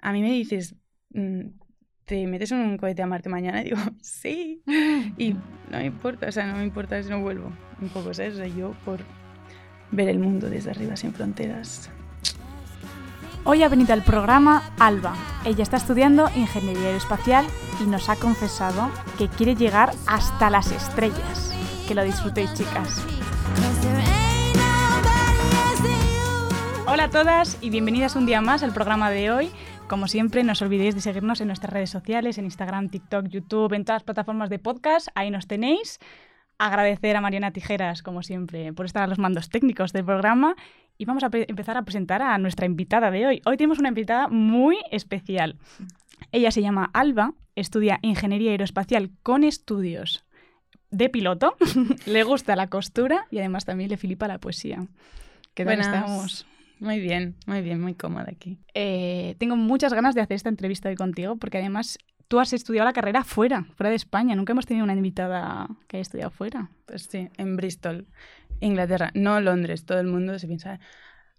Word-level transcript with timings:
a 0.00 0.12
mí 0.12 0.22
me 0.22 0.30
dices, 0.30 0.74
mm, 1.10 1.40
¿te 2.04 2.26
metes 2.26 2.52
en 2.52 2.58
un 2.58 2.76
cohete 2.78 3.02
a 3.02 3.06
Marte 3.06 3.28
mañana? 3.28 3.60
Y 3.60 3.64
digo, 3.70 3.78
sí. 4.00 4.62
Y 5.16 5.32
no 5.32 5.78
me 5.78 5.86
importa, 5.86 6.28
o 6.28 6.32
sea, 6.32 6.46
no 6.46 6.58
me 6.58 6.64
importa 6.64 7.02
si 7.02 7.08
no 7.08 7.20
vuelvo. 7.20 7.52
Un 7.80 7.88
poco, 7.88 8.14
¿sabes? 8.14 8.34
O 8.34 8.36
sea, 8.38 8.46
yo 8.46 8.74
por 8.84 9.00
ver 9.90 10.08
el 10.08 10.18
mundo 10.18 10.50
desde 10.50 10.70
arriba 10.70 10.96
sin 10.96 11.12
fronteras. 11.12 11.90
Hoy 13.44 13.62
ha 13.62 13.68
venido 13.68 13.94
al 13.94 14.02
programa 14.02 14.74
Alba. 14.78 15.14
Ella 15.44 15.62
está 15.62 15.78
estudiando 15.78 16.28
ingeniería 16.36 16.88
aeroespacial 16.88 17.46
y 17.80 17.84
nos 17.84 18.08
ha 18.10 18.16
confesado 18.16 18.90
que 19.16 19.28
quiere 19.28 19.54
llegar 19.54 19.92
hasta 20.06 20.50
las 20.50 20.70
estrellas. 20.70 21.54
Que 21.86 21.94
lo 21.94 22.04
disfrutéis, 22.04 22.52
chicas. 22.52 23.02
Hola 26.86 27.04
a 27.04 27.10
todas 27.10 27.58
y 27.60 27.70
bienvenidas 27.70 28.16
un 28.16 28.26
día 28.26 28.40
más 28.40 28.62
al 28.62 28.74
programa 28.74 29.10
de 29.10 29.30
hoy. 29.30 29.50
Como 29.88 30.06
siempre, 30.06 30.44
no 30.44 30.52
os 30.52 30.60
olvidéis 30.60 30.94
de 30.94 31.00
seguirnos 31.00 31.40
en 31.40 31.46
nuestras 31.46 31.72
redes 31.72 31.88
sociales, 31.88 32.36
en 32.36 32.44
Instagram, 32.44 32.90
TikTok, 32.90 33.28
YouTube, 33.28 33.72
en 33.72 33.86
todas 33.86 34.02
las 34.02 34.04
plataformas 34.04 34.50
de 34.50 34.58
podcast. 34.58 35.08
Ahí 35.14 35.30
nos 35.30 35.46
tenéis. 35.46 35.98
Agradecer 36.58 37.16
a 37.16 37.22
Mariana 37.22 37.52
Tijeras, 37.52 38.02
como 38.02 38.22
siempre, 38.22 38.74
por 38.74 38.84
estar 38.84 39.02
a 39.02 39.06
los 39.06 39.18
mandos 39.18 39.48
técnicos 39.48 39.94
del 39.94 40.04
programa. 40.04 40.56
Y 40.98 41.06
vamos 41.06 41.24
a 41.24 41.30
empezar 41.32 41.78
a 41.78 41.82
presentar 41.84 42.20
a 42.20 42.36
nuestra 42.36 42.66
invitada 42.66 43.10
de 43.10 43.26
hoy. 43.26 43.42
Hoy 43.46 43.56
tenemos 43.56 43.78
una 43.78 43.88
invitada 43.88 44.28
muy 44.28 44.76
especial. 44.90 45.56
Ella 46.32 46.50
se 46.50 46.60
llama 46.60 46.90
Alba, 46.92 47.32
estudia 47.54 47.98
Ingeniería 48.02 48.50
Aeroespacial 48.50 49.10
con 49.22 49.42
estudios 49.42 50.26
de 50.90 51.08
piloto, 51.08 51.56
le 52.06 52.24
gusta 52.24 52.56
la 52.56 52.66
costura 52.66 53.26
y 53.30 53.38
además 53.38 53.64
también 53.64 53.88
le 53.88 53.96
flipa 53.96 54.28
la 54.28 54.38
poesía. 54.38 54.86
¿Qué 55.54 55.64
tal 55.64 55.80
estamos? 55.80 56.46
Muy 56.80 57.00
bien, 57.00 57.36
muy 57.46 57.60
bien, 57.60 57.80
muy 57.80 57.94
cómoda 57.94 58.26
aquí. 58.30 58.58
Eh, 58.74 59.34
tengo 59.38 59.56
muchas 59.56 59.92
ganas 59.92 60.14
de 60.14 60.20
hacer 60.20 60.36
esta 60.36 60.48
entrevista 60.48 60.88
hoy 60.88 60.94
contigo 60.94 61.36
porque 61.36 61.58
además 61.58 61.98
tú 62.28 62.38
has 62.38 62.52
estudiado 62.52 62.86
la 62.86 62.92
carrera 62.92 63.24
fuera, 63.24 63.64
fuera 63.76 63.90
de 63.90 63.96
España. 63.96 64.36
Nunca 64.36 64.52
hemos 64.52 64.66
tenido 64.66 64.84
una 64.84 64.94
invitada 64.94 65.68
que 65.88 65.96
haya 65.96 66.02
estudiado 66.02 66.30
fuera. 66.30 66.70
Pues 66.86 67.08
sí, 67.10 67.30
en 67.36 67.56
Bristol, 67.56 68.06
Inglaterra, 68.60 69.10
no 69.14 69.40
Londres. 69.40 69.84
Todo 69.84 69.98
el 69.98 70.06
mundo 70.06 70.38
se 70.38 70.46
piensa, 70.46 70.78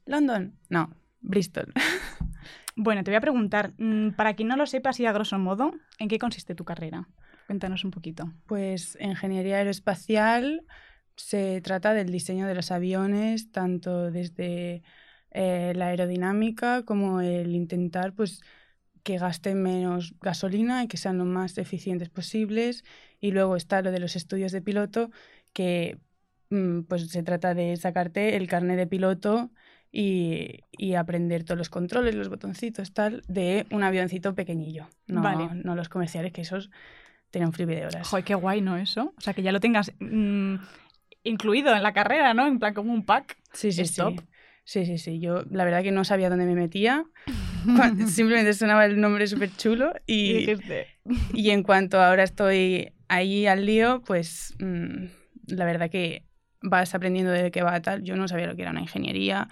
London, 0.05 0.55
no, 0.69 0.93
Bristol. 1.21 1.73
bueno, 2.75 3.03
te 3.03 3.11
voy 3.11 3.17
a 3.17 3.21
preguntar, 3.21 3.73
mm, 3.77 4.11
para 4.11 4.33
quien 4.33 4.49
no 4.49 4.57
lo 4.57 4.65
sepa, 4.65 4.89
así 4.89 5.05
a 5.05 5.13
grosso 5.13 5.39
modo, 5.39 5.73
¿en 5.99 6.09
qué 6.09 6.19
consiste 6.19 6.55
tu 6.55 6.65
carrera? 6.65 7.07
Cuéntanos 7.47 7.83
un 7.83 7.91
poquito. 7.91 8.31
Pues 8.45 8.97
ingeniería 8.99 9.57
aeroespacial 9.57 10.65
se 11.15 11.61
trata 11.61 11.93
del 11.93 12.11
diseño 12.11 12.47
de 12.47 12.55
los 12.55 12.71
aviones, 12.71 13.51
tanto 13.51 14.11
desde 14.11 14.83
eh, 15.31 15.73
la 15.75 15.87
aerodinámica 15.87 16.83
como 16.83 17.21
el 17.21 17.55
intentar 17.55 18.13
pues 18.13 18.41
que 19.03 19.17
gasten 19.17 19.61
menos 19.61 20.13
gasolina 20.21 20.83
y 20.83 20.87
que 20.87 20.97
sean 20.97 21.17
lo 21.17 21.25
más 21.25 21.57
eficientes 21.57 22.09
posibles. 22.09 22.83
Y 23.19 23.31
luego 23.31 23.55
está 23.55 23.81
lo 23.81 23.91
de 23.91 23.99
los 23.99 24.15
estudios 24.15 24.51
de 24.51 24.61
piloto, 24.61 25.09
que 25.53 25.97
mm, 26.49 26.81
pues 26.81 27.09
se 27.09 27.23
trata 27.23 27.53
de 27.53 27.75
sacarte 27.77 28.35
el 28.35 28.47
carnet 28.47 28.77
de 28.77 28.87
piloto 28.87 29.51
y, 29.91 30.59
y, 30.71 30.93
aprender 30.93 31.43
todos 31.43 31.57
los 31.57 31.69
controles, 31.69 32.13
los 32.13 32.29
botoncitos, 32.29 32.93
tal, 32.93 33.23
de 33.27 33.65
un 33.71 33.81
avioncito 33.81 34.35
pequeñillo. 34.35 34.87
No, 35.07 35.51
no 35.55 35.75
los 35.75 35.89
comerciales, 35.89 36.31
que 36.31 36.41
esos 36.41 36.69
tienen 37.31 37.47
un 37.47 37.53
free 37.53 37.65
de 37.65 37.87
horas. 37.87 38.07
Joder, 38.07 38.23
qué 38.23 38.35
guay, 38.35 38.61
¿no? 38.61 38.77
Eso. 38.77 39.13
O 39.17 39.21
sea, 39.21 39.33
que 39.33 39.41
ya 39.41 39.51
lo 39.51 39.59
tengas 39.59 39.91
mm, 39.99 40.55
incluido 41.23 41.75
en 41.75 41.81
la 41.81 41.93
carrera, 41.93 42.35
¿no? 42.35 42.45
En 42.45 42.59
plan 42.59 42.73
como 42.73 42.93
un 42.93 43.03
pack. 43.03 43.37
Sí, 43.53 43.71
sí, 43.71 43.85
sí. 43.85 44.01
Sí, 44.69 44.85
sí, 44.85 44.99
sí. 44.99 45.19
Yo 45.19 45.45
la 45.49 45.65
verdad 45.65 45.81
que 45.81 45.91
no 45.91 46.03
sabía 46.03 46.29
dónde 46.29 46.45
me 46.45 46.53
metía. 46.53 47.03
Simplemente 48.07 48.53
sonaba 48.53 48.85
el 48.85 49.01
nombre 49.01 49.25
súper 49.25 49.49
chulo 49.57 49.91
y, 50.05 50.45
y 51.33 51.49
en 51.49 51.63
cuanto 51.63 51.99
ahora 51.99 52.21
estoy 52.21 52.91
ahí 53.07 53.47
al 53.47 53.65
lío, 53.65 54.03
pues 54.05 54.53
mm, 54.59 55.05
la 55.47 55.65
verdad 55.65 55.89
que 55.89 56.23
vas 56.61 56.93
aprendiendo 56.93 57.31
de 57.31 57.49
qué 57.49 57.63
va 57.63 57.81
tal. 57.81 58.03
Yo 58.03 58.15
no 58.15 58.27
sabía 58.27 58.45
lo 58.45 58.55
que 58.55 58.61
era 58.61 58.69
una 58.69 58.81
ingeniería. 58.81 59.49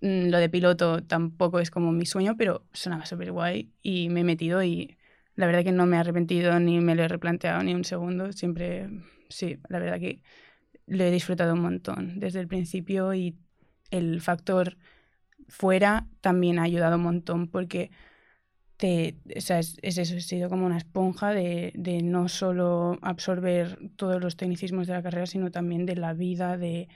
Mm, 0.00 0.30
lo 0.30 0.38
de 0.38 0.48
piloto 0.48 1.02
tampoco 1.02 1.60
es 1.60 1.70
como 1.70 1.92
mi 1.92 2.06
sueño, 2.06 2.38
pero 2.38 2.64
sonaba 2.72 3.04
súper 3.04 3.32
guay 3.32 3.68
y 3.82 4.08
me 4.08 4.20
he 4.20 4.24
metido 4.24 4.62
y 4.62 4.96
la 5.34 5.44
verdad 5.44 5.64
que 5.64 5.72
no 5.72 5.84
me 5.84 5.98
he 5.98 6.00
arrepentido 6.00 6.58
ni 6.60 6.80
me 6.80 6.94
lo 6.94 7.02
he 7.02 7.08
replanteado 7.08 7.62
ni 7.62 7.74
un 7.74 7.84
segundo. 7.84 8.32
Siempre, 8.32 8.88
sí, 9.28 9.58
la 9.68 9.80
verdad 9.80 10.00
que 10.00 10.22
lo 10.86 11.04
he 11.04 11.10
disfrutado 11.10 11.52
un 11.52 11.60
montón 11.60 12.20
desde 12.20 12.40
el 12.40 12.48
principio 12.48 13.12
y 13.12 13.36
el 13.90 14.20
factor 14.20 14.76
fuera 15.48 16.06
también 16.20 16.58
ha 16.58 16.64
ayudado 16.64 16.96
un 16.96 17.02
montón 17.02 17.48
porque 17.48 17.90
te, 18.76 19.16
o 19.34 19.40
sea, 19.40 19.58
es, 19.58 19.78
eso, 19.82 20.16
he 20.16 20.20
sido 20.20 20.50
como 20.50 20.66
una 20.66 20.76
esponja 20.76 21.30
de, 21.30 21.72
de, 21.74 22.02
no 22.02 22.28
solo 22.28 22.98
absorber 23.00 23.78
todos 23.96 24.20
los 24.20 24.36
tecnicismos 24.36 24.86
de 24.86 24.92
la 24.94 25.02
carrera, 25.02 25.26
sino 25.26 25.50
también 25.50 25.86
de 25.86 25.96
la 25.96 26.12
vida, 26.12 26.58
de, 26.58 26.88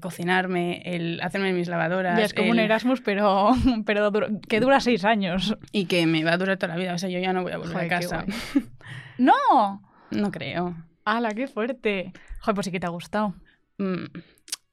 cocinarme, 0.00 0.82
el 0.84 1.20
hacerme 1.20 1.52
mis 1.52 1.68
lavadoras. 1.68 2.18
es 2.20 2.34
como 2.34 2.50
un 2.50 2.58
Erasmus, 2.60 3.00
pero, 3.00 3.50
pero 3.86 4.12
que 4.48 4.60
dura 4.60 4.78
seis 4.80 5.04
años. 5.04 5.56
Y 5.72 5.86
que 5.86 6.06
me 6.06 6.22
va 6.22 6.34
a 6.34 6.38
durar 6.38 6.58
toda 6.58 6.74
la 6.74 6.80
vida, 6.80 6.94
o 6.94 6.98
sea, 6.98 7.08
yo 7.08 7.18
ya 7.18 7.32
no 7.32 7.42
voy 7.42 7.52
a 7.52 7.58
volver 7.58 7.76
a 7.76 7.88
casa. 7.88 8.24
¡No! 9.18 9.82
No 10.10 10.30
creo. 10.30 10.76
¡Hala, 11.04 11.30
qué 11.32 11.48
fuerte! 11.48 12.12
Joder, 12.40 12.54
pues 12.54 12.66
sí 12.66 12.70
que 12.70 12.78
te 12.78 12.86
ha 12.86 12.90
gustado. 12.90 13.34
Mm, 13.78 14.04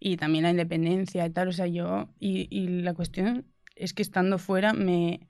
y 0.04 0.18
también 0.18 0.44
la 0.44 0.50
independencia 0.50 1.26
y 1.26 1.30
tal. 1.30 1.48
O 1.48 1.54
sea, 1.54 1.68
yo, 1.68 2.10
y, 2.20 2.48
y 2.50 2.82
la 2.82 2.94
cuestión 2.94 3.46
es 3.76 3.94
que 3.94 4.02
estando 4.02 4.40
fuera, 4.40 4.74
me, 4.74 5.28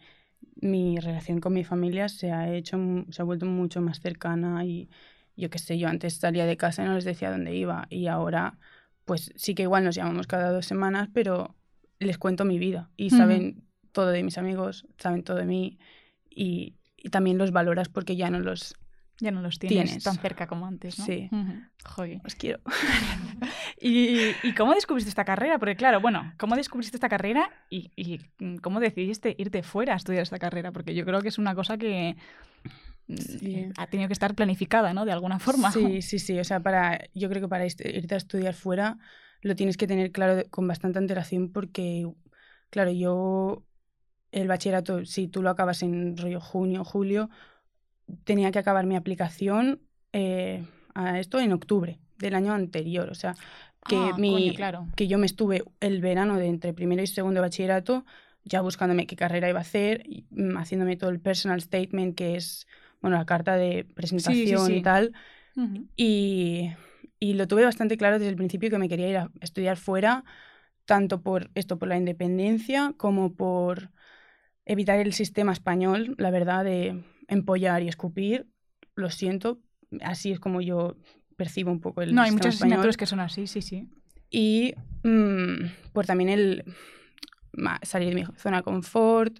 mi 0.55 0.97
relación 0.97 1.41
con 1.41 1.53
mi 1.53 1.65
familia 1.65 2.07
se 2.07 2.31
ha 2.31 2.51
hecho, 2.51 2.79
se 3.09 3.21
ha 3.21 3.25
vuelto 3.25 3.45
mucho 3.45 3.81
más 3.81 3.99
cercana 3.99 4.65
y 4.65 4.89
yo 5.35 5.49
qué 5.49 5.59
sé, 5.59 5.77
yo 5.77 5.89
antes 5.89 6.15
salía 6.15 6.45
de 6.45 6.57
casa 6.57 6.83
y 6.83 6.87
no 6.87 6.95
les 6.95 7.03
decía 7.03 7.31
dónde 7.31 7.53
iba 7.53 7.85
y 7.89 8.07
ahora 8.07 8.57
pues 9.05 9.33
sí 9.35 9.55
que 9.55 9.63
igual 9.63 9.83
nos 9.83 9.95
llamamos 9.95 10.25
cada 10.25 10.51
dos 10.51 10.65
semanas, 10.65 11.09
pero 11.13 11.55
les 11.99 12.17
cuento 12.17 12.45
mi 12.45 12.57
vida 12.57 12.89
y 12.95 13.09
saben 13.09 13.63
todo 13.91 14.07
de 14.07 14.23
mis 14.23 14.37
amigos, 14.37 14.87
saben 14.97 15.23
todo 15.23 15.37
de 15.37 15.45
mí 15.45 15.79
y, 16.29 16.75
y, 16.95 17.09
también 17.09 17.37
los 17.37 17.51
valoras 17.51 17.89
porque 17.89 18.15
ya 18.15 18.29
no 18.29 18.39
los 18.39 18.75
ya 19.19 19.31
no 19.31 19.41
los 19.41 19.59
tienes, 19.59 20.03
tan 20.03 20.17
cerca 20.17 20.47
como 20.47 20.65
antes, 20.65 20.97
¿no? 20.97 21.05
Sí. 21.05 21.29
Joder. 21.85 22.21
Os 22.25 22.33
quiero. 22.35 22.59
¿Y, 23.83 24.53
cómo 24.55 24.75
descubriste 24.75 25.09
esta 25.09 25.25
carrera? 25.25 25.57
Porque 25.57 25.75
claro, 25.75 25.99
bueno, 25.99 26.33
¿cómo 26.37 26.55
descubriste 26.55 26.97
esta 26.97 27.09
carrera 27.09 27.49
y, 27.69 28.19
cómo 28.61 28.79
decidiste 28.79 29.35
irte 29.37 29.63
fuera 29.63 29.93
a 29.93 29.97
estudiar 29.97 30.21
esta 30.21 30.37
carrera? 30.37 30.71
Porque 30.71 30.93
yo 30.93 31.03
creo 31.03 31.21
que 31.21 31.29
es 31.29 31.39
una 31.39 31.55
cosa 31.55 31.77
que 31.77 32.15
mm, 33.07 33.71
ha 33.77 33.87
tenido 33.87 34.07
que 34.07 34.13
estar 34.13 34.35
planificada, 34.35 34.93
¿no? 34.93 35.05
De 35.05 35.11
alguna 35.11 35.39
forma. 35.39 35.71
Sí, 35.71 36.01
sí, 36.01 36.19
sí. 36.19 36.39
O 36.39 36.43
sea, 36.43 36.59
para, 36.59 37.01
yo 37.15 37.27
creo 37.29 37.41
que 37.41 37.47
para 37.47 37.65
irte 37.65 38.13
a 38.13 38.17
estudiar 38.17 38.53
fuera 38.53 38.97
lo 39.41 39.55
tienes 39.55 39.77
que 39.77 39.87
tener 39.87 40.11
claro 40.11 40.43
con 40.51 40.67
bastante 40.67 40.99
antelación 40.99 41.51
porque, 41.51 42.07
claro, 42.69 42.91
yo 42.91 43.63
el 44.31 44.47
bachillerato, 44.47 45.05
si 45.05 45.27
tú 45.27 45.41
lo 45.41 45.49
acabas 45.49 45.81
en 45.81 46.15
rollo 46.17 46.39
junio, 46.39 46.83
julio, 46.83 47.29
tenía 48.23 48.51
que 48.51 48.59
acabar 48.59 48.85
mi 48.85 48.95
aplicación 48.95 49.81
eh, 50.13 50.63
a 50.93 51.19
esto 51.19 51.39
en 51.39 51.53
octubre 51.53 51.99
del 52.17 52.35
año 52.35 52.53
anterior. 52.53 53.09
O 53.09 53.15
sea, 53.15 53.35
que, 53.87 53.95
ah, 53.95 54.15
mi, 54.17 54.55
claro. 54.55 54.87
que 54.95 55.07
yo 55.07 55.17
me 55.17 55.25
estuve 55.25 55.63
el 55.79 56.01
verano 56.01 56.37
de 56.37 56.47
entre 56.47 56.73
primero 56.73 57.01
y 57.01 57.07
segundo 57.07 57.41
bachillerato 57.41 58.05
ya 58.43 58.61
buscándome 58.61 59.07
qué 59.07 59.15
carrera 59.15 59.49
iba 59.49 59.59
a 59.59 59.63
hacer, 59.63 60.03
mm, 60.31 60.57
haciéndome 60.57 60.97
todo 60.97 61.09
el 61.09 61.19
personal 61.19 61.61
statement, 61.61 62.15
que 62.15 62.35
es 62.35 62.67
bueno, 63.01 63.17
la 63.17 63.25
carta 63.25 63.55
de 63.55 63.85
presentación 63.95 64.71
y 64.71 64.81
tal. 64.81 65.13
y, 65.97 66.71
y, 67.19 67.33
lo 67.33 67.47
tuve 67.47 67.65
bastante 67.65 67.97
claro 67.97 68.19
desde 68.19 68.29
el 68.29 68.35
principio 68.35 68.69
que 68.69 68.77
me 68.77 68.89
quería 68.89 69.09
ir 69.09 69.17
a 69.17 69.31
estudiar 69.41 69.77
fuera, 69.77 70.23
tanto 70.85 71.21
por 71.21 71.49
esto, 71.55 71.77
por 71.77 71.89
la 71.89 71.97
independencia, 71.97 72.93
como 72.97 73.33
por 73.33 73.91
evitar 74.65 74.99
el 74.99 75.13
sistema 75.13 75.51
español, 75.51 76.15
la 76.17 76.31
verdad, 76.31 76.63
de 76.63 77.03
empollar 77.27 77.83
y 77.83 77.87
escupir, 77.87 78.47
lo 78.95 79.09
siento, 79.09 79.59
así 80.01 80.31
es 80.31 80.39
como 80.39 80.61
yo 80.61 80.95
percibo 81.41 81.71
un 81.71 81.79
poco 81.79 82.03
el 82.03 82.13
No, 82.13 82.21
hay 82.21 82.29
muchas 82.29 82.53
asignaturas 82.55 82.97
que 82.97 83.07
son 83.07 83.19
así, 83.19 83.47
sí, 83.47 83.63
sí. 83.63 83.89
Y 84.29 84.75
mm, 85.01 85.91
por 85.91 86.05
también 86.05 86.29
el 86.29 86.63
salir 87.81 88.09
de 88.09 88.15
mi 88.15 88.23
zona 88.37 88.57
de 88.57 88.63
confort, 88.63 89.33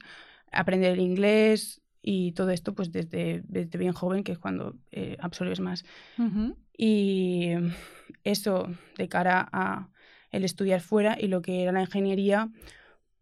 aprender 0.51 0.93
el 0.93 0.99
inglés 0.99 1.79
y 2.01 2.31
todo 2.31 2.49
esto 2.49 2.73
pues 2.73 2.91
desde, 2.91 3.43
desde 3.43 3.77
bien 3.77 3.93
joven, 3.93 4.23
que 4.23 4.31
es 4.31 4.39
cuando 4.39 4.75
eh, 4.91 5.15
absorbes 5.19 5.59
más. 5.59 5.85
Y 6.75 7.51
eso 8.23 8.67
de 8.97 9.07
cara 9.07 9.47
a 9.51 9.89
el 10.31 10.43
estudiar 10.43 10.81
fuera 10.81 11.15
y 11.19 11.27
lo 11.27 11.43
que 11.43 11.61
era 11.61 11.71
la 11.71 11.81
ingeniería, 11.81 12.49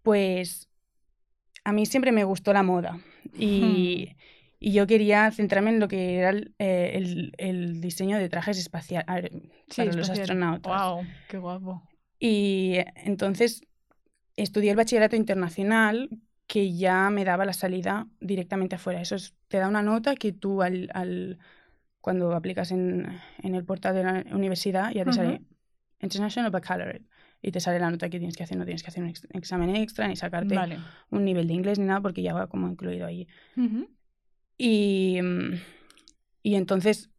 pues 0.04 0.70
a 1.66 1.74
mí 1.74 1.86
siempre 1.86 2.14
me 2.14 2.24
gustó 2.24 2.54
la 2.54 2.64
moda. 2.64 2.98
Y, 3.38 4.16
y 4.60 4.74
yo 4.74 4.88
quería 4.88 5.32
centrarme 5.32 5.70
en 5.70 5.80
lo 5.80 5.88
que 5.88 6.18
era 6.18 6.32
el, 6.32 6.54
eh, 6.60 7.32
el, 7.38 7.80
diseño 7.80 8.18
de 8.18 8.28
trajes 8.28 8.58
espaciales 8.58 9.06
para 9.06 9.94
los 9.94 10.10
astronautas. 10.10 10.82
¡Wow! 10.82 11.06
¡Qué 11.30 11.38
guapo! 11.38 11.84
Y 12.20 12.78
entonces 12.96 13.62
estudié 14.36 14.72
el 14.72 14.78
bachillerato 14.78 15.16
internacional 15.16 16.10
que 16.46 16.76
ya 16.76 17.10
me 17.10 17.24
daba 17.24 17.46
la 17.46 17.54
salida 17.54 18.08
directamente 18.20 18.76
afuera. 18.76 19.00
Eso 19.02 19.16
te 19.48 19.58
da 19.58 19.68
una 19.68 19.82
nota 19.82 20.16
que 20.16 20.34
tú 20.34 20.62
al, 20.62 20.90
al 20.94 21.40
cuando 22.02 22.34
aplicas 22.34 22.72
en, 22.72 23.08
en, 23.42 23.56
el 23.56 23.64
portal 23.64 23.96
de 23.96 24.04
la 24.04 24.26
universidad 24.36 24.92
ya 24.92 25.06
te 25.06 25.14
sale 25.14 25.42
International 26.02 26.52
Baccalaureate 26.52 27.06
y 27.42 27.52
te 27.52 27.60
sale 27.60 27.80
la 27.80 27.92
nota 27.92 28.10
que 28.10 28.18
tienes 28.18 28.36
que 28.36 28.44
hacer. 28.44 28.58
No 28.58 28.66
tienes 28.66 28.84
que 28.84 28.90
hacer 28.90 29.04
un 29.04 29.14
examen 29.34 29.76
extra 29.76 30.08
ni 30.08 30.16
sacarte 30.16 30.58
un 31.12 31.24
nivel 31.24 31.48
de 31.48 31.54
inglés 31.54 31.80
ni 31.80 31.86
nada 31.86 32.02
porque 32.02 32.22
ya 32.22 32.34
va 32.34 32.48
como 32.48 32.68
incluido 32.68 33.06
ahí. 33.06 33.28
Y, 34.60 35.18
y 36.44 36.56
entonces 36.56 37.10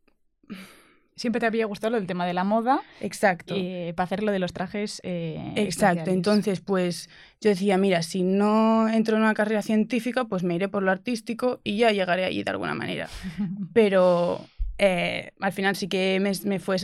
siempre 1.17 1.41
te 1.41 1.47
había 1.47 1.67
gustado 1.67 1.97
el 1.97 2.07
tema 2.07 2.27
de 2.27 2.35
la 2.35 2.45
moda. 2.45 2.81
Exacto. 3.01 3.55
Eh, 3.57 3.93
para 3.97 4.05
hacer 4.05 4.23
lo 4.23 4.31
de 4.31 4.39
los 4.39 4.53
trajes. 4.53 5.01
Eh, 5.03 5.53
Exacto. 5.57 6.11
Entonces, 6.11 6.61
pues 6.61 7.09
yo 7.41 7.51
decía, 7.51 7.77
mira, 7.79 8.03
si 8.03 8.23
no 8.23 8.89
entro 8.89 9.17
en 9.17 9.23
una 9.23 9.35
carrera 9.35 9.63
científica, 9.63 10.25
pues 10.27 10.45
me 10.45 10.55
iré 10.55 10.69
por 10.69 10.83
lo 10.83 10.93
artístico 10.93 11.61
y 11.65 11.79
ya 11.79 11.91
llegaré 11.91 12.25
allí 12.25 12.45
de 12.45 12.51
alguna 12.51 12.75
manera. 12.75 13.09
Pero 13.73 14.47
eh, 14.79 15.33
al 15.41 15.53
final 15.53 15.77
sí 15.77 15.89
que 15.89 16.21
me, 16.21 16.33
me, 16.45 16.59
fue 16.59 16.77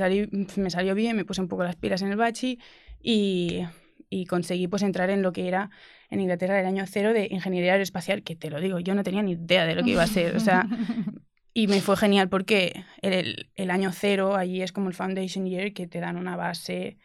me 0.56 0.70
salió 0.70 0.94
bien, 0.94 1.16
me 1.16 1.24
puse 1.24 1.40
un 1.40 1.48
poco 1.48 1.64
las 1.64 1.76
pilas 1.76 2.02
en 2.02 2.08
el 2.08 2.16
bachi 2.16 2.58
y, 3.02 3.62
y 4.08 4.24
conseguí 4.24 4.68
pues 4.68 4.82
entrar 4.82 5.10
en 5.10 5.22
lo 5.22 5.32
que 5.32 5.48
era 5.48 5.70
en 6.10 6.20
Inglaterra 6.20 6.60
el 6.60 6.66
año 6.66 6.84
cero 6.86 7.12
de 7.12 7.28
ingeniería 7.30 7.72
aeroespacial, 7.72 8.22
que 8.22 8.36
te 8.36 8.50
lo 8.50 8.60
digo, 8.60 8.80
yo 8.80 8.94
no 8.94 9.02
tenía 9.02 9.22
ni 9.22 9.32
idea 9.32 9.66
de 9.66 9.74
lo 9.74 9.82
que 9.82 9.90
iba 9.90 10.02
a 10.02 10.06
ser. 10.06 10.36
O 10.36 10.40
sea, 10.40 10.66
Y 11.56 11.68
me 11.68 11.80
fue 11.80 11.96
genial 11.96 12.28
porque 12.28 12.84
el, 13.00 13.48
el, 13.54 13.70
año 13.70 13.90
cero 13.90 14.36
allí 14.36 14.60
es 14.60 14.72
como 14.72 14.88
el 14.88 14.94
foundation 14.94 15.46
year 15.46 15.72
que 15.72 15.86
te 15.86 16.00
dan 16.00 16.18
una 16.18 16.36
base 16.36 16.98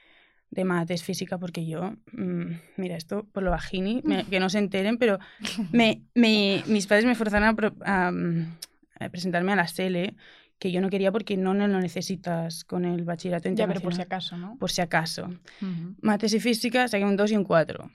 de 0.50 0.66
mates 0.66 1.04
física 1.04 1.38
porque 1.38 1.66
yo, 1.66 1.96
mm, 2.12 2.52
mira 2.76 2.98
esto 2.98 3.26
por 3.32 3.44
lo 3.44 3.52
bajini, 3.52 4.04
que 4.30 4.42
no 4.42 4.50
se 4.50 4.58
enteren, 4.58 4.98
pero 4.98 5.20
me, 5.72 6.02
me, 6.16 6.66
mis 6.68 6.86
padres 6.86 7.06
me 7.06 7.16
forzaron 7.16 7.56
a, 7.86 8.12
a, 9.00 9.10
presentarme 9.10 9.54
a 9.54 9.56
la 9.56 9.68
SELE 9.68 10.16
que 10.60 10.70
yo 10.74 10.82
no 10.82 10.90
quería 10.90 11.14
porque 11.14 11.38
no, 11.38 11.54
no 11.54 11.70
lo 11.70 11.80
necesitas 11.80 12.66
con 12.66 12.84
el 12.84 13.06
bachillerato 13.06 13.48
internacional. 13.48 13.78
Ya, 13.78 13.80
pero 13.80 13.84
por 13.84 13.96
si 13.96 14.02
acaso, 14.02 14.38
¿no? 14.38 14.58
Por 14.60 14.70
si 14.70 14.82
acaso. 14.82 15.30
Mates 16.02 16.34
y 16.34 16.42
física 16.42 16.90
saqué 16.90 17.06
un 17.06 17.16
2 17.16 17.32
y 17.32 17.38
un 17.38 17.46
4. 17.46 17.90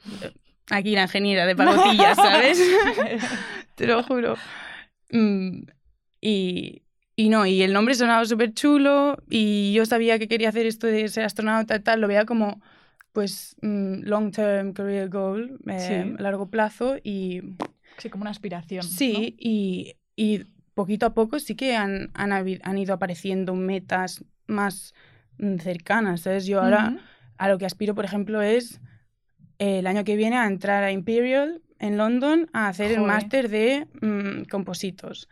Aquí 0.71 0.95
la 0.95 1.03
ingeniera 1.03 1.47
de 1.47 1.57
palotillas, 1.57 2.17
¿sabes? 2.17 2.61
Te 3.75 3.87
lo 3.87 4.03
juro. 4.03 4.37
Mm, 5.11 5.63
y, 6.21 6.83
y 7.15 7.29
no, 7.29 7.47
y 7.47 7.63
el 7.63 7.73
nombre 7.73 7.95
sonaba 7.95 8.25
súper 8.25 8.53
chulo 8.53 9.17
y 9.31 9.73
yo 9.73 9.87
sabía 9.87 10.19
que 10.19 10.29
quería 10.29 10.49
hacer 10.49 10.67
esto 10.67 10.87
de 10.87 11.09
ser 11.09 11.25
astronauta 11.25 11.77
y 11.77 11.81
tal, 11.81 12.01
lo 12.01 12.09
veía 12.09 12.25
como 12.25 12.61
pues 13.13 13.57
mm, 13.63 14.03
long 14.03 14.31
term 14.31 14.75
career 14.75 15.09
goal, 15.09 15.59
eh, 15.67 16.15
largo 16.19 16.51
plazo 16.51 16.97
y... 17.03 17.41
Sí, 17.97 18.11
como 18.11 18.23
una 18.23 18.31
aspiración. 18.31 18.83
Sí, 18.83 19.35
y, 19.39 19.97
y, 20.17 20.45
poquito 20.75 21.07
a 21.07 21.15
poco 21.15 21.39
sí 21.39 21.55
que 21.55 21.75
han, 21.75 22.11
han, 22.13 22.33
han 22.33 22.79
ido 22.79 22.93
apareciendo 22.93 23.55
metas 23.55 24.23
más 24.47 24.93
mm, 25.39 25.57
cercanas, 25.57 26.21
¿sabes? 26.21 26.45
Yo 26.45 26.61
ahora 26.61 26.99
a 27.39 27.49
lo 27.49 27.57
que 27.57 27.65
aspiro, 27.65 27.95
por 27.95 28.05
ejemplo, 28.05 28.43
es 28.43 28.81
el 29.59 29.87
año 29.87 30.05
que 30.05 30.17
viene 30.17 30.37
a 30.37 30.47
entrar 30.47 30.85
a 30.85 30.93
Imperial 30.93 31.63
en 31.79 31.97
London 31.97 32.49
a 32.53 32.69
hacer 32.69 32.93
el 32.93 33.03
máster 33.03 33.49
de 33.49 33.87
mm, 34.01 34.45
compositos. 34.51 35.29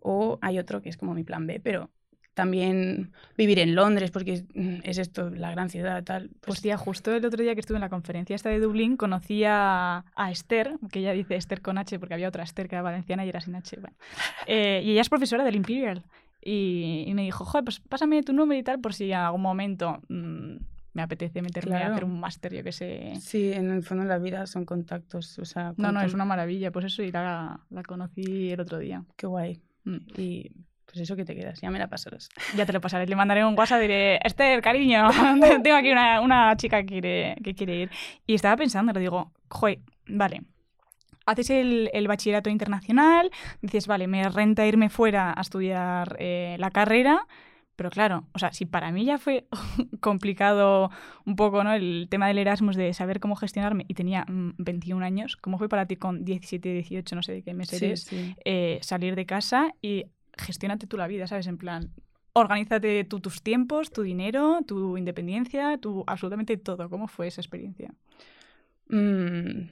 O 0.00 0.38
hay 0.42 0.58
otro 0.58 0.82
que 0.82 0.88
es 0.88 0.96
como 0.96 1.14
mi 1.14 1.22
plan 1.24 1.46
B, 1.46 1.60
pero 1.60 1.90
también 2.34 3.12
vivir 3.36 3.58
en 3.58 3.74
Londres, 3.74 4.10
porque 4.10 4.44
es 4.84 4.98
esto, 4.98 5.30
la 5.30 5.50
gran 5.50 5.68
ciudad, 5.68 6.02
tal. 6.02 6.30
Pues, 6.40 6.62
tía, 6.62 6.78
justo 6.78 7.14
el 7.14 7.24
otro 7.24 7.42
día 7.42 7.54
que 7.54 7.60
estuve 7.60 7.76
en 7.76 7.82
la 7.82 7.90
conferencia 7.90 8.34
esta 8.34 8.48
de 8.48 8.58
Dublín, 8.58 8.96
conocí 8.96 9.44
a, 9.46 10.04
Esther, 10.30 10.78
que 10.90 11.00
ella 11.00 11.12
dice 11.12 11.36
Esther 11.36 11.60
con 11.60 11.78
H, 11.78 11.98
porque 11.98 12.14
había 12.14 12.28
otra 12.28 12.42
Esther 12.42 12.68
que 12.68 12.76
era 12.76 12.82
valenciana 12.82 13.24
y 13.24 13.28
era 13.28 13.40
sin 13.40 13.54
H. 13.54 13.76
Eh, 14.46 14.82
y 14.84 14.92
ella 14.92 15.02
es 15.02 15.08
profesora 15.08 15.44
del 15.44 15.56
Imperial. 15.56 16.04
Y, 16.44 17.10
me 17.14 17.22
dijo, 17.22 17.44
joder, 17.44 17.64
pues 17.64 17.80
pásame 17.80 18.22
tu 18.22 18.32
número 18.32 18.58
y 18.58 18.64
tal, 18.64 18.80
por 18.80 18.94
si 18.94 19.12
en 19.12 19.18
algún 19.18 19.42
momento 19.42 20.00
mm, 20.08 20.56
me 20.92 21.02
apetece 21.02 21.42
meterme 21.42 21.76
a 21.76 21.92
hacer 21.92 22.04
un 22.04 22.20
máster, 22.20 22.54
yo 22.54 22.62
qué 22.62 22.72
sé. 22.72 23.12
Sí, 23.20 23.52
en 23.52 23.70
el 23.70 23.82
fondo 23.82 24.04
de 24.04 24.08
la 24.08 24.18
vida 24.18 24.46
son 24.46 24.64
contactos. 24.64 25.38
O 25.38 25.44
sea, 25.44 25.72
no, 25.76 25.92
no, 25.92 26.00
es 26.02 26.14
una 26.14 26.24
maravilla. 26.24 26.70
Pues 26.70 26.86
eso, 26.86 27.02
y 27.02 27.10
la, 27.10 27.60
la 27.70 27.82
conocí 27.82 28.50
el 28.50 28.60
otro 28.60 28.78
día. 28.78 29.04
Qué 29.16 29.26
guay. 29.26 29.62
Mm. 29.84 29.98
Y 30.16 30.52
pues 30.92 30.98
eso 30.98 31.16
que 31.16 31.24
te 31.24 31.34
quedas, 31.34 31.60
ya 31.60 31.70
me 31.70 31.78
la 31.78 31.88
pasarás. 31.88 32.28
Ya 32.56 32.66
te 32.66 32.72
lo 32.72 32.80
pasaré, 32.80 33.06
le 33.06 33.16
mandaré 33.16 33.44
un 33.44 33.58
WhatsApp 33.58 33.78
y 33.78 33.82
diré, 33.82 34.20
Esther, 34.22 34.60
cariño, 34.60 35.08
tengo 35.62 35.76
aquí 35.76 35.90
una, 35.90 36.20
una, 36.20 36.56
chica 36.56 36.80
que 36.80 36.86
quiere, 36.86 37.36
que 37.42 37.54
quiere 37.54 37.76
ir. 37.82 37.90
Y 38.26 38.34
estaba 38.34 38.56
pensando, 38.56 38.92
le 38.92 39.00
digo, 39.00 39.32
joder, 39.48 39.80
vale, 40.06 40.42
haces 41.24 41.50
el, 41.50 41.90
el, 41.94 42.08
bachillerato 42.08 42.50
internacional, 42.50 43.30
dices, 43.62 43.86
vale, 43.86 44.06
me 44.06 44.28
renta 44.28 44.66
irme 44.66 44.90
fuera 44.90 45.32
a 45.34 45.40
estudiar 45.40 46.16
eh, 46.18 46.56
la 46.58 46.70
carrera, 46.70 47.26
pero 47.82 47.90
claro, 47.90 48.28
o 48.32 48.38
sea, 48.38 48.52
si 48.52 48.64
para 48.64 48.92
mí 48.92 49.04
ya 49.04 49.18
fue 49.18 49.48
complicado 50.00 50.88
un 51.26 51.34
poco, 51.34 51.64
¿no? 51.64 51.72
El 51.72 52.06
tema 52.08 52.28
del 52.28 52.38
Erasmus, 52.38 52.76
de 52.76 52.94
saber 52.94 53.18
cómo 53.18 53.34
gestionarme, 53.34 53.86
y 53.88 53.94
tenía 53.94 54.24
21 54.28 55.00
mm, 55.00 55.02
años, 55.02 55.36
¿cómo 55.36 55.58
fue 55.58 55.68
para 55.68 55.86
ti 55.86 55.96
con 55.96 56.24
17, 56.24 56.74
18, 56.74 57.16
no 57.16 57.24
sé 57.24 57.32
de 57.32 57.42
qué 57.42 57.54
meses 57.54 58.08
eh, 58.44 58.78
salir 58.82 59.16
de 59.16 59.26
casa 59.26 59.74
y 59.82 60.04
gestionate 60.38 60.86
tú 60.86 60.96
la 60.96 61.08
vida, 61.08 61.26
¿sabes? 61.26 61.48
En 61.48 61.58
plan, 61.58 61.90
organízate 62.34 63.02
tú 63.02 63.18
tus 63.18 63.42
tiempos, 63.42 63.90
tu 63.90 64.02
dinero, 64.02 64.60
tu 64.64 64.96
independencia, 64.96 65.76
tu 65.78 66.04
absolutamente 66.06 66.56
todo. 66.58 66.88
¿Cómo 66.88 67.08
fue 67.08 67.26
esa 67.26 67.40
experiencia? 67.40 67.92
Mm, 68.90 69.70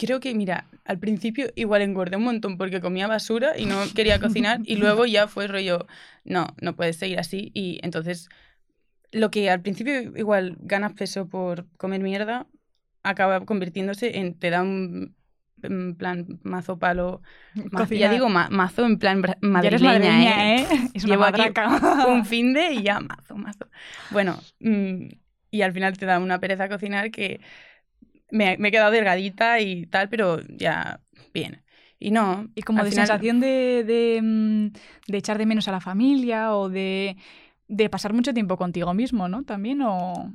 creo 0.00 0.18
que, 0.18 0.34
mira, 0.34 0.64
al 0.86 0.98
principio 0.98 1.52
igual 1.56 1.82
engordé 1.82 2.16
un 2.16 2.24
montón 2.24 2.56
porque 2.56 2.80
comía 2.80 3.06
basura 3.06 3.58
y 3.58 3.66
no 3.66 3.76
quería 3.94 4.18
cocinar 4.18 4.60
y 4.64 4.76
luego 4.82 5.04
ya 5.04 5.28
fue 5.28 5.46
rollo, 5.46 5.86
no, 6.24 6.46
no 6.62 6.74
puedes 6.74 6.96
seguir 6.96 7.18
así 7.18 7.50
y 7.52 7.80
entonces 7.82 8.30
lo 9.12 9.30
que 9.30 9.50
al 9.50 9.60
principio 9.60 10.16
igual 10.16 10.56
ganas 10.60 10.94
peso 10.94 11.28
por 11.28 11.66
comer 11.76 12.00
mierda 12.00 12.46
acaba 13.02 13.44
convirtiéndose 13.44 14.18
en 14.18 14.38
te 14.38 14.48
da 14.48 14.62
un 14.62 15.14
en 15.62 15.94
plan 15.94 16.40
mazo 16.42 16.78
palo 16.78 17.20
ya 17.90 18.10
digo 18.10 18.30
mazo 18.30 18.86
en 18.86 18.98
plan 18.98 19.22
madrileña, 19.42 20.56
¿eh? 20.56 20.62
¿eh? 20.62 20.90
es 20.94 21.04
una 21.04 21.30
Llevo 21.30 22.08
un 22.08 22.24
fin 22.24 22.54
de 22.54 22.72
y 22.72 22.82
ya 22.82 23.00
mazo 23.00 23.36
mazo 23.36 23.68
bueno 24.10 24.38
mm, 24.60 25.08
y 25.50 25.62
al 25.62 25.72
final 25.74 25.98
te 25.98 26.06
da 26.06 26.18
una 26.18 26.38
pereza 26.38 26.70
cocinar 26.70 27.10
que 27.10 27.40
me, 28.30 28.52
he 28.54 28.70
quedado 28.70 28.90
delgadita 28.90 29.60
y 29.60 29.86
tal, 29.86 30.08
pero 30.08 30.40
ya 30.48 31.00
bien. 31.32 31.62
Y 31.98 32.10
no. 32.10 32.48
Y 32.54 32.62
como 32.62 32.82
de 32.82 32.92
sensación 32.92 33.40
de, 33.40 33.84
de, 33.86 34.20
mm, 34.22 34.66
de, 35.08 35.18
echar 35.18 35.38
de 35.38 35.46
menos 35.46 35.68
a 35.68 35.72
la 35.72 35.80
familia 35.80 36.54
o 36.54 36.68
de, 36.68 37.16
de, 37.68 37.90
pasar 37.90 38.12
mucho 38.12 38.32
tiempo 38.32 38.56
contigo 38.56 38.94
mismo, 38.94 39.28
¿no? 39.28 39.44
También 39.44 39.82
o. 39.82 40.34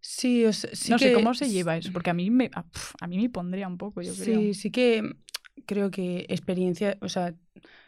Sí, 0.00 0.44
o 0.44 0.52
sí 0.52 0.90
no 0.90 0.98
sé 0.98 1.12
cómo 1.12 1.34
se 1.34 1.48
lleva 1.48 1.76
eso, 1.76 1.92
porque 1.92 2.10
a 2.10 2.14
mí 2.14 2.30
me, 2.30 2.50
a, 2.52 3.06
mí 3.08 3.18
me 3.18 3.28
pondría 3.28 3.66
un 3.66 3.78
poco, 3.78 4.02
yo 4.02 4.14
creo. 4.14 4.40
Sí, 4.40 4.54
sí 4.54 4.70
que 4.70 5.16
creo 5.64 5.90
que 5.90 6.26
experiencia, 6.28 6.96
o 7.00 7.08
sea, 7.08 7.34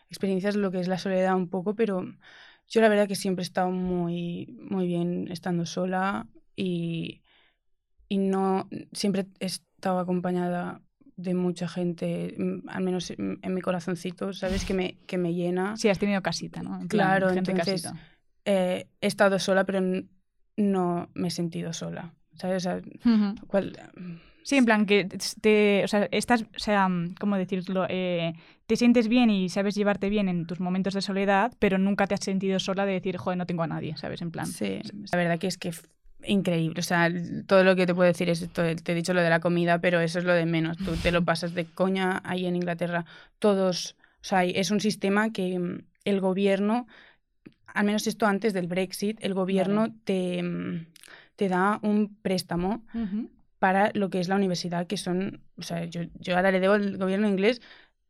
experiencia 0.09 0.49
es 0.49 0.57
lo 0.57 0.73
que 0.73 0.81
es 0.81 0.89
la 0.89 0.99
soledad 0.99 1.37
un 1.37 1.49
poco, 1.49 1.75
pero 1.77 2.05
yo 2.69 2.81
la 2.81 2.89
verdad 2.89 3.07
que 3.07 3.15
siempre 3.15 3.43
he 3.43 3.47
estado 3.47 3.71
muy, 3.71 4.47
muy 4.59 4.87
bien 4.87 5.29
estando 5.31 5.65
sola 5.65 6.27
y, 6.57 7.23
y 8.09 8.19
no 8.19 8.69
siempre 8.93 9.27
he 9.41 9.47
estado 9.47 9.99
acompañada 9.99 10.81
de 11.17 11.35
mucha 11.35 11.67
gente, 11.69 12.35
mm, 12.39 12.69
al 12.69 12.83
menos 12.83 13.11
en 13.11 13.55
mi 13.55 13.61
corazoncito, 13.61 14.33
¿sabes? 14.33 14.65
Que 14.65 14.73
me, 14.73 14.97
que 15.07 15.19
me 15.19 15.35
llena. 15.35 15.77
Sí, 15.77 15.89
has 15.89 15.99
tenido 15.99 16.23
casita, 16.23 16.63
¿no? 16.63 16.87
claro, 16.89 17.31
entonces 17.31 17.91
eh, 18.45 18.87
he 19.01 19.07
estado 19.07 19.39
sola, 19.39 19.65
pero 19.65 19.81
no 20.57 21.11
me 21.15 21.29
he 21.29 21.31
sentido 21.31 21.73
sola, 21.73 22.15
¿sabes? 22.35 22.69
Sí, 24.45 24.57
en 24.57 24.65
plan 24.65 24.87
que 24.87 25.07
te, 25.43 25.83
o 25.85 25.89
sea, 25.89 26.09
estás, 26.11 26.43
o 26.43 26.59
sea, 26.59 26.89
¿cómo 27.21 27.37
decirlo? 27.37 27.85
Eh, 27.89 28.33
te 28.67 28.77
sientes 28.77 29.09
bien 29.09 29.29
y 29.29 29.51
sabes 29.51 29.75
llevarte 29.75 30.09
bien 30.09 30.29
en 30.29 30.47
tus 30.47 30.61
momentos 30.61 30.95
de 30.95 31.03
soledad, 31.03 31.53
pero 31.59 31.77
nunca 31.77 32.07
te 32.07 32.15
has 32.15 32.25
sentido 32.25 32.59
sola 32.59 32.87
de 32.87 32.93
decir, 32.93 33.19
joder, 33.19 33.37
no 33.37 33.45
tengo 33.45 33.65
a 33.65 33.67
nadie, 33.67 33.97
¿sabes? 33.97 34.23
En 34.23 34.31
plan. 34.31 34.47
Sí, 34.47 34.81
la 35.13 35.19
verdad 35.19 35.39
que 35.39 35.49
es 35.49 35.59
que 35.59 35.73
increíble. 36.25 36.81
O 36.81 36.83
sea, 36.83 37.11
todo 37.47 37.65
lo 37.65 37.77
que 37.77 37.87
te 37.87 37.95
puedo 37.95 38.09
decir 38.09 38.29
es 38.29 38.43
esto. 38.43 38.63
Te 38.63 38.93
he 38.93 38.95
dicho 38.95 39.15
lo 39.15 39.23
de 39.23 39.31
la 39.31 39.41
comida, 39.41 39.81
pero 39.81 40.01
eso 40.01 40.19
es 40.19 40.25
lo 40.25 40.35
de 40.35 40.47
menos. 40.47 40.77
Tú 40.79 40.97
te 40.97 41.13
lo 41.13 41.25
pasas 41.25 41.55
de 41.55 41.65
coña 41.65 42.21
ahí 42.25 42.47
en 42.47 42.57
Inglaterra. 42.57 43.05
Todos, 43.39 43.97
o 44.21 44.25
sea, 44.25 44.45
es 44.45 44.71
un 44.71 44.81
sistema 44.81 45.33
que 45.33 45.59
mm, 45.59 45.85
el 46.05 46.21
gobierno, 46.21 46.87
al 47.67 47.85
menos 47.85 48.07
esto 48.07 48.27
antes 48.27 48.53
del 48.53 48.67
Brexit, 48.67 49.19
el 49.23 49.35
gobierno 49.35 49.95
te, 50.05 50.43
mm, 50.43 50.87
te 51.37 51.49
da 51.49 51.79
un 51.83 52.17
préstamo 52.21 52.85
para 53.59 53.91
lo 53.95 54.11
que 54.11 54.21
es 54.21 54.29
la 54.29 54.37
universidad, 54.37 54.87
que 54.87 54.97
son, 54.97 55.41
o 55.57 55.63
sea, 55.63 55.85
yo, 55.85 56.03
yo 56.15 56.37
ahora 56.37 56.53
le 56.53 56.61
debo 56.61 56.75
al 56.75 56.97
gobierno 56.97 57.29
inglés 57.29 57.61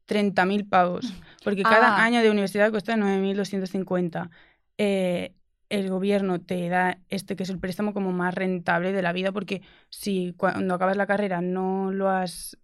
30.000 0.08 0.68
pavos, 0.68 1.12
porque 1.44 1.62
cada 1.62 1.96
ah. 1.96 2.04
año 2.04 2.20
de 2.22 2.30
universidad 2.30 2.70
cuesta 2.70 2.96
9.250. 2.96 4.30
Eh, 4.78 5.34
el 5.68 5.90
gobierno 5.90 6.40
te 6.40 6.68
da 6.68 6.98
este 7.08 7.36
que 7.36 7.42
es 7.42 7.50
el 7.50 7.58
préstamo 7.58 7.92
como 7.92 8.12
más 8.12 8.34
rentable 8.34 8.92
de 8.92 9.02
la 9.02 9.12
vida, 9.12 9.32
porque 9.32 9.62
si 9.90 10.34
cuando 10.36 10.74
acabas 10.74 10.96
la 10.96 11.06
carrera 11.06 11.40
no 11.40 11.92
lo 11.92 12.08
has 12.08 12.58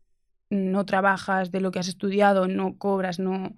no 0.50 0.87
trabajas 0.87 1.50
de 1.50 1.61
lo 1.61 1.70
que 1.70 1.78
has 1.78 1.88
estudiado, 1.88 2.46
no 2.46 2.76
cobras, 2.76 3.18
no, 3.18 3.54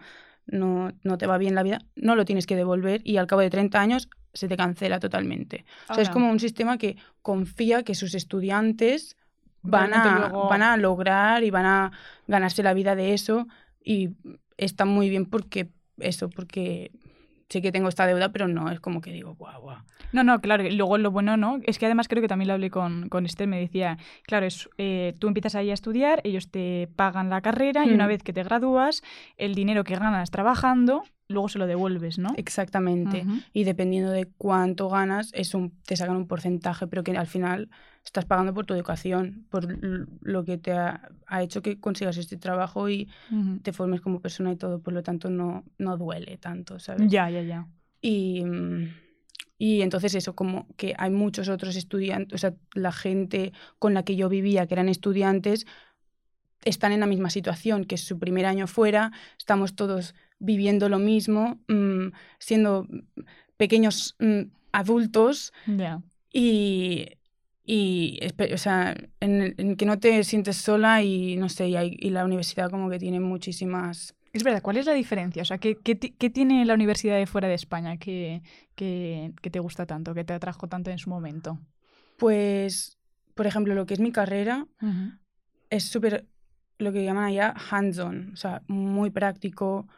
no, 0.47 0.93
no 1.03 1.19
te 1.19 1.27
va 1.27 1.37
bien 1.37 1.55
la 1.55 1.63
vida, 1.63 1.81
no 1.95 2.15
lo 2.15 2.25
tienes 2.25 2.47
que 2.47 2.57
devolver 2.57 3.03
y 3.05 3.19
al 3.19 3.27
cabo 3.27 3.43
de 3.43 3.51
30 3.51 3.81
años 3.81 4.09
se 4.33 4.49
te 4.49 4.57
cancela 4.57 5.01
totalmente. 5.01 5.65
O 5.89 5.95
sea, 5.95 6.03
es 6.03 6.11
como 6.11 6.31
un 6.31 6.41
sistema 6.41 6.79
que 6.79 6.97
confía 7.23 7.83
que 7.83 7.95
sus 7.95 8.15
estudiantes 8.15 9.17
van 9.63 9.95
a, 9.95 10.29
van 10.29 10.63
a 10.63 10.77
lograr 10.77 11.43
y 11.43 11.51
van 11.51 11.67
a 11.67 11.93
ganarse 12.27 12.63
la 12.63 12.75
vida 12.75 12.95
de 12.95 13.15
eso 13.15 13.47
y 13.83 14.11
está 14.57 14.85
muy 14.85 15.11
bien 15.11 15.27
porque 15.27 15.71
eso, 15.99 16.29
porque 16.31 16.93
sé 17.49 17.63
que 17.63 17.73
tengo 17.73 17.89
esta 17.89 18.07
deuda, 18.07 18.31
pero 18.33 18.49
no 18.49 18.71
es 18.71 18.81
como 18.81 19.01
que 19.01 19.13
digo, 19.13 19.35
guau, 19.35 19.61
guau. 19.61 19.79
No, 20.13 20.25
no, 20.25 20.41
claro. 20.41 20.65
Y 20.65 20.73
luego 20.73 20.99
lo 20.99 21.11
bueno, 21.11 21.37
¿no? 21.37 21.59
Es 21.65 21.79
que 21.79 21.87
además 21.87 22.09
creo 22.09 22.23
que 22.23 22.29
también 22.29 22.49
lo 22.49 22.55
hablé 22.55 22.71
con, 22.71 23.09
con 23.09 23.27
Esther, 23.27 23.47
me 23.47 23.61
decía, 23.61 23.99
claro, 24.23 24.47
es, 24.47 24.69
eh, 24.79 25.15
tú 25.19 25.29
empiezas 25.29 25.55
ahí 25.55 25.71
a 25.71 25.75
estudiar, 25.75 26.21
ellos 26.25 26.51
te 26.51 26.89
pagan 26.97 27.31
la 27.31 27.41
carrera 27.41 27.87
y 27.87 27.93
una 27.93 28.07
hmm. 28.07 28.09
vez 28.09 28.23
que 28.23 28.33
te 28.33 28.43
gradúas, 28.43 29.03
el 29.37 29.55
dinero 29.55 29.85
que 29.85 29.97
ganas 29.97 30.31
trabajando 30.31 31.03
luego 31.29 31.49
se 31.49 31.59
lo 31.59 31.67
devuelves, 31.67 32.19
¿no? 32.19 32.33
Exactamente. 32.37 33.25
Y 33.53 33.65
dependiendo 33.65 34.11
de 34.11 34.27
cuánto 34.39 34.89
ganas, 34.89 35.31
es 35.35 35.55
un, 35.55 35.73
te 35.85 35.97
sacan 35.97 36.17
un 36.17 36.29
porcentaje, 36.29 36.87
pero 36.87 37.03
que 37.03 37.17
al 37.17 37.27
final 37.27 37.69
estás 38.07 38.25
pagando 38.25 38.55
por 38.55 38.65
tu 38.65 38.75
educación, 38.75 39.47
por 39.51 39.67
lo 40.23 40.45
que 40.45 40.57
te 40.57 40.73
ha, 40.73 41.11
hecho 41.41 41.61
que 41.61 41.79
consigas 41.79 42.17
este 42.17 42.37
trabajo 42.37 42.89
y 42.89 43.09
te 43.63 43.73
formes 43.73 44.01
como 44.01 44.21
persona 44.21 44.53
y 44.53 44.57
todo, 44.57 44.81
por 44.81 44.95
lo 44.95 45.03
tanto 45.03 45.29
no, 45.29 45.65
no 45.79 45.97
duele 45.97 46.39
tanto, 46.39 46.79
¿sabes? 46.79 47.11
Ya, 47.11 47.29
ya, 47.29 47.43
ya. 47.43 47.67
Y, 48.01 48.45
y 49.59 49.83
entonces 49.83 50.15
eso, 50.15 50.35
como 50.35 50.67
que 50.77 50.95
hay 50.97 51.11
muchos 51.11 51.49
otros 51.49 51.77
estudiantes, 51.77 52.35
o 52.35 52.39
sea, 52.39 52.55
la 52.75 52.93
gente 52.93 53.53
con 53.79 53.93
la 53.93 54.05
que 54.05 54.17
yo 54.17 54.29
vivía, 54.29 54.67
que 54.67 54.75
eran 54.75 54.89
estudiantes, 54.89 55.67
están 56.65 56.93
en 56.93 57.01
la 57.01 57.07
misma 57.07 57.31
situación, 57.31 57.85
que 57.85 57.97
es 57.97 58.03
su 58.03 58.19
primer 58.19 58.47
año 58.47 58.67
fuera, 58.67 59.13
estamos 59.39 59.75
todos 59.75 60.15
viviendo 60.39 60.89
lo 60.89 60.99
mismo, 60.99 61.59
mm, 61.69 62.09
siendo 62.39 62.87
pequeños 63.57 64.17
mm, 64.19 64.43
adultos 64.73 65.53
y, 66.33 67.07
y 67.69 68.21
o 68.55 68.59
sea, 68.59 68.97
en, 69.19 69.77
que 69.77 69.87
no 69.87 69.99
te 69.99 70.23
sientes 70.23 70.57
sola 70.57 71.03
y 71.03 71.37
no 71.37 71.49
sé, 71.49 71.69
y, 71.69 72.11
la 72.11 72.25
universidad 72.25 72.71
como 72.71 72.89
que 72.89 73.01
tiene 73.01 73.19
muchísimas... 73.19 74.15
Es 74.33 74.45
verdad, 74.45 74.63
¿cuál 74.63 74.77
es 74.77 74.87
la 74.87 74.93
diferencia? 74.93 75.43
O 75.43 75.45
sea, 75.45 75.59
¿qué, 75.59 75.77
qué, 75.77 76.31
tiene 76.31 76.65
la 76.65 76.75
universidad 76.75 77.17
de 77.17 77.27
fuera 77.27 77.49
de 77.49 77.55
España 77.55 77.97
que, 77.97 78.43
que, 78.77 79.33
te 79.51 79.59
gusta 79.59 79.85
tanto, 79.85 80.15
que 80.15 80.25
te 80.25 80.35
atrajo 80.35 80.69
tanto 80.69 80.93
en 80.93 80.99
su 80.99 81.11
momento? 81.11 81.59
Pues, 82.19 82.99
por 83.35 83.47
ejemplo, 83.49 83.75
lo 83.75 83.85
que 83.85 83.95
es 83.95 84.01
mi 84.01 84.13
carrera 84.13 84.69
es 85.69 85.85
súper, 85.85 86.27
lo 86.79 86.93
que 86.93 87.05
llaman 87.05 87.25
allá 87.25 87.53
hands-on, 87.71 88.31
o 88.33 88.37
sea, 88.37 88.63
muy 88.69 89.11
práctico, 89.11 89.89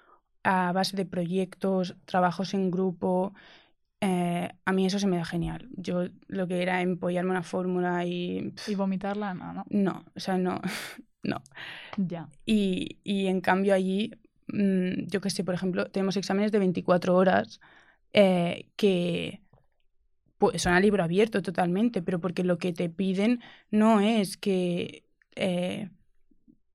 a 0.43 0.73
base 0.73 0.97
de 0.97 1.05
proyectos, 1.05 1.97
trabajos 2.07 2.55
en 2.55 2.71
grupo. 2.71 3.35
Eh, 4.01 4.49
a 4.65 4.73
mí 4.73 4.87
eso 4.87 4.99
se 4.99 5.07
me 5.07 5.17
da 5.17 5.25
genial. 5.25 5.69
Yo 5.77 6.05
lo 6.29 6.47
que 6.47 6.63
era 6.63 6.83
empollarme 6.83 7.31
una 7.31 7.43
fórmula 7.43 8.05
y... 8.05 8.55
¿Y 8.67 8.75
vomitarla? 8.75 9.35
No, 9.35 9.53
no. 9.53 9.65
No, 9.71 10.05
o 10.15 10.21
sea, 10.21 10.39
no. 10.39 10.61
no. 11.23 11.43
Ya. 11.97 12.29
Y, 12.47 12.99
y 13.03 13.27
en 13.27 13.41
cambio 13.41 13.75
allí, 13.75 14.13
mm, 14.49 15.07
yo 15.09 15.21
que 15.21 15.31
sé, 15.31 15.45
por 15.45 15.55
ejemplo, 15.55 15.91
tenemos 15.91 16.17
exámenes 16.17 16.53
de 16.53 16.61
24 16.61 17.17
horas 17.17 17.61
eh, 18.13 18.71
que 18.77 19.43
pues, 20.39 20.63
son 20.63 20.75
a 20.75 20.81
libro 20.81 21.03
abierto 21.03 21.43
totalmente, 21.43 22.01
pero 22.03 22.21
porque 22.21 22.45
lo 22.45 22.59
que 22.59 22.73
te 22.73 22.89
piden 22.89 23.41
no 23.71 24.01
es 24.01 24.37
que... 24.37 25.05
Eh, 25.35 25.91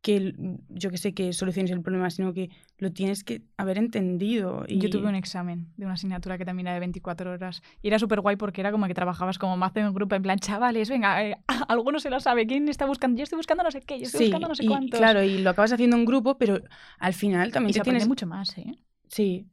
que 0.04 0.34
yo 0.68 0.92
que 0.92 0.98
sé 0.98 1.14
que 1.14 1.32
soluciones 1.32 1.72
el 1.72 1.82
problema, 1.82 2.10
sino 2.10 2.34
que 2.34 2.50
lo 2.78 2.92
tienes 2.92 3.24
que 3.24 3.42
haber 3.56 3.78
entendido. 3.78 4.66
Y... 4.68 4.80
Yo 4.80 4.90
tuve 4.90 5.08
un 5.08 5.16
examen 5.16 5.70
de 5.78 5.86
una 5.86 5.94
asignatura 5.94 6.38
que 6.38 6.44
también 6.44 6.68
era 6.68 6.74
de 6.74 6.82
24 6.82 7.32
horas 7.32 7.64
y 7.82 7.88
era 7.88 7.98
súper 7.98 8.20
guay 8.20 8.36
porque 8.36 8.60
era 8.60 8.74
como 8.74 8.86
que 8.86 8.94
trabajabas 8.94 9.40
como 9.40 9.56
más 9.56 9.72
en 9.76 9.88
un 9.88 9.94
grupo, 9.94 10.14
en 10.14 10.22
plan, 10.22 10.38
chavales, 10.40 10.90
venga, 10.90 11.24
eh, 11.24 11.38
alguno 11.70 12.02
se 12.02 12.10
lo 12.10 12.20
sabe, 12.20 12.46
¿quién 12.46 12.68
está 12.68 12.86
buscando? 12.86 13.18
Yo 13.18 13.24
estoy 13.24 13.38
buscando 13.38 13.64
no 13.64 13.72
sé 13.72 13.80
qué, 13.80 13.98
yo 13.98 14.04
estoy 14.04 14.26
buscando 14.26 14.50
no 14.50 14.56
sé 14.56 14.66
y, 14.66 14.90
Claro, 14.90 15.24
y 15.24 15.38
lo 15.38 15.52
acabas 15.52 15.72
haciendo 15.72 15.96
en 15.96 16.04
grupo, 16.04 16.38
pero 16.38 16.62
al 17.00 17.14
final 17.14 17.54
también 17.54 17.70
y 17.70 17.74
te 17.74 17.80
se 17.80 17.84
tienes 17.84 18.08
mucho 18.08 18.28
más, 18.28 18.58
¿eh? 18.58 18.76
Sí, 19.08 19.48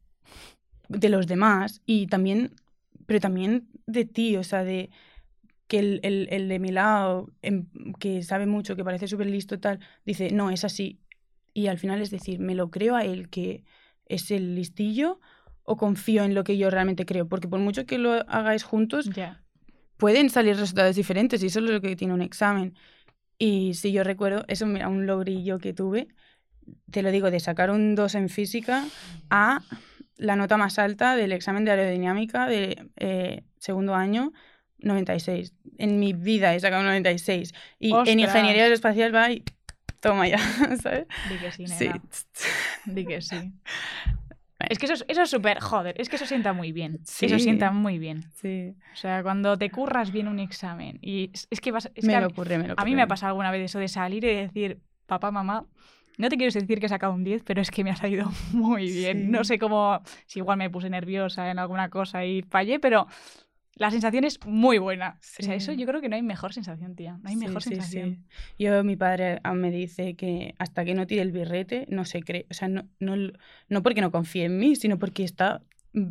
de 0.89 1.07
los 1.07 1.27
demás 1.27 1.81
y 1.85 2.07
también, 2.07 2.51
pero 3.05 3.21
también 3.21 3.69
de 3.87 4.03
ti, 4.03 4.35
o 4.35 4.43
sea, 4.43 4.65
de 4.65 4.89
que 5.71 5.79
el, 5.79 6.01
el, 6.03 6.27
el 6.31 6.49
de 6.49 6.59
mi 6.59 6.69
lado, 6.69 7.29
em, 7.41 7.65
que 7.97 8.23
sabe 8.23 8.45
mucho, 8.45 8.75
que 8.75 8.83
parece 8.83 9.07
súper 9.07 9.27
listo 9.27 9.57
tal, 9.57 9.79
dice, 10.05 10.29
no, 10.31 10.49
es 10.49 10.65
así. 10.65 10.99
Y 11.53 11.67
al 11.67 11.77
final 11.77 12.01
es 12.01 12.11
decir, 12.11 12.39
¿me 12.39 12.55
lo 12.55 12.69
creo 12.69 12.97
a 12.97 13.05
él 13.05 13.29
que 13.29 13.63
es 14.05 14.31
el 14.31 14.53
listillo 14.53 15.21
o 15.63 15.77
confío 15.77 16.25
en 16.25 16.35
lo 16.35 16.43
que 16.43 16.57
yo 16.57 16.69
realmente 16.69 17.05
creo? 17.05 17.29
Porque 17.29 17.47
por 17.47 17.61
mucho 17.61 17.85
que 17.85 17.99
lo 17.99 18.11
hagáis 18.29 18.63
juntos, 18.63 19.09
pueden 19.95 20.29
salir 20.29 20.57
resultados 20.57 20.97
diferentes 20.97 21.41
y 21.41 21.45
eso 21.45 21.59
es 21.59 21.69
lo 21.69 21.79
que 21.79 21.95
tiene 21.95 22.13
un 22.13 22.21
examen. 22.21 22.75
Y 23.37 23.73
si 23.75 23.93
yo 23.93 24.03
recuerdo, 24.03 24.43
eso, 24.49 24.65
mira, 24.65 24.89
un 24.89 25.05
logrillo 25.05 25.57
que 25.57 25.71
tuve, 25.71 26.09
te 26.91 27.01
lo 27.01 27.11
digo, 27.11 27.31
de 27.31 27.39
sacar 27.39 27.71
un 27.71 27.95
2 27.95 28.15
en 28.15 28.27
física 28.27 28.83
a 29.29 29.61
la 30.17 30.35
nota 30.35 30.57
más 30.57 30.79
alta 30.79 31.15
del 31.15 31.31
examen 31.31 31.63
de 31.63 31.71
aerodinámica 31.71 32.47
de 32.47 32.89
eh, 32.97 33.45
segundo 33.57 33.95
año 33.95 34.33
96. 34.81 35.53
En 35.77 35.99
mi 35.99 36.13
vida 36.13 36.53
he 36.53 36.59
sacado 36.59 36.81
un 36.81 36.87
96. 36.87 37.53
Y 37.79 37.93
en 37.93 38.19
ingeniería 38.19 38.63
aeroespacial 38.63 39.13
va 39.13 39.31
y 39.31 39.43
toma 39.99 40.27
ya, 40.27 40.37
¿sabes? 40.81 41.07
Di 41.29 41.37
que 41.37 41.51
sí, 41.51 41.63
nena. 41.63 42.01
Sí. 42.09 42.47
Di 42.85 43.05
que 43.05 43.21
sí. 43.21 43.53
Es 44.69 44.77
que 44.77 44.85
eso, 44.85 45.03
eso 45.07 45.21
es 45.23 45.29
súper, 45.29 45.59
joder, 45.59 45.99
es 45.99 46.09
que 46.09 46.17
eso 46.17 46.25
sienta 46.25 46.53
muy 46.53 46.71
bien. 46.71 46.99
Eso 47.21 47.39
sienta 47.39 47.71
muy 47.71 47.97
bien. 47.97 48.23
Sí. 48.35 48.75
O 48.93 48.95
sea, 48.95 49.23
cuando 49.23 49.57
te 49.57 49.69
curras 49.71 50.11
bien 50.11 50.27
un 50.27 50.39
examen 50.39 50.99
y 51.01 51.31
es, 51.49 51.61
que 51.61 51.71
vas... 51.71 51.89
me 52.03 52.19
lo 52.19 52.27
ocurre, 52.27 52.57
me 52.57 52.67
lo 52.67 52.73
ocurre. 52.73 52.83
A 52.83 52.85
mí 52.85 52.95
me 52.95 53.01
ha 53.01 53.07
pasado 53.07 53.29
alguna 53.29 53.51
vez 53.51 53.65
eso 53.65 53.79
de 53.79 53.87
salir 53.87 54.23
y 54.23 54.35
decir, 54.35 54.79
papá, 55.07 55.31
mamá, 55.31 55.65
no 56.17 56.29
te 56.29 56.37
quiero 56.37 56.53
decir 56.53 56.79
que 56.79 56.85
he 56.85 56.89
sacado 56.89 57.13
un 57.13 57.23
10, 57.23 57.43
pero 57.43 57.61
es 57.61 57.71
que 57.71 57.83
me 57.83 57.91
ha 57.91 57.95
salido 57.95 58.29
muy 58.53 58.91
bien. 58.91 59.31
No 59.31 59.43
sé 59.43 59.57
cómo, 59.57 60.01
si 60.25 60.39
igual 60.39 60.57
me 60.57 60.69
puse 60.69 60.89
nerviosa 60.89 61.49
en 61.49 61.59
alguna 61.59 61.89
cosa 61.89 62.25
y 62.25 62.43
fallé, 62.43 62.79
pero 62.79 63.07
la 63.75 63.89
sensación 63.89 64.25
es 64.25 64.39
muy 64.45 64.77
buena. 64.77 65.17
O 65.39 65.43
sea, 65.43 65.55
eso 65.55 65.71
yo 65.71 65.85
creo 65.85 66.01
que 66.01 66.09
no 66.09 66.15
hay 66.15 66.21
mejor 66.21 66.53
sensación, 66.53 66.95
tía. 66.95 67.17
No 67.21 67.29
hay 67.29 67.35
mejor 67.35 67.63
sensación. 67.63 68.25
Yo, 68.59 68.83
mi 68.83 68.95
padre 68.95 69.39
me 69.53 69.71
dice 69.71 70.15
que 70.15 70.55
hasta 70.59 70.83
que 70.83 70.93
no 70.93 71.07
tire 71.07 71.21
el 71.21 71.31
birrete, 71.31 71.85
no 71.89 72.05
se 72.05 72.21
cree. 72.21 72.45
O 72.51 72.53
sea, 72.53 72.67
no, 72.67 72.87
no, 72.99 73.15
no 73.69 73.83
porque 73.83 74.01
no 74.01 74.11
confíe 74.11 74.45
en 74.45 74.57
mí, 74.57 74.75
sino 74.75 74.99
porque 74.99 75.23
está. 75.23 75.61
Mm, 75.93 76.09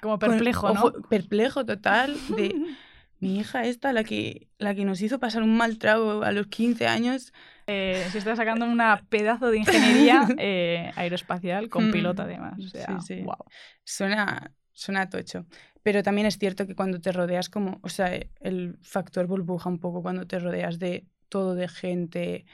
Como 0.00 0.18
perplejo, 0.18 0.74
¿no? 0.74 0.92
perplejo 1.08 1.64
total 1.64 2.16
de. 2.36 2.54
mi 3.20 3.38
hija 3.38 3.64
esta, 3.64 3.92
la 3.92 4.02
que, 4.02 4.48
la 4.58 4.74
que 4.74 4.84
nos 4.84 5.00
hizo 5.00 5.20
pasar 5.20 5.42
un 5.42 5.56
mal 5.56 5.78
trago 5.78 6.22
a 6.24 6.32
los 6.32 6.48
15 6.48 6.86
años. 6.88 7.32
Eh, 7.66 8.04
se 8.10 8.18
está 8.18 8.34
sacando 8.34 8.66
una 8.66 9.04
pedazo 9.08 9.50
de 9.50 9.58
ingeniería 9.58 10.26
eh, 10.38 10.90
aeroespacial 10.96 11.68
con 11.68 11.88
mm. 11.88 11.92
piloto 11.92 12.22
además. 12.22 12.58
O 12.58 12.68
sea, 12.68 12.98
sí, 13.00 13.20
sí. 13.20 13.24
Suena, 13.84 14.50
suena 14.72 15.08
tocho. 15.08 15.46
Pero 15.82 16.02
también 16.02 16.26
es 16.26 16.38
cierto 16.38 16.66
que 16.66 16.74
cuando 16.74 17.00
te 17.00 17.12
rodeas 17.12 17.48
como, 17.48 17.80
o 17.82 17.88
sea, 17.88 18.10
el 18.40 18.78
factor 18.82 19.26
burbuja 19.26 19.68
un 19.68 19.78
poco 19.78 20.02
cuando 20.02 20.26
te 20.26 20.38
rodeas 20.38 20.78
de 20.78 21.06
todo 21.28 21.54
de 21.54 21.68
gente 21.68 22.46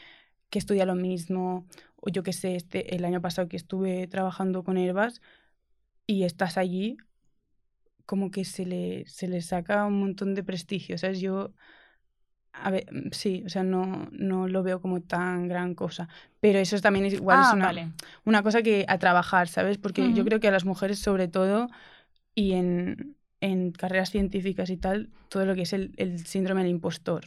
que 0.51 0.59
estudia 0.59 0.87
lo 0.87 0.95
mismo, 0.95 1.67
o 1.97 2.09
yo 2.11 2.23
qué 2.23 2.33
sé, 2.33 2.57
este, 2.57 2.95
el 2.95 3.05
año 3.05 3.21
pasado 3.21 3.49
que 3.49 3.57
estuve 3.57 4.07
trabajando 4.07 4.63
con 4.63 4.79
Herbas 4.79 5.21
y 6.07 6.23
estás 6.23 6.57
allí, 6.57 6.97
como 8.05 8.31
que 8.31 8.45
se 8.45 8.65
le, 8.65 9.05
se 9.07 9.27
le 9.27 9.43
saca 9.43 9.85
un 9.85 9.99
montón 9.99 10.35
de 10.35 10.45
prestigio, 10.45 10.97
¿sabes? 10.97 11.21
Yo, 11.21 11.53
a 12.53 12.71
ver, 12.71 12.87
mm, 12.93 13.09
sí, 13.11 13.43
o 13.45 13.49
sea, 13.49 13.65
no, 13.65 14.09
no 14.13 14.47
lo 14.47 14.63
veo 14.63 14.81
como 14.81 15.03
tan 15.03 15.49
gran 15.49 15.75
cosa, 15.75 16.09
pero 16.41 16.61
eso 16.61 16.81
también 16.81 17.07
es 17.07 17.15
igual 17.15 17.41
es 17.41 17.49
ah, 17.49 17.55
una, 17.55 17.95
una 18.25 18.43
cosa 18.45 18.63
que 18.63 18.85
a 18.89 18.99
trabajar, 18.99 19.49
¿sabes? 19.49 19.79
Porque 19.79 20.13
yo 20.15 20.25
creo 20.25 20.39
que 20.39 20.49
a 20.49 20.53
las 20.53 20.65
mujeres 20.65 21.01
sobre 21.01 21.27
todo 21.27 21.69
y 22.37 22.53
en, 22.53 23.17
en 23.41 23.73
carreras 23.73 24.11
científicas 24.11 24.71
y 24.71 24.77
tal, 24.77 25.11
todo 25.29 25.45
lo 25.47 25.57
que 25.57 25.63
es 25.63 25.73
el, 25.73 25.93
el 25.97 26.25
síndrome 26.25 26.63
del 26.63 26.71
impostor. 26.71 27.25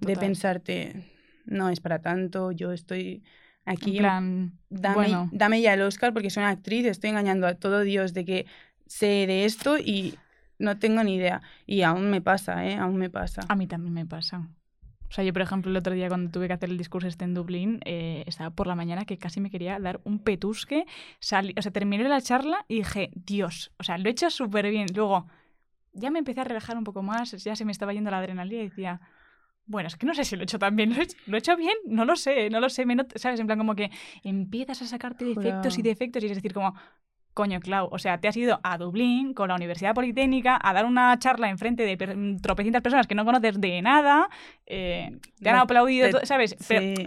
de 0.00 0.14
pensarte, 0.20 1.04
no 1.44 1.68
es 1.68 1.80
para 1.80 2.00
tanto, 2.00 2.52
yo 2.52 2.72
estoy 2.72 3.22
aquí. 3.64 3.96
En 3.96 4.02
plan, 4.02 4.58
dame, 4.70 5.08
dame 5.32 5.60
ya 5.60 5.74
el 5.74 5.82
Oscar 5.82 6.12
porque 6.12 6.30
soy 6.30 6.42
una 6.42 6.50
actriz, 6.50 6.86
estoy 6.86 7.10
engañando 7.10 7.46
a 7.46 7.54
todo 7.54 7.80
Dios 7.80 8.14
de 8.14 8.24
que 8.24 8.46
sé 8.86 9.26
de 9.26 9.44
esto 9.44 9.76
y 9.78 10.14
no 10.58 10.78
tengo 10.78 11.02
ni 11.02 11.16
idea. 11.16 11.42
Y 11.66 11.82
aún 11.82 12.10
me 12.10 12.20
pasa, 12.20 12.64
¿eh? 12.66 12.76
Aún 12.76 12.96
me 12.96 13.10
pasa. 13.10 13.42
A 13.48 13.56
mí 13.56 13.66
también 13.66 13.92
me 13.92 14.06
pasa. 14.06 14.48
O 15.08 15.12
sea, 15.12 15.22
yo, 15.22 15.32
por 15.32 15.42
ejemplo, 15.42 15.70
el 15.70 15.76
otro 15.76 15.94
día 15.94 16.08
cuando 16.08 16.30
tuve 16.30 16.48
que 16.48 16.54
hacer 16.54 16.70
el 16.70 16.78
discurso 16.78 17.06
este 17.06 17.24
en 17.24 17.34
Dublín, 17.34 17.80
eh, 17.84 18.24
estaba 18.26 18.50
por 18.50 18.66
la 18.66 18.74
mañana 18.74 19.04
que 19.04 19.18
casi 19.18 19.40
me 19.40 19.50
quería 19.50 19.78
dar 19.78 20.00
un 20.04 20.18
petusque. 20.18 20.86
o 20.86 21.16
sea, 21.20 21.42
terminé 21.72 22.08
la 22.08 22.20
charla 22.20 22.64
y 22.68 22.76
dije, 22.76 23.10
Dios, 23.14 23.72
o 23.78 23.84
sea, 23.84 23.98
lo 23.98 24.08
he 24.08 24.12
hecho 24.12 24.30
súper 24.30 24.68
bien. 24.70 24.86
Luego, 24.94 25.26
ya 25.92 26.10
me 26.10 26.18
empecé 26.18 26.40
a 26.40 26.44
relajar 26.44 26.76
un 26.76 26.84
poco 26.84 27.02
más, 27.02 27.30
ya 27.42 27.54
se 27.54 27.64
me 27.64 27.72
estaba 27.72 27.92
yendo 27.92 28.10
la 28.10 28.18
adrenalina 28.18 28.62
y 28.62 28.68
decía, 28.68 29.00
bueno, 29.66 29.86
es 29.86 29.96
que 29.96 30.06
no 30.06 30.14
sé 30.14 30.24
si 30.24 30.36
lo 30.36 30.42
he 30.42 30.44
hecho 30.44 30.58
tan 30.58 30.76
bien. 30.76 30.94
¿Lo 31.26 31.36
he 31.36 31.38
hecho, 31.38 31.56
bien? 31.56 31.74
No 31.86 32.04
lo 32.04 32.16
sé, 32.16 32.50
no 32.50 32.60
lo 32.60 32.68
sé. 32.68 32.84
¿Sabes? 33.16 33.40
En 33.40 33.46
plan, 33.46 33.58
como 33.58 33.74
que 33.74 33.90
empiezas 34.22 34.82
a 34.82 34.86
sacarte 34.86 35.24
defectos 35.24 35.78
y 35.78 35.82
defectos 35.82 36.22
y 36.22 36.26
es 36.26 36.34
decir, 36.34 36.52
como, 36.52 36.74
coño, 37.34 37.60
Clau, 37.60 37.88
o 37.90 37.98
sea, 37.98 38.18
te 38.18 38.28
has 38.28 38.36
ido 38.36 38.60
a 38.62 38.78
Dublín 38.78 39.34
con 39.34 39.48
la 39.48 39.56
Universidad 39.56 39.94
Politécnica 39.94 40.58
a 40.62 40.72
dar 40.72 40.86
una 40.86 41.18
charla 41.18 41.50
en 41.50 41.58
frente 41.58 41.82
de 41.82 42.38
tropecientas 42.40 42.80
personas 42.80 43.06
que 43.06 43.14
no 43.14 43.24
conoces 43.24 43.60
de 43.60 43.82
nada, 43.82 44.28
eh, 44.66 45.18
te 45.40 45.50
han 45.50 45.56
aplaudido, 45.56 46.20
¿sabes? 46.22 46.56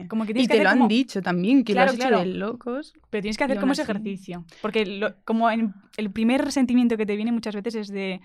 como 0.07 0.25
que 0.25 0.33
y 0.35 0.47
te 0.47 0.61
lo 0.61 0.69
han 0.69 0.87
dicho 0.87 1.21
también, 1.21 1.63
que 1.63 1.73
lo 1.73 1.81
has 1.81 1.95
hecho 1.95 2.09
de 2.09 2.25
locos. 2.25 2.93
Pero 3.09 3.21
tienes 3.21 3.37
que 3.37 3.45
hacer 3.45 3.59
como 3.59 3.71
ese 3.71 3.81
ejercicio. 3.81 4.45
Porque 4.61 5.13
como 5.25 5.49
el 5.49 6.11
primer 6.11 6.51
sentimiento 6.51 6.97
que 6.97 7.05
te 7.05 7.15
viene 7.15 7.31
muchas 7.31 7.55
veces 7.55 7.75
es 7.75 7.87
de 7.87 8.21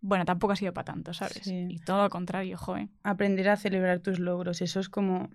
bueno, 0.00 0.24
tampoco 0.24 0.52
ha 0.52 0.56
sido 0.56 0.72
para 0.72 0.84
tanto, 0.84 1.12
¿sabes? 1.14 1.46
Y 1.46 1.78
todo 1.80 2.04
lo 2.04 2.10
contrario, 2.10 2.56
joven. 2.56 2.90
Aprender 3.02 3.48
a 3.48 3.56
celebrar 3.56 4.00
tus 4.00 4.18
logros, 4.18 4.62
eso 4.62 4.78
es 4.78 4.88
como 4.88 5.30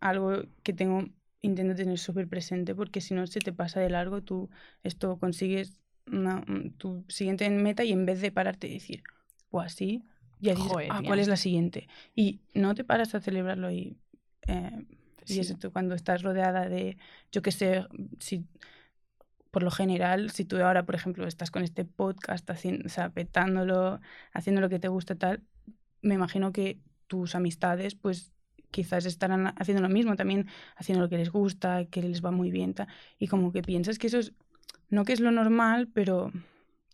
algo 0.00 0.42
que 0.62 0.72
tengo, 0.72 1.04
intento 1.42 1.74
tener 1.74 1.98
súper 1.98 2.28
presente, 2.28 2.74
porque 2.74 3.00
si 3.00 3.14
no 3.14 3.26
se 3.26 3.40
te 3.40 3.52
pasa 3.52 3.80
de 3.80 3.90
largo, 3.90 4.22
tú 4.22 4.50
esto 4.82 5.18
consigues 5.18 5.76
una, 6.06 6.44
tu 6.76 7.04
siguiente 7.08 7.48
meta 7.50 7.84
y 7.84 7.92
en 7.92 8.06
vez 8.06 8.20
de 8.20 8.32
pararte 8.32 8.68
y 8.68 8.74
decir, 8.74 9.02
o 9.50 9.60
así, 9.60 10.02
ya 10.40 10.54
dices, 10.54 10.72
ah, 10.90 11.02
¿cuál 11.04 11.18
es 11.18 11.28
la 11.28 11.36
siguiente? 11.36 11.88
Y 12.14 12.40
no 12.54 12.74
te 12.74 12.84
paras 12.84 13.14
a 13.14 13.20
celebrarlo 13.20 13.70
y... 13.70 13.96
Eh, 14.46 14.86
y 15.26 15.38
eso, 15.38 15.56
cuando 15.70 15.94
estás 15.94 16.22
rodeada 16.22 16.68
de, 16.68 16.96
yo 17.30 17.40
qué 17.42 17.52
sé, 17.52 17.86
si 18.18 18.46
por 19.50 19.62
lo 19.62 19.70
general, 19.70 20.30
si 20.30 20.44
tú 20.44 20.56
ahora, 20.56 20.84
por 20.84 20.94
ejemplo, 20.94 21.26
estás 21.26 21.50
con 21.50 21.62
este 21.62 21.84
podcast, 21.84 22.48
haciendo, 22.50 22.86
o 22.86 22.88
sea, 22.88 23.10
petándolo, 23.10 24.00
haciendo 24.32 24.60
lo 24.60 24.68
que 24.68 24.78
te 24.78 24.88
gusta 24.88 25.14
tal, 25.16 25.42
me 26.02 26.14
imagino 26.14 26.52
que 26.52 26.80
tus 27.06 27.34
amistades, 27.34 27.94
pues 27.94 28.32
quizás 28.70 29.06
estarán 29.06 29.54
haciendo 29.56 29.82
lo 29.82 29.88
mismo, 29.88 30.16
también 30.16 30.46
haciendo 30.76 31.04
lo 31.04 31.08
que 31.08 31.18
les 31.18 31.30
gusta, 31.30 31.84
que 31.86 32.02
les 32.02 32.24
va 32.24 32.30
muy 32.30 32.50
bien, 32.50 32.74
y 33.18 33.28
como 33.28 33.52
que 33.52 33.62
piensas 33.62 33.98
que 33.98 34.06
eso 34.06 34.18
es, 34.18 34.32
no 34.88 35.04
que 35.04 35.12
es 35.12 35.20
lo 35.20 35.30
normal, 35.30 35.88
pero 35.92 36.32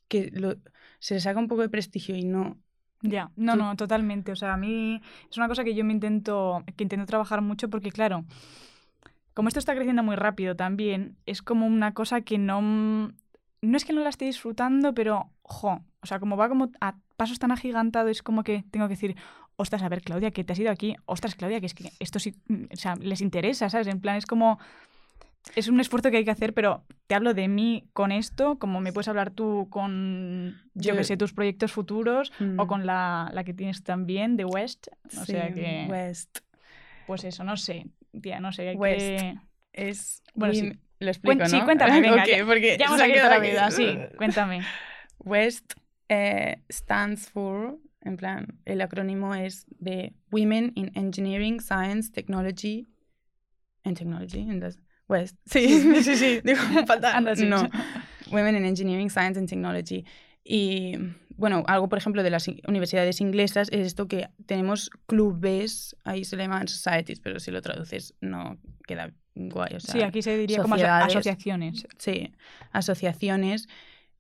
que 0.08 0.30
lo, 0.32 0.56
se 0.98 1.14
les 1.14 1.22
saca 1.22 1.38
un 1.38 1.48
poco 1.48 1.62
de 1.62 1.68
prestigio 1.68 2.16
y 2.16 2.24
no... 2.24 2.58
Ya, 3.02 3.30
no, 3.36 3.56
no, 3.56 3.76
totalmente. 3.76 4.32
O 4.32 4.36
sea, 4.36 4.54
a 4.54 4.56
mí 4.56 5.00
es 5.30 5.36
una 5.36 5.48
cosa 5.48 5.64
que 5.64 5.74
yo 5.74 5.84
me 5.84 5.92
intento, 5.92 6.64
que 6.76 6.82
intento 6.82 7.06
trabajar 7.06 7.42
mucho 7.42 7.68
porque, 7.68 7.92
claro, 7.92 8.24
como 9.34 9.48
esto 9.48 9.60
está 9.60 9.74
creciendo 9.74 10.02
muy 10.02 10.16
rápido 10.16 10.56
también, 10.56 11.16
es 11.26 11.42
como 11.42 11.66
una 11.66 11.92
cosa 11.94 12.22
que 12.22 12.38
no... 12.38 13.12
No 13.62 13.76
es 13.76 13.84
que 13.84 13.92
no 13.92 14.02
la 14.02 14.10
esté 14.10 14.26
disfrutando, 14.26 14.94
pero, 14.94 15.30
jo, 15.42 15.84
o 16.00 16.06
sea, 16.06 16.20
como 16.20 16.36
va 16.36 16.48
como 16.48 16.70
a 16.80 16.96
pasos 17.16 17.38
tan 17.38 17.50
agigantados, 17.50 18.10
es 18.10 18.22
como 18.22 18.44
que 18.44 18.64
tengo 18.70 18.86
que 18.86 18.94
decir, 18.94 19.16
ostras, 19.56 19.82
a 19.82 19.88
ver, 19.88 20.02
Claudia, 20.02 20.30
que 20.30 20.44
te 20.44 20.52
has 20.52 20.58
ido 20.58 20.70
aquí, 20.70 20.96
ostras, 21.06 21.34
Claudia, 21.34 21.60
que 21.60 21.66
es 21.66 21.74
que 21.74 21.90
esto 21.98 22.18
sí, 22.18 22.34
o 22.72 22.76
sea, 22.76 22.96
les 22.96 23.20
interesa, 23.20 23.68
¿sabes? 23.70 23.86
En 23.86 24.00
plan, 24.00 24.16
es 24.16 24.26
como, 24.26 24.58
es 25.54 25.68
un 25.68 25.80
esfuerzo 25.80 26.10
que 26.10 26.18
hay 26.18 26.24
que 26.24 26.30
hacer, 26.30 26.54
pero 26.54 26.84
te 27.06 27.14
hablo 27.14 27.34
de 27.34 27.48
mí 27.48 27.88
con 27.92 28.12
esto, 28.12 28.58
como 28.58 28.80
me 28.80 28.92
puedes 28.92 29.08
hablar 29.08 29.30
tú 29.30 29.68
con, 29.70 30.60
yo, 30.74 30.96
que 30.96 31.04
sé, 31.04 31.16
tus 31.16 31.32
proyectos 31.32 31.72
futuros 31.72 32.32
o 32.40 32.64
mm. 32.64 32.66
con 32.66 32.86
la, 32.86 33.30
la, 33.32 33.44
que 33.44 33.54
tienes 33.54 33.82
también 33.82 34.36
de 34.36 34.44
West. 34.44 34.88
O 35.16 35.24
sea 35.24 35.52
que... 35.52 35.86
West. 35.88 36.38
Pues 37.06 37.22
eso, 37.22 37.44
no 37.44 37.56
sé 37.56 37.86
tía, 38.20 38.40
no 38.40 38.52
sé, 38.52 38.68
hay 38.68 38.76
West 38.76 38.98
que... 38.98 39.38
es... 39.72 40.22
Bueno, 40.34 40.54
sí, 40.54 40.72
lo 40.98 41.08
explico, 41.08 41.38
¿no? 41.42 41.48
Sí, 41.48 41.60
cuéntame, 41.62 42.00
venga, 42.00 42.22
okay, 42.22 42.42
porque 42.44 42.76
ya, 42.78 42.86
hemos 42.86 43.00
abierto 43.00 43.28
la 43.28 43.38
vida, 43.38 43.70
sí, 43.70 43.98
cuéntame. 44.16 44.62
West 45.18 45.74
eh, 46.08 46.58
stands 46.70 47.30
for, 47.30 47.78
en 48.06 48.16
plan, 48.16 48.58
el 48.64 48.80
acrónimo 48.80 49.34
es 49.34 49.66
de 49.78 50.14
Women 50.30 50.72
in 50.76 50.92
Engineering, 50.94 51.60
Science, 51.60 52.10
Technology 52.12 52.86
and 53.84 53.96
Technology. 53.96 54.40
Entonces, 54.40 54.80
West. 55.08 55.36
Sí, 55.46 56.02
sí, 56.02 56.16
sí. 56.16 56.40
Digo, 56.44 56.60
falta... 56.86 57.20
no. 57.20 57.68
Women 58.30 58.56
in 58.56 58.64
Engineering, 58.64 59.10
Science 59.10 59.38
and 59.38 59.48
Technology. 59.48 60.04
Y 60.44 60.96
bueno, 61.36 61.64
algo 61.66 61.88
por 61.88 61.98
ejemplo 61.98 62.22
de 62.22 62.30
las 62.30 62.48
universidades 62.66 63.20
inglesas 63.20 63.68
es 63.72 63.86
esto 63.86 64.06
que 64.08 64.28
tenemos 64.46 64.90
clubes, 65.06 65.96
ahí 66.04 66.24
se 66.24 66.36
le 66.36 66.44
llaman 66.44 66.68
societies, 66.68 67.20
pero 67.20 67.40
si 67.40 67.50
lo 67.50 67.60
traduces 67.60 68.14
no 68.20 68.58
queda 68.86 69.12
guay. 69.34 69.74
O 69.74 69.80
sea, 69.80 69.92
sí, 69.92 70.02
aquí 70.02 70.22
se 70.22 70.38
diría 70.38 70.62
como 70.62 70.76
asociaciones. 70.76 71.86
Sí, 71.98 72.32
asociaciones. 72.70 73.68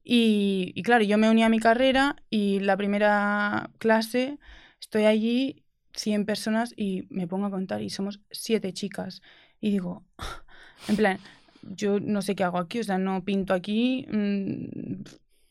Y, 0.08 0.72
y, 0.76 0.82
claro, 0.82 1.02
yo 1.02 1.18
me 1.18 1.28
uní 1.28 1.42
a 1.42 1.48
mi 1.48 1.58
carrera 1.58 2.14
y 2.30 2.60
la 2.60 2.76
primera 2.76 3.70
clase 3.78 4.38
estoy 4.80 5.04
allí 5.04 5.64
100 5.94 6.26
personas 6.26 6.72
y 6.76 7.06
me 7.10 7.26
pongo 7.26 7.46
a 7.46 7.50
contar 7.50 7.82
y 7.82 7.90
somos 7.90 8.20
7 8.30 8.72
chicas. 8.72 9.20
Y 9.60 9.70
digo, 9.70 10.04
en 10.88 10.96
plan, 10.96 11.18
yo 11.62 11.98
no 11.98 12.22
sé 12.22 12.36
qué 12.36 12.44
hago 12.44 12.58
aquí, 12.58 12.78
o 12.78 12.84
sea, 12.84 12.98
no 12.98 13.24
pinto 13.24 13.52
aquí, 13.52 14.06
mmm, 14.08 15.02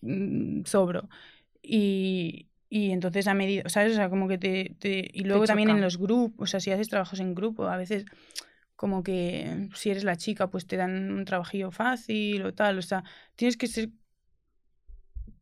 Mm, 0.06 0.64
sobro. 0.66 1.10
Y, 1.62 2.48
y 2.70 2.92
entonces 2.92 3.28
a 3.28 3.34
medida, 3.34 3.68
¿sabes? 3.70 3.94
O 3.94 3.96
sea, 3.96 4.10
como 4.10 4.28
que 4.28 4.38
te... 4.38 4.76
te... 4.80 5.10
Y 5.14 5.24
luego 5.24 5.46
también 5.46 5.70
en 5.70 5.82
los 5.82 5.98
grupos, 5.98 6.44
o 6.44 6.48
sea, 6.48 6.60
si 6.60 6.72
haces 6.72 6.90
trabajos 6.90 7.20
en 7.20 7.36
grupo, 7.36 7.66
a 7.66 7.78
veces 7.78 8.06
como 8.76 9.04
que 9.04 9.70
si 9.74 9.90
eres 9.90 10.04
la 10.04 10.18
chica, 10.18 10.50
pues 10.50 10.68
te 10.68 10.78
dan 10.78 11.12
un 11.12 11.26
trabajillo 11.26 11.72
fácil 11.72 12.44
o 12.44 12.54
tal. 12.54 12.78
O 12.78 12.82
sea, 12.82 13.04
tienes 13.36 13.58
que 13.58 13.68
ser 13.68 13.90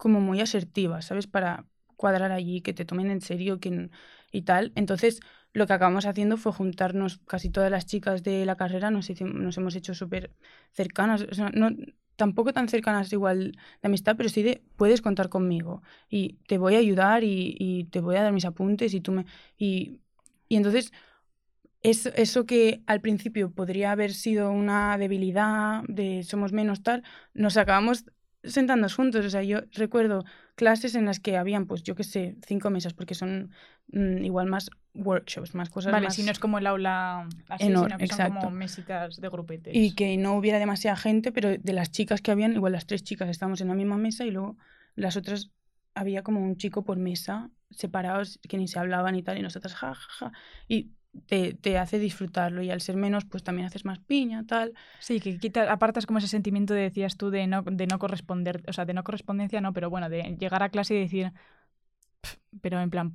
como 0.03 0.19
muy 0.19 0.41
asertiva, 0.41 1.01
¿sabes? 1.01 1.27
Para 1.27 1.65
cuadrar 1.95 2.33
allí, 2.33 2.59
que 2.59 2.73
te 2.73 2.83
tomen 2.83 3.09
en 3.09 3.21
serio 3.21 3.61
que, 3.61 3.89
y 4.33 4.41
tal. 4.41 4.73
Entonces, 4.75 5.21
lo 5.53 5.65
que 5.65 5.71
acabamos 5.71 6.05
haciendo 6.05 6.35
fue 6.35 6.51
juntarnos 6.51 7.19
casi 7.19 7.49
todas 7.49 7.71
las 7.71 7.85
chicas 7.85 8.21
de 8.21 8.45
la 8.45 8.57
carrera, 8.57 8.91
nos, 8.91 9.09
hemos 9.09 9.75
hecho 9.77 9.93
súper 9.93 10.31
cercanas. 10.73 11.25
O 11.31 11.33
sea, 11.33 11.51
no, 11.53 11.69
tampoco 12.17 12.51
tan 12.51 12.67
cercanas 12.67 13.13
igual 13.13 13.53
de 13.81 13.87
amistad, 13.87 14.17
pero 14.17 14.27
sí 14.27 14.43
de 14.43 14.61
puedes 14.75 15.01
contar 15.01 15.29
conmigo 15.29 15.81
y 16.09 16.33
te 16.49 16.57
voy 16.57 16.75
a 16.75 16.79
ayudar 16.79 17.23
y, 17.23 17.87
te 17.89 18.01
voy 18.01 18.17
a 18.17 18.23
dar 18.23 18.33
mis 18.33 18.43
apuntes 18.43 18.93
y 18.93 18.99
tú 18.99 19.13
me... 19.13 19.25
Y, 19.57 20.01
entonces, 20.49 20.91
eso 21.81 22.45
que 22.45 22.83
al 22.87 22.99
principio 22.99 23.51
podría 23.51 23.93
haber 23.93 24.11
sido 24.13 24.51
una 24.51 24.97
debilidad 24.97 25.83
de 25.87 26.23
somos 26.23 26.51
menos 26.51 26.83
tal, 26.83 27.03
nos 27.33 27.55
acabamos 27.55 28.03
sentándonos 28.43 28.95
juntos. 28.95 29.25
O 29.25 29.29
sea, 29.29 29.43
yo 29.43 29.61
recuerdo 29.71 30.23
clases 30.55 30.95
en 30.95 31.05
las 31.05 31.19
que 31.19 31.37
habían, 31.37 31.65
pues 31.65 31.83
yo 31.83 31.95
qué 31.95 32.03
sé, 32.03 32.35
cinco 32.45 32.69
mesas, 32.69 32.93
porque 32.93 33.15
son 33.15 33.51
mm, 33.91 34.23
igual 34.23 34.47
más 34.47 34.69
workshops, 34.93 35.55
más 35.55 35.69
cosas 35.69 35.91
vale, 35.91 36.07
más... 36.07 36.15
si 36.15 36.23
no 36.23 36.31
es 36.31 36.39
como 36.39 36.57
el 36.57 36.67
aula 36.67 37.27
así, 37.49 37.65
sino 37.65 37.87
que 37.87 38.03
exacto. 38.03 38.33
son 38.33 38.41
como 38.43 38.51
mesitas 38.51 39.19
de 39.19 39.29
grupetes. 39.29 39.75
Y 39.75 39.95
que 39.95 40.17
no 40.17 40.35
hubiera 40.35 40.59
demasiada 40.59 40.97
gente, 40.97 41.31
pero 41.31 41.57
de 41.57 41.73
las 41.73 41.91
chicas 41.91 42.21
que 42.21 42.31
habían, 42.31 42.53
igual 42.53 42.73
las 42.73 42.85
tres 42.85 43.03
chicas 43.03 43.29
estábamos 43.29 43.61
en 43.61 43.69
la 43.69 43.75
misma 43.75 43.97
mesa 43.97 44.25
y 44.25 44.31
luego 44.31 44.57
las 44.95 45.17
otras 45.17 45.51
había 45.95 46.23
como 46.23 46.41
un 46.41 46.57
chico 46.57 46.83
por 46.83 46.97
mesa, 46.97 47.49
separados, 47.71 48.39
que 48.47 48.57
ni 48.57 48.67
se 48.67 48.79
hablaban 48.79 49.15
y 49.15 49.23
tal, 49.23 49.37
y 49.37 49.41
nosotras 49.41 49.73
ja, 49.75 49.93
ja, 49.93 50.07
ja. 50.09 50.31
Y 50.67 50.91
te, 51.27 51.53
te, 51.53 51.77
hace 51.77 51.99
disfrutarlo 51.99 52.61
y 52.61 52.71
al 52.71 52.81
ser 52.81 52.95
menos, 52.95 53.25
pues 53.25 53.43
también 53.43 53.67
haces 53.67 53.85
más 53.85 53.99
piña, 53.99 54.45
tal. 54.45 54.73
Sí, 54.99 55.19
que 55.19 55.37
quita, 55.37 55.71
apartas 55.71 56.05
como 56.05 56.19
ese 56.19 56.27
sentimiento, 56.27 56.73
de, 56.73 56.81
decías 56.81 57.17
tú, 57.17 57.29
de 57.29 57.47
no, 57.47 57.61
de 57.61 57.87
no 57.87 57.99
corresponder, 57.99 58.63
o 58.67 58.73
sea, 58.73 58.85
de 58.85 58.93
no 58.93 59.03
correspondencia, 59.03 59.61
no, 59.61 59.73
pero 59.73 59.89
bueno, 59.89 60.09
de 60.09 60.35
llegar 60.39 60.63
a 60.63 60.69
clase 60.69 60.95
y 60.95 60.99
decir, 60.99 61.31
pero 62.61 62.81
en 62.81 62.89
plan, 62.89 63.13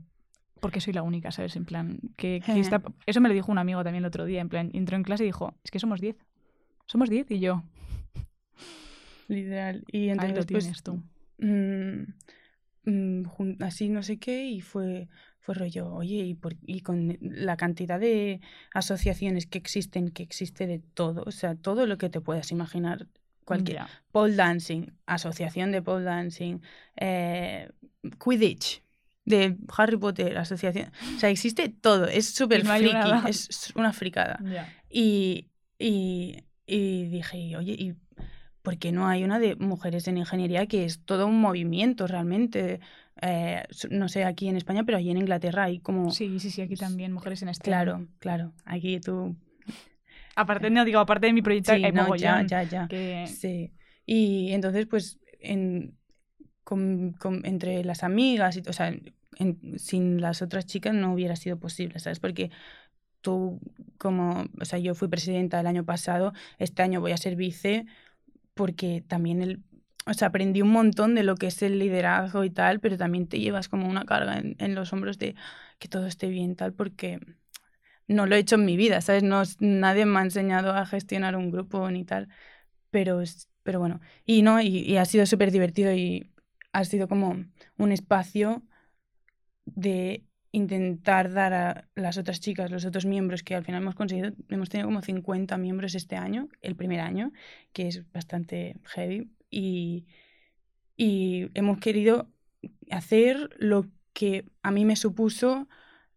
porque 0.60 0.80
soy 0.80 0.92
la 0.92 1.02
única, 1.02 1.30
¿sabes? 1.30 1.56
En 1.56 1.64
plan, 1.64 2.00
que, 2.16 2.36
está... 2.46 2.82
Eso 3.06 3.20
me 3.20 3.28
lo 3.28 3.34
dijo 3.34 3.50
un 3.50 3.58
amigo 3.58 3.82
también 3.82 4.04
el 4.04 4.08
otro 4.08 4.24
día, 4.24 4.40
en 4.40 4.48
plan, 4.48 4.70
entró 4.74 4.96
en 4.96 5.02
clase 5.02 5.24
y 5.24 5.26
dijo, 5.26 5.54
es 5.64 5.70
que 5.70 5.78
somos 5.78 6.00
10. 6.00 6.16
Somos 6.86 7.10
10 7.10 7.30
y 7.30 7.40
yo. 7.40 7.62
Literal. 9.28 9.84
Y 9.90 10.08
entonces, 10.08 10.36
Ahí 10.36 10.40
lo 10.40 10.46
pues, 10.46 10.82
tú. 10.82 11.02
Mm, 11.38 12.14
mm, 12.84 13.62
así 13.62 13.88
no 13.88 14.02
sé 14.02 14.18
qué 14.18 14.44
y 14.44 14.60
fue 14.60 15.08
fue 15.48 15.54
rollo, 15.54 15.90
oye, 15.94 16.16
y, 16.16 16.34
por, 16.34 16.56
y 16.66 16.82
con 16.82 17.16
la 17.22 17.56
cantidad 17.56 17.98
de 17.98 18.42
asociaciones 18.74 19.46
que 19.46 19.56
existen, 19.56 20.10
que 20.10 20.22
existe 20.22 20.66
de 20.66 20.78
todo, 20.78 21.22
o 21.24 21.30
sea, 21.30 21.54
todo 21.54 21.86
lo 21.86 21.96
que 21.96 22.10
te 22.10 22.20
puedas 22.20 22.52
imaginar, 22.52 23.06
cualquier 23.46 23.80
pole 24.12 24.34
dancing, 24.34 24.92
asociación 25.06 25.72
de 25.72 25.80
pole 25.80 26.04
dancing, 26.04 26.60
eh, 26.96 27.70
Quidditch, 28.22 28.82
de 29.24 29.56
Harry 29.74 29.96
Potter, 29.96 30.36
asociación. 30.36 30.92
O 31.16 31.18
sea, 31.18 31.30
existe 31.30 31.70
todo. 31.70 32.04
Es 32.04 32.28
súper 32.34 32.66
friki. 32.66 32.94
Es 33.26 33.72
una 33.74 33.94
fricada. 33.94 34.38
Y, 34.90 35.48
y, 35.78 36.44
y, 36.66 37.04
dije, 37.06 37.56
oye, 37.56 37.72
¿y 37.72 37.94
por 38.60 38.76
qué 38.76 38.92
no 38.92 39.08
hay 39.08 39.24
una 39.24 39.38
de 39.38 39.56
mujeres 39.56 40.08
en 40.08 40.18
ingeniería 40.18 40.66
que 40.66 40.84
es 40.84 41.02
todo 41.06 41.26
un 41.26 41.40
movimiento 41.40 42.06
realmente? 42.06 42.80
Eh, 43.20 43.64
no 43.90 44.08
sé, 44.08 44.24
aquí 44.24 44.48
en 44.48 44.56
España, 44.56 44.84
pero 44.84 44.98
allí 44.98 45.10
en 45.10 45.18
Inglaterra 45.18 45.64
hay 45.64 45.80
como... 45.80 46.10
Sí, 46.10 46.38
sí, 46.38 46.50
sí, 46.50 46.62
aquí 46.62 46.76
también 46.76 47.12
mujeres 47.12 47.42
en 47.42 47.48
este. 47.48 47.64
Claro, 47.64 48.06
claro. 48.18 48.52
Aquí 48.64 49.00
tú... 49.00 49.36
Aparte, 50.36 50.70
no 50.70 50.84
digo, 50.84 51.00
aparte 51.00 51.26
de 51.26 51.32
mi 51.32 51.42
proyecto, 51.42 51.74
sí, 51.74 51.82
no, 51.92 52.14
ya, 52.14 52.46
ya, 52.46 52.62
ya. 52.62 52.88
Sí. 53.26 53.72
Y 54.06 54.52
entonces, 54.52 54.86
pues, 54.86 55.18
en, 55.40 55.98
con, 56.62 57.16
entre 57.44 57.82
las 57.82 58.04
amigas, 58.04 58.56
y, 58.56 58.62
o 58.68 58.72
sea, 58.72 58.94
sin 59.76 60.20
las 60.20 60.42
otras 60.42 60.66
chicas 60.66 60.94
no 60.94 61.12
hubiera 61.12 61.34
sido 61.34 61.58
posible, 61.58 61.98
¿sabes? 61.98 62.20
Porque 62.20 62.50
tú, 63.20 63.60
como, 63.98 64.46
o 64.60 64.64
sea, 64.64 64.78
yo 64.78 64.94
fui 64.94 65.08
presidenta 65.08 65.58
el 65.58 65.66
año 65.66 65.84
pasado, 65.84 66.32
este 66.58 66.82
año 66.82 67.00
voy 67.00 67.12
a 67.12 67.16
ser 67.16 67.34
vice, 67.34 67.86
porque 68.54 69.02
también 69.06 69.42
el, 69.42 69.62
o 70.08 70.14
sea, 70.14 70.28
aprendí 70.28 70.62
un 70.62 70.70
montón 70.70 71.14
de 71.14 71.22
lo 71.22 71.36
que 71.36 71.48
es 71.48 71.62
el 71.62 71.78
liderazgo 71.78 72.44
y 72.44 72.50
tal, 72.50 72.80
pero 72.80 72.96
también 72.96 73.28
te 73.28 73.40
llevas 73.40 73.68
como 73.68 73.88
una 73.88 74.04
carga 74.04 74.38
en, 74.38 74.74
los 74.74 74.92
hombros 74.92 75.18
de 75.18 75.34
que 75.78 75.88
todo 75.88 76.06
esté 76.06 76.28
bien, 76.28 76.56
tal, 76.56 76.72
porque 76.72 77.20
no 78.06 78.26
lo 78.26 78.36
he 78.36 78.38
hecho 78.38 78.56
en 78.56 78.64
mi 78.64 78.76
vida, 78.76 79.00
¿sabes? 79.00 79.22
No, 79.22 79.42
nadie 79.60 80.06
me 80.06 80.18
ha 80.20 80.22
enseñado 80.22 80.72
a 80.72 80.86
gestionar 80.86 81.36
un 81.36 81.50
grupo 81.50 81.90
ni 81.90 82.04
tal, 82.04 82.28
pero, 82.90 83.22
pero 83.62 83.80
bueno, 83.80 84.00
y 84.24 84.42
no, 84.42 84.60
y, 84.60 84.96
ha 84.96 85.04
sido 85.04 85.26
súper 85.26 85.50
divertido 85.50 85.92
y 85.92 86.32
ha 86.72 86.84
sido 86.84 87.08
como 87.08 87.44
un 87.78 87.92
espacio 87.92 88.62
de 89.66 90.24
intentar 90.52 91.32
dar 91.32 91.52
a 91.52 91.88
las 91.94 92.16
otras 92.18 92.40
chicas, 92.40 92.70
los 92.70 92.84
otros 92.86 93.04
miembros 93.06 93.42
que 93.42 93.54
al 93.54 93.64
final 93.64 93.82
hemos 93.82 93.94
conseguido, 93.94 94.32
hemos 94.48 94.70
tenido 94.70 94.88
como 94.88 95.02
50 95.02 95.58
miembros 95.58 95.94
este 95.94 96.16
año, 96.16 96.48
el 96.62 96.76
primer 96.76 97.00
año, 97.00 97.32
que 97.72 97.88
es 97.88 98.10
bastante 98.12 98.76
heavy, 98.84 99.30
y, 99.50 100.06
y 100.96 101.50
hemos 101.54 101.78
querido 101.78 102.28
hacer 102.90 103.50
lo 103.58 103.86
que 104.12 104.44
a 104.62 104.70
mí 104.70 104.84
me 104.84 104.96
supuso 104.96 105.68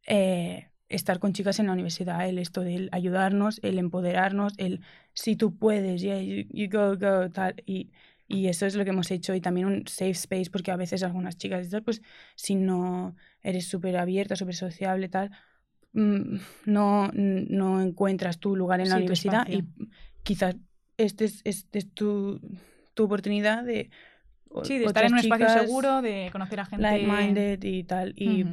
eh, 0.07 0.69
estar 0.89 1.19
con 1.19 1.33
chicas 1.33 1.59
en 1.59 1.67
la 1.67 1.73
universidad, 1.73 2.27
el 2.27 2.37
esto 2.37 2.61
de 2.61 2.89
ayudarnos, 2.91 3.59
el 3.63 3.79
empoderarnos, 3.79 4.53
el 4.57 4.81
si 5.13 5.35
tú 5.35 5.55
puedes, 5.55 6.01
yeah, 6.01 6.21
you, 6.21 6.69
go, 6.69 6.97
go, 6.97 7.29
tal. 7.29 7.55
Y, 7.65 7.91
y, 8.27 8.47
eso 8.47 8.65
es 8.65 8.75
lo 8.75 8.83
que 8.83 8.89
hemos 8.89 9.11
hecho. 9.11 9.33
Y 9.33 9.41
también 9.41 9.67
un 9.67 9.87
safe 9.87 10.11
space, 10.11 10.49
porque 10.51 10.71
a 10.71 10.77
veces 10.77 11.03
algunas 11.03 11.37
chicas, 11.37 11.69
pues 11.83 12.01
si 12.35 12.55
no 12.55 13.15
eres 13.41 13.67
súper 13.67 13.97
abierta, 13.97 14.35
súper 14.35 14.55
sociable, 14.55 15.09
tal, 15.09 15.31
mm, 15.93 16.37
no, 16.65 17.11
no 17.13 17.81
encuentras 17.81 18.39
tu 18.39 18.55
lugar 18.55 18.81
en 18.81 18.89
la 18.89 18.97
universidad 18.97 19.47
y 19.47 19.63
quizás 20.23 20.55
este 20.97 21.25
es, 21.25 21.41
este 21.43 21.79
es 21.79 21.91
tu, 21.93 22.39
tu 22.93 23.03
oportunidad 23.03 23.63
de... 23.63 23.89
Sí, 24.63 24.77
de 24.77 24.85
estar 24.85 25.05
en 25.05 25.13
un 25.13 25.19
espacio 25.19 25.49
seguro, 25.49 26.01
de 26.01 26.29
conocer 26.31 26.59
a 26.59 26.65
gente... 26.65 26.83
Like-minded 26.83 27.63
y 27.63 27.83
tal. 27.83 28.13
Y, 28.17 28.45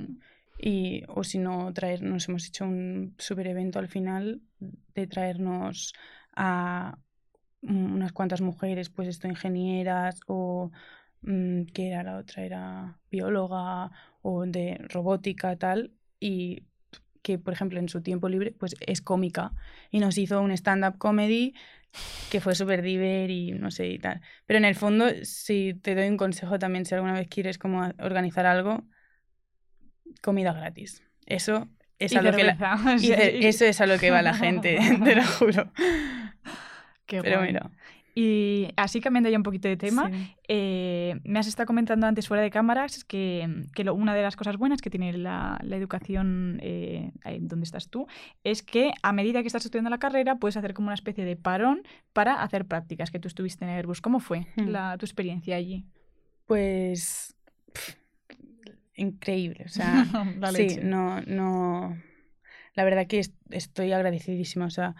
y, 0.58 1.02
o 1.08 1.24
si 1.24 1.38
no, 1.38 1.72
traernos, 1.72 2.28
hemos 2.28 2.46
hecho 2.46 2.64
un 2.64 3.14
super 3.18 3.46
evento 3.48 3.78
al 3.78 3.88
final 3.88 4.40
de 4.94 5.06
traernos 5.06 5.92
a 6.34 6.98
unas 7.62 8.12
cuantas 8.12 8.40
mujeres, 8.40 8.90
pues 8.90 9.08
esto, 9.08 9.26
ingenieras 9.26 10.20
o 10.26 10.70
mm, 11.22 11.62
que 11.74 11.88
era 11.88 12.04
la 12.04 12.18
otra, 12.18 12.44
era 12.44 12.98
bióloga 13.10 13.90
o 14.22 14.46
de 14.46 14.78
robótica 14.88 15.56
tal, 15.56 15.92
y 16.20 16.62
que 17.22 17.38
por 17.38 17.52
ejemplo 17.52 17.78
en 17.78 17.88
su 17.88 18.00
tiempo 18.00 18.28
libre 18.28 18.52
pues 18.52 18.74
es 18.80 19.02
cómica 19.02 19.52
y 19.90 19.98
nos 19.98 20.16
hizo 20.18 20.40
un 20.40 20.50
stand-up 20.52 20.98
comedy 20.98 21.54
que 22.30 22.40
fue 22.40 22.54
súper 22.54 22.82
diver 22.82 23.30
y 23.30 23.52
no 23.52 23.70
sé 23.70 23.88
y 23.88 23.98
tal. 23.98 24.20
Pero 24.46 24.58
en 24.58 24.64
el 24.64 24.74
fondo, 24.74 25.06
si 25.22 25.74
te 25.74 25.94
doy 25.94 26.08
un 26.08 26.16
consejo 26.16 26.58
también, 26.58 26.84
si 26.84 26.94
alguna 26.94 27.14
vez 27.14 27.28
quieres 27.28 27.58
como 27.58 27.90
organizar 27.98 28.46
algo, 28.46 28.84
comida 30.22 30.52
gratis. 30.52 31.02
Eso 31.26 31.68
es, 31.98 32.16
a 32.16 32.22
lo, 32.22 32.32
que 32.32 32.54
eso 33.48 33.64
es 33.64 33.80
a 33.80 33.86
lo 33.86 33.98
que 33.98 34.10
va 34.10 34.22
la 34.22 34.34
gente, 34.34 34.78
te 35.04 35.14
lo 35.14 35.24
juro. 35.24 35.72
Pero 37.06 37.40
mira. 37.42 37.70
Y 38.20 38.72
así 38.76 39.00
cambiando 39.00 39.30
ya 39.30 39.36
un 39.36 39.44
poquito 39.44 39.68
de 39.68 39.76
tema, 39.76 40.10
eh, 40.48 41.20
me 41.22 41.38
has 41.38 41.46
estado 41.46 41.68
comentando 41.68 42.04
antes 42.04 42.26
fuera 42.26 42.42
de 42.42 42.50
cámaras 42.50 43.04
que, 43.04 43.68
que 43.76 43.88
una 43.88 44.12
de 44.12 44.22
las 44.22 44.34
cosas 44.34 44.56
buenas 44.56 44.82
que 44.82 44.90
tiene 44.90 45.12
la, 45.12 45.56
la 45.62 45.76
educación 45.76 46.58
eh, 46.60 47.12
donde 47.42 47.62
estás 47.62 47.90
tú 47.90 48.08
es 48.42 48.64
que 48.64 48.90
a 49.04 49.12
medida 49.12 49.40
que 49.42 49.46
estás 49.46 49.64
estudiando 49.64 49.90
la 49.90 49.98
carrera 49.98 50.34
puedes 50.34 50.56
hacer 50.56 50.74
como 50.74 50.88
una 50.88 50.96
especie 50.96 51.24
de 51.24 51.36
parón 51.36 51.84
para 52.12 52.42
hacer 52.42 52.66
prácticas 52.66 53.12
que 53.12 53.20
tú 53.20 53.28
estuviste 53.28 53.64
en 53.64 53.70
Airbus. 53.70 54.00
¿Cómo 54.00 54.18
fue 54.18 54.48
hmm. 54.56 54.66
la, 54.66 54.98
tu 54.98 55.06
experiencia 55.06 55.54
allí? 55.54 55.84
Pues 56.46 57.36
increíble. 58.96 59.62
O 59.64 59.68
sea, 59.68 60.04
sí, 60.56 60.80
no, 60.82 61.20
no. 61.20 61.96
La 62.74 62.82
verdad 62.82 63.06
que 63.06 63.22
estoy 63.50 63.92
agradecidísima. 63.92 64.66
O 64.66 64.70
sea, 64.70 64.96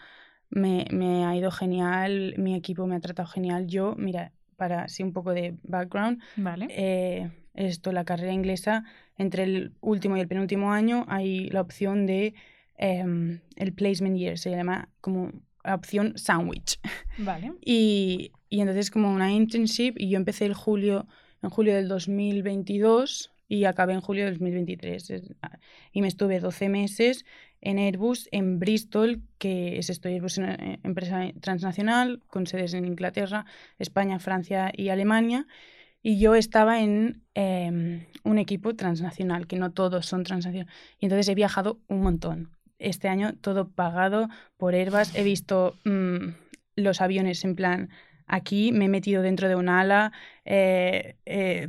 me, 0.50 0.87
me, 0.90 1.24
ha 1.24 1.37
ido 1.37 1.50
genial, 1.50 2.34
mi 2.38 2.54
equipo 2.54 2.87
me 2.87 2.96
ha 2.96 3.00
tratado 3.00 3.28
genial. 3.28 3.66
Yo, 3.66 3.94
mira, 3.96 4.32
para 4.56 4.84
así 4.84 5.02
un 5.02 5.12
poco 5.12 5.34
de 5.34 5.56
background, 5.62 6.20
vale. 6.37 6.66
Eh, 6.70 7.30
esto, 7.54 7.92
la 7.92 8.04
carrera 8.04 8.32
inglesa, 8.32 8.84
entre 9.16 9.42
el 9.42 9.72
último 9.80 10.16
y 10.16 10.20
el 10.20 10.28
penúltimo 10.28 10.72
año 10.72 11.04
hay 11.08 11.50
la 11.50 11.61
opción 11.61 12.06
de 12.06 12.34
em, 12.76 13.40
el 13.56 13.72
placement 13.72 14.16
year, 14.16 14.38
se 14.38 14.50
llama 14.50 14.88
como 15.00 15.32
la 15.64 15.74
opción 15.74 16.16
sandwich. 16.16 16.78
Vale. 17.18 17.52
Y, 17.64 18.32
y 18.48 18.61
entonces 18.61 18.90
como 18.90 19.12
una 19.12 19.32
internship 19.32 19.94
y 19.98 20.08
yo 20.08 20.16
empecé 20.16 20.46
el 20.46 20.54
julio, 20.54 21.06
en 21.42 21.50
julio 21.50 21.74
del 21.74 21.88
2022 21.88 23.32
y 23.48 23.64
acabé 23.64 23.94
en 23.94 24.00
julio 24.00 24.24
de 24.24 24.30
2023. 24.30 25.34
Ah, 25.42 25.58
y 25.92 26.02
me 26.02 26.08
estuve 26.08 26.38
12 26.40 26.68
meses 26.68 27.24
en 27.61 27.79
Airbus, 27.79 28.29
en 28.33 28.59
Bristol, 28.59 29.23
que 29.38 29.79
es 29.79 29.90
esto, 29.90 30.09
Airbus 30.09 30.38
una 30.38 30.55
eh, 30.55 30.79
empresa 30.83 31.31
transnacional 31.40 32.21
con 32.27 32.47
sedes 32.47 32.75
en 32.75 32.85
Inglaterra, 32.85 33.47
España, 33.79 34.18
Francia 34.18 34.73
y 34.75 34.90
Alemania. 34.90 35.47
Y 36.03 36.21
yo 36.21 36.35
estaba 36.35 36.81
en 36.81 37.23
em, 37.35 38.07
un 38.23 38.38
equipo 38.38 38.75
transnacional, 38.77 39.47
que 39.47 39.57
no 39.57 39.73
todos 39.73 40.07
son 40.07 40.23
transnacionales. 40.23 40.73
Y 41.01 41.07
entonces 41.07 41.29
he 41.29 41.35
viajado 41.35 41.81
un 41.88 42.03
montón. 42.03 42.51
Este 42.79 43.09
año 43.09 43.35
todo 43.40 43.68
pagado 43.68 44.29
por 44.57 44.75
Airbus. 44.75 45.14
He 45.16 45.25
visto 45.25 45.77
mm, 45.85 46.29
los 46.77 47.01
aviones 47.01 47.44
en 47.44 47.57
plan, 47.57 47.90
aquí 48.27 48.71
me 48.71 48.85
he 48.85 48.88
metido 48.88 49.23
dentro 49.23 49.49
de 49.49 49.57
un 49.57 49.68
ala. 49.68 50.12
Eh, 50.44 51.16
eh, 51.27 51.68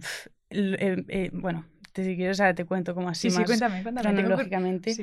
eh, 0.51 1.03
eh, 1.07 1.29
bueno, 1.33 1.65
si 1.93 2.15
quieres 2.15 2.39
ahora 2.39 2.55
te 2.55 2.65
cuento 2.65 2.95
como 2.95 3.09
así 3.09 3.29
más 3.29 3.49
cronológicamente. 4.01 4.95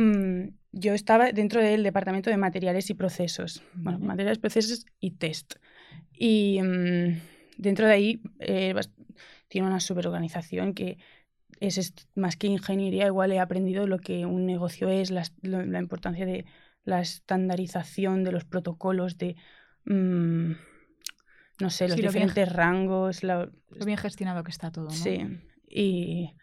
Mm, 0.00 0.54
yo 0.72 0.94
estaba 0.94 1.30
dentro 1.30 1.60
del 1.60 1.82
departamento 1.82 2.30
de 2.30 2.38
materiales 2.38 2.88
y 2.88 2.94
procesos, 2.94 3.62
bueno, 3.74 3.98
materiales, 3.98 4.38
procesos 4.38 4.86
y 4.98 5.10
test. 5.10 5.56
Y 6.14 6.58
mm, 6.62 7.20
dentro 7.58 7.86
de 7.86 7.92
ahí 7.92 8.22
eh, 8.38 8.74
tiene 9.48 9.66
una 9.66 9.78
superorganización 9.80 10.72
que 10.72 10.96
es 11.58 11.92
más 12.14 12.36
que 12.36 12.46
ingeniería, 12.46 13.04
igual 13.06 13.32
he 13.32 13.40
aprendido 13.40 13.86
lo 13.86 13.98
que 13.98 14.24
un 14.24 14.46
negocio 14.46 14.88
es, 14.88 15.10
la, 15.10 15.24
la 15.42 15.78
importancia 15.78 16.24
de 16.24 16.46
la 16.84 17.02
estandarización 17.02 18.24
de 18.24 18.32
los 18.32 18.44
protocolos, 18.46 19.18
de... 19.18 19.36
Mm, 19.84 20.52
no 21.60 21.68
sé, 21.68 21.88
los 21.88 21.96
diferentes 21.98 22.50
rangos. 22.50 23.22
Lo 23.22 23.50
bien 23.84 23.98
gestionado 23.98 24.42
que 24.44 24.50
está 24.50 24.72
todo. 24.72 24.86
¿no? 24.86 24.90
Sí. 24.90 25.26
Y, 25.68 26.34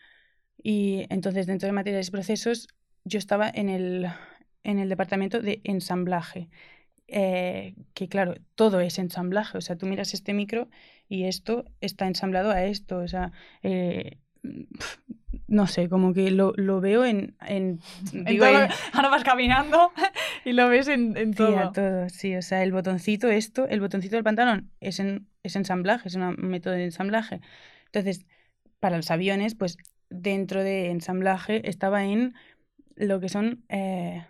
y 0.62 1.08
entonces, 1.10 1.48
dentro 1.48 1.66
de 1.66 1.74
materiales 1.74 2.10
y 2.10 2.12
procesos, 2.12 2.68
yo 3.08 3.20
estaba 3.20 3.50
en 3.50 3.70
el, 3.70 4.08
en 4.64 4.80
el 4.80 4.90
departamento 4.90 5.42
de 5.42 5.62
ensamblaje. 5.64 6.50
Eh, 7.08 7.74
que 7.94 8.10
claro, 8.10 8.36
todo 8.56 8.80
es 8.82 9.00
ensamblaje. 9.00 9.58
O 9.58 9.62
sea, 9.62 9.78
tú 9.78 9.86
miras 9.86 10.14
este 10.14 10.34
micro 10.34 10.70
y 11.08 11.24
esto 11.24 11.66
está 11.82 12.08
ensamblado 12.08 12.52
a 12.52 12.64
esto. 12.66 12.98
O 12.98 13.08
sea, 13.08 13.32
eh, 13.64 14.18
no 15.48 15.68
sé, 15.68 15.88
como 15.90 16.14
que 16.14 16.32
lo, 16.32 16.54
lo 16.58 16.82
veo 16.82 17.06
en... 17.06 17.36
en, 17.48 17.80
digo, 18.12 18.46
ahora 18.94 19.10
vas 19.10 19.24
caminando 19.24 19.92
y 20.44 20.54
lo 20.54 20.68
ves 20.68 20.88
en, 20.88 21.16
en 21.18 21.34
todo. 21.34 21.68
Sí, 21.68 21.74
todo, 21.74 22.10
sí. 22.10 22.36
O 22.36 22.42
sea, 22.42 22.64
el 22.64 22.72
botoncito, 22.72 23.30
esto, 23.30 23.68
el 23.68 23.80
botoncito 23.80 24.16
del 24.16 24.24
pantalón 24.24 24.72
es, 24.80 25.00
en, 25.00 25.28
es 25.44 25.56
ensamblaje, 25.56 26.10
es 26.10 26.16
un 26.16 26.36
método 26.38 26.74
de 26.74 26.86
ensamblaje. 26.86 27.42
Entonces, 27.86 28.26
para 28.80 28.98
los 28.98 29.10
aviones, 29.12 29.56
pues 29.56 29.78
dentro 30.10 30.64
de 30.64 30.90
ensamblaje 30.90 31.68
estaba 31.70 32.04
en 32.06 32.36
lo 32.98 33.20
que 33.20 33.30
son 33.30 33.64
eh, 33.70 34.26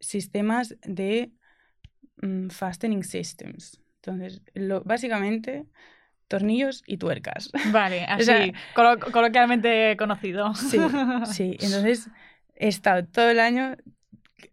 sistemas 0.00 0.76
de 0.82 1.32
mm, 2.22 2.48
fastening 2.48 3.04
systems. 3.04 3.80
Entonces, 3.96 4.42
lo, 4.54 4.82
básicamente 4.82 5.66
tornillos 6.28 6.82
y 6.86 6.96
tuercas. 6.96 7.50
Vale, 7.70 8.04
así, 8.08 8.52
coloquialmente 8.74 9.96
conocido. 9.96 10.54
Sí, 10.54 10.78
sí. 11.26 11.56
Entonces 11.60 12.08
he 12.54 12.68
estado 12.68 13.04
todo 13.04 13.28
el 13.28 13.40
año 13.40 13.76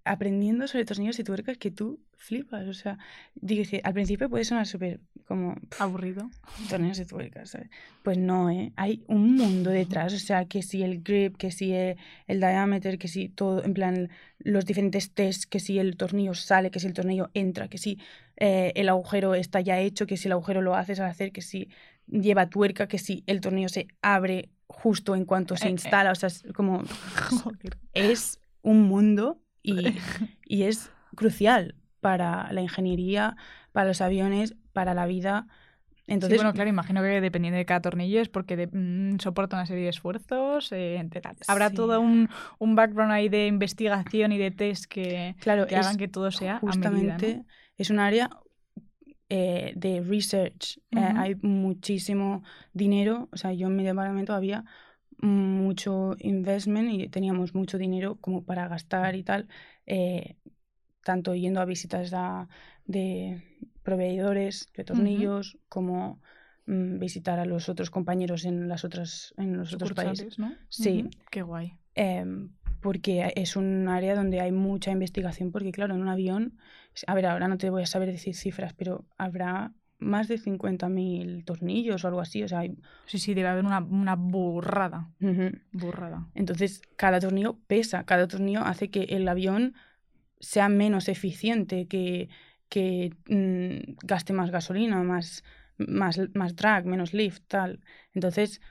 aprendiendo 0.04 0.68
sobre 0.68 0.86
tornillos 0.86 1.20
y 1.20 1.24
tuercas 1.24 1.58
que 1.58 1.72
tú 1.72 2.00
flipas. 2.18 2.68
O 2.68 2.74
sea, 2.74 2.98
dije, 3.36 3.82
al 3.84 3.94
principio 3.94 4.30
puede 4.30 4.46
sonar 4.46 4.68
súper 4.68 5.00
como... 5.28 5.56
Aburrido. 5.80 6.30
Tornillos 6.70 7.00
y 7.00 7.06
tuercas, 7.06 7.52
¿sabes? 7.52 7.70
Pues 8.04 8.18
no, 8.18 8.50
¿eh? 8.50 8.72
Hay 8.76 9.04
un 9.08 9.36
mundo 9.36 9.70
detrás. 9.70 10.14
O 10.14 10.20
sea, 10.20 10.46
que 10.46 10.62
si 10.62 10.84
el 10.84 11.02
grip, 11.02 11.38
que 11.38 11.52
si 11.52 11.74
el, 11.74 11.98
el 12.28 12.40
diámetro, 12.40 12.98
que 12.98 13.08
si 13.08 13.30
todo, 13.30 13.64
en 13.64 13.74
plan, 13.74 14.10
los 14.40 14.66
diferentes 14.66 15.12
tests, 15.12 15.46
que 15.46 15.60
si 15.60 15.80
el 15.80 15.98
tornillo 15.98 16.34
sale, 16.34 16.72
que 16.72 16.80
si 16.80 16.88
el 16.88 16.94
tornillo 16.94 17.30
entra, 17.34 17.68
que 17.68 17.78
si 17.78 18.00
eh, 18.38 18.72
el 18.76 18.90
agujero 18.90 19.36
está 19.36 19.62
ya 19.62 19.80
hecho, 19.80 20.08
que 20.08 20.18
si 20.18 20.28
el 20.28 20.34
agujero 20.34 20.62
lo 20.62 20.76
haces 20.76 21.00
al 21.00 21.10
hacer, 21.10 21.32
que 21.32 21.42
si 21.42 21.70
lleva 22.08 22.50
tuerca, 22.50 22.88
que 22.88 22.98
si 22.98 23.24
el 23.28 23.42
tornillo 23.42 23.70
se 23.70 23.88
abre 24.02 24.50
justo 24.68 25.16
en 25.16 25.26
cuanto 25.26 25.58
se 25.58 25.70
instala, 25.70 26.12
o 26.12 26.16
sea, 26.16 26.28
es 26.28 26.44
como 26.54 26.84
es 27.94 28.40
un 28.62 28.84
mundo 28.84 29.42
y, 29.64 29.96
y 30.46 30.64
es 30.64 30.92
crucial 31.16 31.76
para 32.00 32.52
la 32.54 32.62
ingeniería, 32.62 33.36
para 33.72 33.88
los 33.88 34.02
aviones, 34.02 34.56
para 34.74 34.94
la 34.94 35.06
vida. 35.06 35.48
Entonces, 36.08 36.40
sí, 36.40 36.44
bueno, 36.44 36.54
claro, 36.54 36.70
imagino 36.70 37.02
que 37.02 37.22
dependiendo 37.22 37.58
de 37.58 37.66
cada 37.66 37.82
tornillo 37.82 38.20
es 38.20 38.30
porque 38.30 38.68
mm, 38.72 39.20
soporta 39.20 39.58
una 39.58 39.68
serie 39.68 39.84
de 39.84 39.90
esfuerzos. 39.90 40.72
Eh, 40.72 41.08
habrá 41.48 41.70
todo 41.70 42.02
un, 42.02 42.30
un, 42.58 42.76
background 42.76 43.12
ahí 43.12 43.30
de 43.30 43.46
investigación 43.46 44.32
y 44.32 44.40
de 44.40 44.50
test 44.50 44.86
que, 44.86 45.36
claro, 45.40 45.68
que 45.68 45.76
hagan 45.76 45.98
que 45.98 46.08
todo 46.08 46.32
sea 46.32 46.60
justamente, 46.60 47.26
a 47.26 47.28
medida, 47.28 47.46
Es 47.78 47.92
un 47.92 48.00
área 48.00 48.32
eh, 49.30 49.74
de 49.76 50.02
research. 50.02 50.80
Eh, 50.90 51.00
hay 51.00 51.36
muchísimo 51.36 52.44
dinero. 52.74 53.30
O 53.32 53.38
sea, 53.38 53.54
yo 53.54 53.68
en 53.68 53.76
mi 53.76 53.84
departamento 53.84 54.34
había 54.34 54.66
mucho 55.22 56.16
investment 56.20 56.92
y 56.92 57.10
teníamos 57.10 57.54
mucho 57.54 57.78
dinero 57.78 58.18
como 58.22 58.44
para 58.44 58.68
gastar 58.68 59.16
y 59.16 59.24
tal, 59.24 59.48
tanto 61.04 61.36
yendo 61.36 61.62
a 61.62 61.66
visitas 61.66 62.12
de 62.86 63.42
proveedores 63.84 64.68
de 64.76 64.84
tornillos, 64.84 65.58
como 65.68 66.22
mm, 66.68 67.00
visitar 67.00 67.40
a 67.40 67.46
los 67.46 67.70
otros 67.70 67.90
compañeros 67.90 68.46
en 68.46 68.68
las 68.68 68.84
otras 68.84 69.34
en 69.38 69.58
los 69.58 69.74
otros 69.74 69.94
países. 69.94 70.38
¿no? 70.38 70.54
Sí. 70.70 71.10
Qué 71.32 71.42
guay. 71.42 71.74
Em, 71.96 72.52
porque 72.82 73.34
es 73.36 73.56
un 73.56 73.88
área 73.88 74.16
donde 74.16 74.40
hay 74.40 74.52
mucha 74.52 74.92
investigación, 74.92 75.52
porque 75.52 75.72
claro, 75.72 75.96
en 75.96 76.02
un 76.02 76.08
avión, 76.08 76.58
a 77.08 77.14
ver, 77.14 77.26
ahora 77.26 77.48
no 77.48 77.58
te 77.58 77.70
voy 77.70 77.84
a 77.84 77.88
saber 77.88 78.12
decir 78.12 78.36
cifras, 78.36 78.74
pero 78.74 79.06
habrá 79.18 79.74
más 80.00 80.28
de 80.28 80.38
50.000 80.38 81.44
tornillos 81.46 82.04
o 82.04 82.08
algo 82.08 82.22
así. 82.22 82.44
O 82.44 82.48
sea, 82.48 82.64
Sí, 83.06 83.20
sí, 83.20 83.34
debe 83.34 83.50
haber 83.50 83.66
una, 83.66 83.80
una 83.80 84.16
burrada. 84.16 85.10
Burrada. 85.72 86.28
Entonces, 86.36 86.82
cada 86.96 87.20
tornillo 87.20 87.58
pesa, 87.68 88.06
cada 88.06 88.28
tornillo 88.28 88.62
hace 88.62 88.90
que 88.90 89.04
el 89.04 89.28
avión 89.28 89.76
sea 90.40 90.70
menos 90.70 91.10
eficiente, 91.10 91.88
que, 91.88 92.30
que 92.70 93.14
mm, 93.28 93.98
gaste 94.06 94.34
más 94.34 94.52
gasolina, 94.52 95.04
más, 95.04 95.44
más, 95.78 96.20
más 96.34 96.56
drag, 96.56 96.86
menos 96.86 97.14
lift, 97.14 97.44
tal. 97.48 97.82
Entonces, 98.14 98.62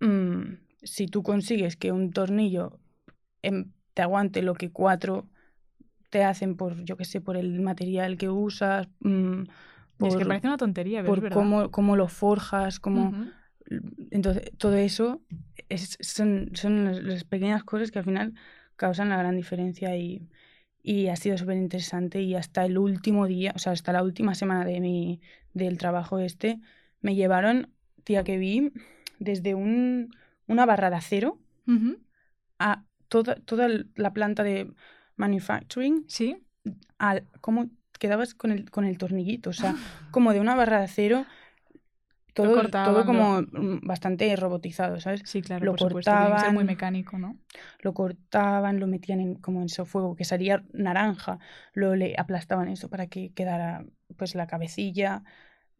mm, 0.00 0.54
si 0.82 1.06
tú 1.06 1.22
consigues 1.22 1.76
que 1.76 1.92
un 1.92 2.12
tornillo 2.12 2.80
em, 3.42 3.72
te 3.94 4.02
aguante 4.02 4.42
lo 4.42 4.54
que 4.54 4.70
cuatro 4.70 5.28
te 6.10 6.24
hacen 6.24 6.56
por, 6.56 6.84
yo 6.84 6.96
qué 6.96 7.04
sé, 7.04 7.20
por 7.20 7.36
el 7.36 7.60
material 7.60 8.18
que 8.18 8.28
usas, 8.28 8.88
mm, 9.00 9.44
por, 9.96 10.08
es 10.08 10.16
que 10.16 10.26
parece 10.26 10.46
una 10.46 10.56
tontería, 10.56 11.04
por 11.04 11.28
cómo, 11.30 11.70
cómo, 11.70 11.96
lo 11.96 12.08
forjas, 12.08 12.80
cómo... 12.80 13.12
Entonces, 14.10 14.50
todo 14.58 14.76
eso 14.76 15.22
es, 15.68 15.96
son, 16.00 16.50
son 16.54 17.06
las 17.06 17.24
pequeñas 17.24 17.64
cosas 17.64 17.90
que 17.90 17.98
al 17.98 18.04
final 18.04 18.34
causan 18.76 19.08
la 19.08 19.16
gran 19.16 19.36
diferencia 19.36 19.96
y, 19.96 20.28
y 20.82 21.08
ha 21.08 21.16
sido 21.16 21.38
súper 21.38 21.56
interesante 21.56 22.20
y 22.20 22.34
hasta 22.34 22.64
el 22.64 22.76
último 22.76 23.26
día, 23.26 23.52
o 23.54 23.58
sea, 23.58 23.72
hasta 23.72 23.92
la 23.92 24.02
última 24.02 24.34
semana 24.34 24.64
de 24.64 24.80
mi, 24.80 25.20
del 25.54 25.78
trabajo 25.78 26.18
este, 26.18 26.60
me 27.00 27.14
llevaron, 27.14 27.70
tía, 28.04 28.24
que 28.24 28.38
vi 28.38 28.72
desde 29.18 29.54
un, 29.54 30.14
una 30.46 30.66
barra 30.66 30.90
de 30.90 30.96
acero 30.96 31.38
a 32.58 32.84
toda, 33.08 33.36
toda 33.36 33.68
la 33.94 34.12
planta 34.12 34.42
de 34.42 34.72
manufacturing. 35.16 36.04
Sí. 36.08 36.36
A 36.98 37.20
cómo 37.40 37.70
quedabas 38.02 38.34
con 38.34 38.50
el, 38.50 38.68
con 38.68 38.84
el 38.84 38.98
tornillito, 38.98 39.50
o 39.50 39.52
sea, 39.52 39.74
como 40.10 40.32
de 40.32 40.40
una 40.40 40.56
barra 40.56 40.78
de 40.78 40.84
acero 40.86 41.24
todo, 42.34 42.68
todo 42.68 43.04
como 43.04 43.42
mm, 43.42 43.86
bastante 43.86 44.34
robotizado, 44.36 44.98
¿sabes? 45.00 45.22
Sí, 45.24 45.42
claro, 45.42 45.64
lo 45.66 45.76
cortaban, 45.76 46.54
muy 46.54 46.64
mecánico, 46.64 47.18
¿no? 47.18 47.36
Lo 47.80 47.92
cortaban, 47.94 48.80
lo 48.80 48.86
metían 48.86 49.20
en, 49.20 49.34
como 49.34 49.60
en 49.60 49.66
ese 49.66 49.84
fuego 49.84 50.16
que 50.16 50.24
salía 50.24 50.64
naranja, 50.72 51.38
luego 51.74 51.94
le 51.94 52.14
aplastaban 52.18 52.68
eso 52.68 52.88
para 52.88 53.06
que 53.06 53.32
quedara 53.34 53.84
pues 54.16 54.34
la 54.34 54.46
cabecilla, 54.46 55.22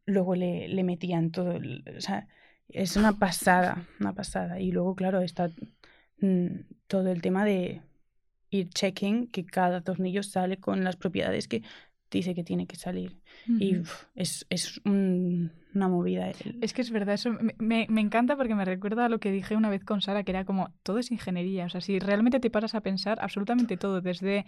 luego 0.05 0.37
le, 0.37 0.69
le 0.69 0.85
metían 0.85 1.33
todo, 1.33 1.59
o 1.97 2.01
sea, 2.01 2.29
es 2.69 2.97
una 2.97 3.19
pasada, 3.19 3.87
una 3.99 4.13
pasada. 4.13 4.61
Y 4.61 4.73
luego, 4.73 4.95
claro, 4.95 5.21
está 5.21 5.51
mm, 6.21 6.47
todo 6.87 7.11
el 7.11 7.23
tema 7.23 7.45
de 7.45 7.83
ir 8.51 8.69
checking 8.69 9.29
que 9.29 9.47
cada 9.47 9.81
tornillo 9.81 10.23
sale 10.23 10.59
con 10.59 10.85
las 10.85 10.97
propiedades 10.97 11.49
que 11.49 11.63
dice 12.19 12.35
que 12.35 12.45
tiene 12.45 12.67
que 12.67 12.77
salir. 12.77 13.19
Y 13.47 13.77
es, 14.15 14.47
es 14.51 14.81
una 14.85 15.89
movida. 15.89 16.31
Es 16.61 16.73
que 16.73 16.83
es 16.83 16.91
verdad, 16.91 17.15
eso 17.15 17.31
me, 17.59 17.87
me, 17.89 18.01
encanta 18.01 18.37
porque 18.37 18.55
me 18.55 18.65
recuerda 18.65 19.07
a 19.07 19.09
lo 19.09 19.19
que 19.21 19.31
dije 19.31 19.57
una 19.57 19.71
vez 19.71 19.85
con 19.85 20.01
Sara, 20.01 20.23
que 20.23 20.33
era 20.33 20.45
como, 20.45 20.75
todo 20.83 20.99
es 20.99 21.11
ingeniería. 21.11 21.67
O 21.67 21.69
sea, 21.69 21.81
si 21.81 21.99
realmente 21.99 22.41
te 22.41 22.51
paras 22.51 22.75
a 22.75 22.81
pensar, 22.81 23.19
absolutamente 23.21 23.77
todo, 23.77 24.01
desde 24.01 24.45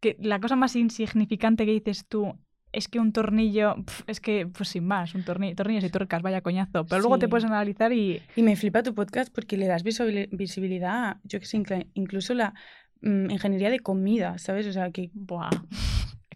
que 0.00 0.16
la 0.20 0.40
cosa 0.40 0.56
más 0.56 0.76
insignificante 0.76 1.66
que 1.66 1.72
dices 1.72 2.06
tú 2.06 2.38
es 2.74 2.88
que 2.88 2.98
un 2.98 3.12
tornillo, 3.12 3.76
es 4.06 4.20
que, 4.20 4.46
pues 4.46 4.70
sin 4.70 4.84
más, 4.84 5.14
un 5.14 5.24
tornillo, 5.24 5.54
tornillos 5.54 5.84
y 5.84 5.90
tuercas, 5.90 6.22
vaya 6.22 6.40
coñazo. 6.40 6.84
Pero 6.84 7.00
luego 7.00 7.18
te 7.18 7.28
puedes 7.28 7.44
analizar 7.44 7.92
y... 7.92 8.20
Y 8.36 8.42
me 8.42 8.56
flipa 8.56 8.82
tu 8.82 8.94
podcast 8.94 9.32
porque 9.32 9.56
le 9.56 9.66
das 9.66 9.82
visibilidad, 9.84 11.18
yo 11.22 11.38
que 11.38 11.46
sé, 11.46 11.62
incluso 11.94 12.34
la 12.34 12.52
mm, 13.00 13.30
ingeniería 13.30 13.70
de 13.70 13.80
comida, 13.80 14.38
¿sabes? 14.38 14.66
O 14.66 14.72
sea, 14.72 14.90
que... 14.90 15.10
Buah. 15.14 15.50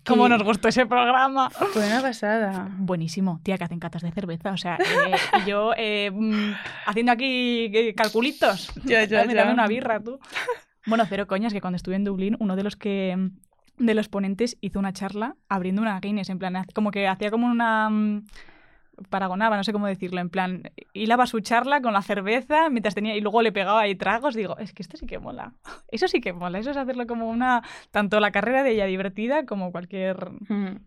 ¿Cómo 0.08 0.28
nos 0.28 0.42
gustó 0.42 0.68
ese 0.68 0.86
programa? 0.86 1.50
Fue 1.50 1.86
una 1.86 2.00
pasada. 2.00 2.68
Buenísimo. 2.78 3.40
Tía, 3.42 3.58
que 3.58 3.64
hacen 3.64 3.78
catas 3.78 4.02
de 4.02 4.10
cerveza. 4.10 4.52
O 4.52 4.56
sea, 4.56 4.76
eh, 4.76 5.44
yo 5.46 5.72
eh, 5.76 6.10
mm, 6.10 6.52
haciendo 6.86 7.12
aquí 7.12 7.70
eh, 7.72 7.94
calculitos. 7.94 8.72
Ya, 8.84 9.04
ya, 9.04 9.24
Dame 9.26 9.52
una 9.52 9.66
birra, 9.66 10.00
tú. 10.00 10.18
Bueno, 10.86 11.04
cero 11.06 11.26
coñas, 11.26 11.52
que 11.52 11.60
cuando 11.60 11.76
estuve 11.76 11.96
en 11.96 12.04
Dublín, 12.04 12.36
uno 12.40 12.56
de 12.56 12.62
los 12.62 12.76
que 12.76 13.30
de 13.76 13.94
los 13.94 14.08
ponentes 14.08 14.56
hizo 14.60 14.78
una 14.78 14.92
charla 14.92 15.36
abriendo 15.48 15.82
una 15.82 16.00
Guinness, 16.00 16.30
en 16.30 16.38
plan, 16.38 16.64
como 16.74 16.90
que 16.90 17.06
hacía 17.06 17.30
como 17.30 17.46
una 17.46 17.90
mm, 17.90 18.26
paragonaba, 19.08 19.56
no 19.56 19.64
sé 19.64 19.72
cómo 19.72 19.86
decirlo, 19.86 20.20
en 20.20 20.30
plan, 20.30 20.70
hilaba 20.92 21.26
su 21.26 21.40
charla 21.40 21.80
con 21.80 21.92
la 21.92 22.02
cerveza 22.02 22.70
mientras 22.70 22.94
tenía, 22.94 23.16
y 23.16 23.20
luego 23.20 23.42
le 23.42 23.52
pegaba 23.52 23.80
ahí 23.80 23.94
tragos, 23.94 24.34
digo, 24.34 24.58
es 24.58 24.72
que 24.72 24.82
esto 24.82 24.96
sí 24.96 25.06
que 25.06 25.18
mola, 25.18 25.54
eso 25.88 26.08
sí 26.08 26.20
que 26.20 26.32
mola, 26.32 26.58
eso 26.58 26.70
es 26.70 26.76
hacerlo 26.76 27.06
como 27.06 27.28
una, 27.28 27.62
tanto 27.90 28.20
la 28.20 28.30
carrera 28.30 28.62
de 28.62 28.72
ella 28.72 28.86
divertida 28.86 29.46
como 29.46 29.72
cualquier 29.72 30.30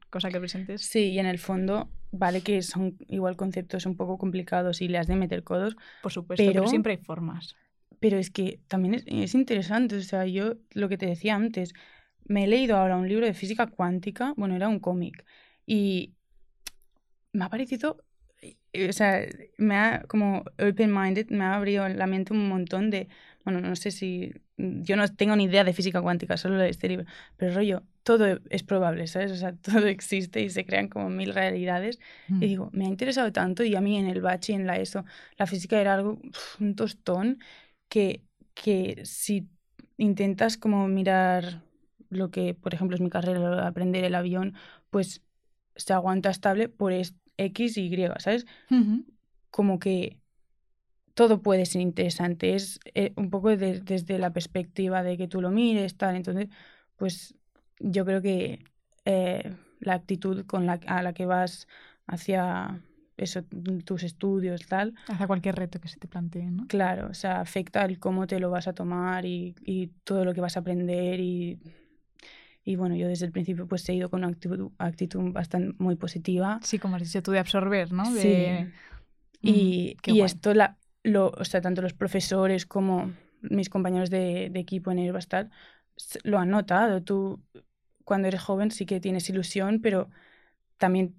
cosa 0.10 0.30
que 0.30 0.40
presentes. 0.40 0.82
Sí, 0.82 1.12
y 1.12 1.20
en 1.20 1.26
el 1.26 1.40
fondo, 1.40 1.90
vale 2.12 2.42
que 2.42 2.62
son 2.62 2.98
igual 3.08 3.36
conceptos 3.36 3.86
un 3.86 3.96
poco 3.96 4.18
complicados 4.18 4.82
y 4.82 4.88
le 4.88 4.98
has 4.98 5.08
de 5.08 5.16
meter 5.16 5.44
codos. 5.44 5.76
Por 6.02 6.12
supuesto, 6.12 6.44
pero, 6.46 6.68
siempre 6.68 6.94
hay 6.94 6.98
formas. 6.98 7.56
Pero 8.00 8.18
es 8.18 8.30
que 8.32 8.60
también 8.68 8.96
es, 8.96 9.04
es 9.08 9.36
interesante, 9.36 9.96
o 9.96 10.02
sea, 10.02 10.26
yo 10.26 10.56
lo 10.74 10.90
que 10.90 10.98
te 10.98 11.06
decía 11.06 11.36
antes, 11.36 11.74
me 12.26 12.44
he 12.44 12.48
leído 12.48 12.78
ahora 12.78 12.98
un 12.98 13.08
libro 13.08 13.26
de 13.26 13.34
física 13.34 13.68
cuántica, 13.68 14.34
bueno, 14.38 14.56
era 14.56 14.68
un 14.68 14.80
cómic, 14.80 15.26
y 15.66 16.14
me 17.34 17.46
ha 17.46 17.50
parecido, 17.50 18.04
eh, 18.42 18.90
o 18.90 18.94
sea, 18.94 19.26
me 19.58 19.76
ha 19.76 20.04
como 20.08 20.44
open-minded, 20.60 21.30
me 21.30 21.44
ha 21.44 21.56
abrido 21.56 21.88
la 21.90 22.08
mente 22.08 22.34
un 22.34 22.48
montón 22.50 22.90
de, 22.90 23.08
bueno, 23.44 23.62
no 23.62 23.76
sé 23.76 23.92
si, 23.92 24.34
yo 24.58 24.96
no 24.96 25.08
tengo 25.16 25.36
ni 25.36 25.46
idea 25.46 25.64
de 25.64 25.74
física 25.74 26.02
cuántica, 26.02 26.38
solo 26.38 26.58
de 26.58 26.70
este 26.70 26.88
libro, 26.88 27.06
pero 27.38 27.54
rollo, 27.54 27.84
todo 28.04 28.40
es 28.50 28.64
probable, 28.64 29.08
¿sabes? 29.08 29.32
O 29.32 29.36
sea, 29.36 29.56
todo 29.62 29.88
existe 29.88 30.42
y 30.42 30.50
se 30.50 30.66
crean 30.66 30.88
como 30.88 31.10
mil 31.10 31.34
realidades. 31.34 32.00
Y 32.28 32.34
mm. 32.34 32.40
digo, 32.40 32.70
me 32.74 32.86
ha 32.86 32.90
interesado 32.90 33.32
tanto 33.32 33.64
y 33.64 33.76
a 33.76 33.82
mí 33.82 33.98
en 33.98 34.08
el 34.08 34.22
bachi, 34.22 34.54
en 34.54 34.68
la 34.68 34.78
ESO, 34.78 35.06
la 35.38 35.48
física 35.48 35.80
era 35.80 35.94
algo, 35.94 36.20
un 36.60 36.76
tostón, 36.76 37.40
que, 37.90 38.24
que 38.54 39.02
si 39.06 39.50
intentas 39.98 40.58
como 40.58 40.88
mirar 40.88 41.64
lo 42.10 42.32
que, 42.32 42.54
por 42.54 42.74
ejemplo, 42.74 42.96
es 42.96 43.02
mi 43.02 43.10
carrera, 43.10 43.68
aprender 43.68 44.04
el 44.04 44.16
avión, 44.16 44.56
pues 44.90 45.22
se 45.76 45.94
aguanta 45.94 46.30
estable 46.30 46.70
por, 46.70 46.94
X 47.38 47.78
y 47.78 47.94
Y, 47.94 48.08
¿sabes? 48.20 48.46
Como 49.50 49.80
que 49.80 50.18
todo 51.14 51.42
puede 51.42 51.66
ser 51.66 51.82
interesante, 51.82 52.56
es 52.56 52.80
eh, 52.96 53.14
un 53.16 53.30
poco 53.30 53.50
desde 53.50 54.18
la 54.18 54.32
perspectiva 54.32 55.04
de 55.04 55.18
que 55.18 55.28
tú 55.28 55.42
lo 55.42 55.52
mires, 55.52 55.98
tal, 55.98 56.16
entonces, 56.16 56.48
pues 56.96 57.36
yo 57.80 58.06
creo 58.06 58.22
que 58.22 58.64
eh, 59.06 59.54
la 59.80 59.96
actitud 59.96 60.46
con 60.46 60.66
la, 60.66 60.80
a 60.88 61.04
la 61.04 61.14
que 61.14 61.26
vas 61.26 61.68
hacia 62.08 62.82
eso, 63.18 63.44
tus 63.86 64.04
estudios, 64.04 64.66
tal. 64.68 64.96
Hacia 65.08 65.28
cualquier 65.28 65.56
reto 65.56 65.80
que 65.80 65.90
se 65.90 66.00
te 66.00 66.08
plantee, 66.08 66.50
¿no? 66.50 66.66
Claro, 66.68 67.10
o 67.10 67.14
sea, 67.14 67.42
afecta 67.42 67.84
el 67.84 68.00
cómo 68.00 68.26
te 68.26 68.40
lo 68.40 68.50
vas 68.50 68.68
a 68.68 68.74
tomar 68.74 69.26
y, 69.26 69.56
y 69.64 69.88
todo 70.04 70.26
lo 70.26 70.34
que 70.34 70.42
vas 70.42 70.58
a 70.58 70.62
aprender 70.62 71.20
y 71.20 71.60
y 72.64 72.76
bueno, 72.76 72.96
yo 72.96 73.08
desde 73.08 73.26
el 73.26 73.32
principio 73.32 73.68
pues 73.68 73.88
he 73.90 73.94
ido 73.94 74.10
con 74.10 74.20
una 74.20 74.28
actitud, 74.28 74.72
actitud 74.78 75.32
bastante 75.32 75.76
muy 75.80 75.96
positiva. 75.96 76.60
Sí, 76.64 76.80
como 76.80 76.96
has 76.96 77.04
dicho 77.04 77.24
tú, 77.24 77.32
de 77.32 77.40
absorber, 77.40 77.92
¿no? 77.92 78.06
Sí. 78.06 78.68
Y, 79.42 79.98
y 80.06 80.22
esto, 80.22 80.54
la, 80.54 80.78
lo, 81.04 81.32
o 81.32 81.46
sea, 81.46 81.62
tanto 81.62 81.82
los 81.82 81.94
profesores 81.94 82.66
como 82.66 83.12
mis 83.42 83.70
compañeros 83.70 84.12
de, 84.12 84.50
de 84.52 84.60
equipo 84.60 84.92
en 84.92 85.00
Airbastal 85.00 85.50
lo 86.24 86.38
han 86.38 86.52
notado. 86.52 87.02
Tú, 87.02 87.42
cuando 88.04 88.28
eres 88.28 88.42
joven, 88.42 88.70
sí 88.70 88.86
que 88.86 89.00
tienes 89.00 89.28
ilusión, 89.30 89.80
pero 89.82 90.10
también 90.78 91.16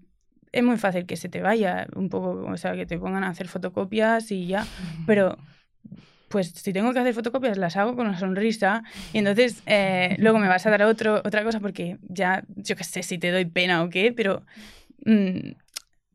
es 0.53 0.63
muy 0.63 0.77
fácil 0.77 1.07
que 1.07 1.17
se 1.17 1.29
te 1.29 1.41
vaya 1.41 1.89
un 1.97 2.09
poco, 2.09 2.45
o 2.47 2.57
sea, 2.57 2.77
que 2.77 2.87
te 2.87 2.99
pongan 2.99 3.25
a 3.25 3.29
hacer 3.29 3.49
fotocopias 3.49 4.31
y 4.31 4.47
ya. 4.47 4.67
Pero 5.07 5.39
pues 6.33 6.49
si 6.49 6.73
tengo 6.73 6.93
que 6.95 6.99
hacer 6.99 7.13
fotocopias 7.13 7.59
las 7.59 7.77
hago 7.77 7.95
con 7.95 8.09
una 8.09 8.19
sonrisa 8.19 8.83
y 9.13 9.19
entonces 9.19 9.63
eh, 9.67 10.17
luego 10.19 10.39
me 10.39 10.49
vas 10.49 10.67
a 10.67 10.71
dar 10.71 10.83
otro, 10.83 11.21
otra 11.25 11.45
cosa 11.45 11.61
porque 11.61 11.99
ya, 12.09 12.43
yo 12.57 12.75
qué 12.75 12.85
sé 12.85 13.03
si 13.03 13.19
te 13.19 13.31
doy 13.31 13.45
pena 13.45 13.83
o 13.83 13.91
qué, 13.91 14.13
pero 14.13 14.43
mm, 15.05 15.53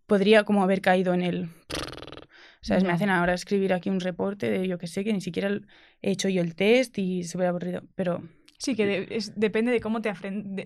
podría 0.08 0.44
como 0.44 0.64
haber 0.64 0.82
caído 0.82 1.14
en 1.14 1.22
el... 1.22 1.44
O 1.44 2.66
sea, 2.68 2.80
me 2.80 2.92
hacen 2.92 3.12
ahora 3.12 3.34
escribir 3.34 3.72
aquí 3.74 3.90
un 3.90 4.00
reporte 4.00 4.50
de 4.50 4.68
yo 4.68 4.80
que 4.80 4.88
sé, 4.88 5.04
que 5.04 5.14
ni 5.14 5.22
siquiera 5.22 5.50
he 6.02 6.12
hecho 6.12 6.28
yo 6.30 6.42
el 6.42 6.56
test 6.56 6.98
y 6.98 7.24
se 7.24 7.38
hubiera 7.38 7.52
aburrido, 7.52 7.84
pero 7.96 8.24
Sí, 8.60 8.76
que 8.76 9.08
depende 9.36 9.72
de 9.72 9.80
cómo 9.80 10.02
te 10.02 10.12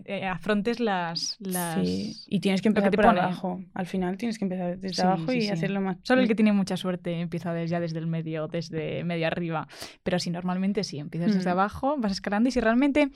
eh, 0.05 0.25
afrontes 0.25 0.79
las, 0.79 1.35
las... 1.39 1.85
Sí. 1.85 2.15
Y 2.27 2.39
tienes 2.39 2.61
que 2.61 2.69
empezar 2.69 2.89
por 2.91 3.05
abajo. 3.05 3.61
Al 3.73 3.85
final 3.85 4.17
tienes 4.17 4.39
que 4.39 4.45
empezar 4.45 4.77
desde 4.77 5.03
abajo 5.03 5.33
y 5.33 5.49
hacerlo 5.49 5.81
más... 5.81 5.97
Solo 6.03 6.21
el 6.21 6.27
que 6.29 6.35
tiene 6.35 6.53
mucha 6.53 6.77
suerte 6.77 7.19
empieza 7.19 7.65
ya 7.65 7.81
desde 7.81 7.99
el 7.99 8.07
medio, 8.07 8.47
desde 8.47 9.03
medio 9.03 9.27
arriba. 9.27 9.67
Pero 10.03 10.19
sí, 10.19 10.29
normalmente 10.29 10.85
sí, 10.85 10.99
empiezas 10.99 11.35
desde 11.35 11.49
abajo, 11.49 11.97
vas 11.97 12.13
escalando 12.13 12.47
y 12.47 12.51
si 12.53 12.61
realmente... 12.61 13.11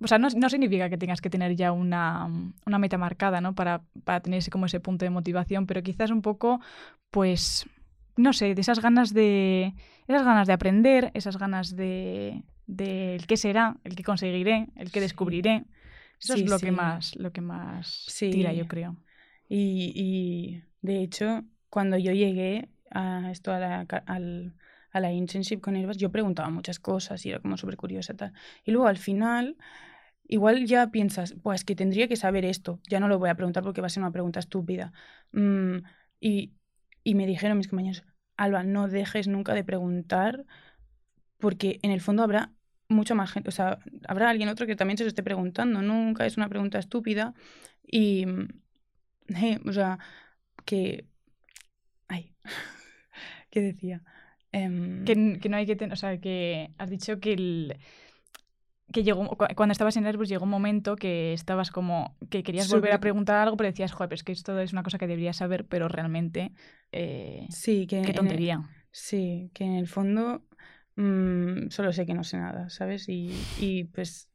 O 0.00 0.06
sea, 0.06 0.18
no, 0.18 0.28
no, 0.36 0.48
significa 0.48 0.88
que 0.88 0.98
tengas 0.98 1.20
que 1.20 1.28
tener 1.28 1.54
ya 1.54 1.72
una, 1.72 2.28
una 2.64 2.78
meta 2.78 2.98
marcada, 2.98 3.40
¿no? 3.40 3.54
Para, 3.54 3.82
para 4.04 4.20
tener 4.20 4.38
ese, 4.38 4.50
como 4.50 4.66
ese 4.66 4.80
punto 4.80 5.04
de 5.04 5.10
motivación, 5.10 5.66
pero 5.66 5.82
quizás 5.82 6.10
un 6.10 6.22
poco, 6.22 6.60
pues, 7.10 7.68
no 8.16 8.32
sé, 8.32 8.54
de 8.54 8.60
esas 8.60 8.80
ganas 8.80 9.12
de... 9.12 9.74
Esas 10.08 10.24
ganas 10.24 10.46
de 10.46 10.52
aprender, 10.52 11.10
esas 11.14 11.36
ganas 11.36 11.76
de, 11.76 12.42
del 12.66 13.26
qué 13.26 13.36
será, 13.36 13.76
el 13.84 13.96
que 13.96 14.04
conseguiré, 14.04 14.68
el 14.76 14.90
que 14.90 15.00
descubriré. 15.00 15.64
Eso 16.20 16.34
es 16.34 16.48
lo 16.48 16.58
que 16.58 16.70
más, 16.70 17.16
lo 17.16 17.32
que 17.32 17.40
más 17.40 18.06
tira, 18.18 18.52
yo 18.52 18.68
creo. 18.68 18.96
Y, 19.48 20.62
de 20.80 21.02
hecho, 21.02 21.44
cuando 21.68 21.98
yo 21.98 22.12
llegué 22.12 22.68
a 22.90 23.30
esto 23.30 23.52
a 23.52 23.58
la, 23.58 23.86
a 24.92 25.00
la 25.00 25.12
internship 25.12 25.60
con 25.60 25.74
Airbus, 25.74 25.96
yo 25.96 26.10
preguntaba 26.10 26.50
muchas 26.50 26.78
cosas 26.78 27.24
y 27.26 27.30
era 27.30 27.40
como 27.40 27.56
súper 27.56 27.76
curiosa 27.76 28.14
tal. 28.14 28.32
Y 28.64 28.70
luego 28.70 28.86
al 28.86 28.98
final, 28.98 29.56
igual 30.28 30.66
ya 30.66 30.90
piensas, 30.90 31.34
pues 31.42 31.64
que 31.64 31.74
tendría 31.74 32.08
que 32.08 32.16
saber 32.16 32.44
esto, 32.44 32.80
ya 32.88 33.00
no 33.00 33.08
lo 33.08 33.18
voy 33.18 33.30
a 33.30 33.34
preguntar 33.34 33.62
porque 33.62 33.80
va 33.80 33.88
a 33.88 33.90
ser 33.90 34.02
una 34.02 34.12
pregunta 34.12 34.40
estúpida. 34.40 34.92
Mm, 35.32 35.78
y, 36.20 36.52
y 37.02 37.14
me 37.14 37.26
dijeron 37.26 37.58
mis 37.58 37.68
compañeros, 37.68 38.04
Alba, 38.36 38.62
no 38.64 38.88
dejes 38.88 39.28
nunca 39.28 39.54
de 39.54 39.64
preguntar 39.64 40.44
porque 41.42 41.80
en 41.82 41.90
el 41.90 42.00
fondo 42.00 42.22
habrá 42.22 42.52
mucho 42.88 43.16
más 43.16 43.32
gente, 43.32 43.48
o 43.48 43.52
sea, 43.52 43.80
habrá 44.06 44.30
alguien 44.30 44.48
otro 44.48 44.64
que 44.64 44.76
también 44.76 44.96
se 44.96 45.02
lo 45.02 45.08
esté 45.08 45.24
preguntando, 45.24 45.82
nunca 45.82 46.24
es 46.24 46.36
una 46.36 46.48
pregunta 46.48 46.78
estúpida 46.78 47.34
y, 47.84 48.24
eh, 49.34 49.58
o 49.66 49.72
sea, 49.72 49.98
que, 50.64 51.04
ay, 52.06 52.32
¿qué 53.50 53.60
decía? 53.60 54.04
Em, 54.52 55.04
que, 55.04 55.16
no 55.16 55.56
hay 55.56 55.66
que 55.66 55.74
tener, 55.74 55.92
o 55.92 55.96
sea, 55.96 56.16
que 56.20 56.70
has 56.78 56.90
dicho 56.90 57.18
que 57.18 57.32
el 57.32 57.76
que 58.92 59.02
llegó, 59.02 59.36
cuando 59.56 59.72
estabas 59.72 59.96
en 59.96 60.06
Airbus 60.06 60.28
llegó 60.28 60.44
un 60.44 60.50
momento 60.50 60.94
que 60.94 61.32
estabas 61.32 61.72
como, 61.72 62.16
que 62.30 62.44
querías 62.44 62.70
volver 62.70 62.92
a 62.92 63.00
preguntar 63.00 63.36
algo, 63.36 63.56
pero 63.56 63.70
decías, 63.70 63.90
joder, 63.90 64.10
pero 64.10 64.16
es 64.16 64.22
que 64.22 64.32
esto 64.32 64.60
es 64.60 64.72
una 64.72 64.84
cosa 64.84 64.98
que 64.98 65.08
deberías 65.08 65.38
saber, 65.38 65.64
pero 65.64 65.88
realmente, 65.88 66.52
eh, 66.92 67.46
sí, 67.50 67.88
que 67.88 68.02
qué 68.02 68.12
tontería. 68.12 68.62
sí, 68.92 69.50
que 69.54 69.64
en 69.64 69.72
el 69.72 69.88
fondo 69.88 70.44
Mm, 70.96 71.70
solo 71.70 71.92
sé 71.92 72.06
que 72.06 72.14
no 72.14 72.24
sé 72.24 72.38
nada, 72.38 72.68
¿sabes? 72.70 73.08
Y, 73.08 73.32
y 73.60 73.84
pues, 73.84 74.28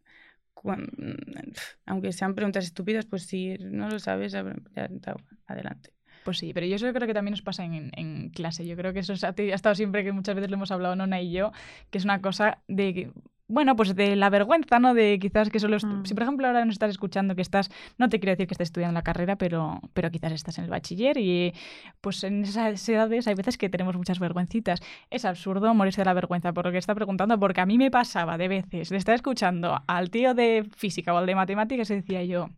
aunque 1.86 2.12
sean 2.12 2.36
preguntas 2.36 2.66
estúpidas, 2.66 3.06
pues 3.06 3.24
si 3.24 3.58
no 3.60 3.90
lo 3.90 4.00
sabes, 4.00 4.36
adelante. 4.36 5.94
Pues 6.24 6.40
sí, 6.40 6.54
pero 6.54 6.66
yo 6.66 6.76
eso 6.76 6.92
creo 6.92 7.08
que 7.08 7.14
también 7.14 7.32
nos 7.32 7.42
pasa 7.42 7.64
en, 7.64 7.92
en 7.96 8.30
clase. 8.30 8.66
Yo 8.66 8.76
creo 8.76 8.92
que 8.92 9.00
eso 9.00 9.14
ha, 9.14 9.30
ha 9.30 9.56
estado 9.56 9.76
siempre 9.76 10.04
que 10.04 10.12
muchas 10.12 10.36
veces 10.36 10.50
lo 10.50 10.56
hemos 10.58 10.72
hablado 10.72 10.96
Nona 10.96 11.22
y 11.22 11.32
yo, 11.32 11.52
que 11.90 11.98
es 12.00 12.04
una 12.04 12.22
cosa 12.22 12.62
de 12.68 12.94
que 12.94 13.12
bueno, 13.48 13.76
pues 13.76 13.96
de 13.96 14.16
la 14.16 14.30
vergüenza, 14.30 14.80
¿no? 14.80 14.94
De 14.94 15.20
quizás 15.20 15.50
que 15.50 15.60
solo... 15.60 15.78
Mm. 15.78 16.06
Si, 16.06 16.14
por 16.14 16.24
ejemplo, 16.24 16.48
ahora 16.48 16.66
nos 16.66 16.74
estás 16.74 16.92
escuchando 16.92 17.36
que 17.36 17.42
estás... 17.42 17.70
No 17.98 18.10
te 18.10 18.20
quiero 18.20 18.32
decir 18.32 18.48
que 18.48 18.54
estés 18.54 18.68
estudiando 18.68 18.94
la 18.94 19.04
carrera, 19.04 19.38
pero, 19.38 19.80
pero 19.94 20.12
quizás 20.12 20.34
estás 20.34 20.58
en 20.58 20.66
el 20.66 20.70
bachiller 20.70 21.18
y 21.18 21.54
pues 22.02 22.24
en 22.24 22.44
esas 22.44 22.88
edades 22.90 23.28
hay 23.28 23.36
veces 23.36 23.58
que 23.58 23.70
tenemos 23.70 23.96
muchas 23.96 24.20
vergüencitas. 24.20 24.82
Es 25.10 25.24
absurdo 25.24 25.74
morirse 25.74 26.02
de 26.02 26.06
la 26.06 26.14
vergüenza 26.14 26.52
por 26.54 26.66
lo 26.66 26.72
que 26.72 26.78
está 26.78 26.94
preguntando, 26.94 27.40
porque 27.40 27.62
a 27.62 27.66
mí 27.66 27.78
me 27.78 27.90
pasaba 27.90 28.38
de 28.38 28.48
veces 28.48 28.90
de 28.90 28.98
estar 28.98 29.16
escuchando 29.16 29.82
al 29.88 30.10
tío 30.10 30.34
de 30.34 30.68
física 30.76 31.14
o 31.14 31.18
al 31.18 31.26
de 31.26 31.36
matemáticas 31.36 31.90
y 31.90 31.96
decía 31.96 32.24
yo, 32.24 32.50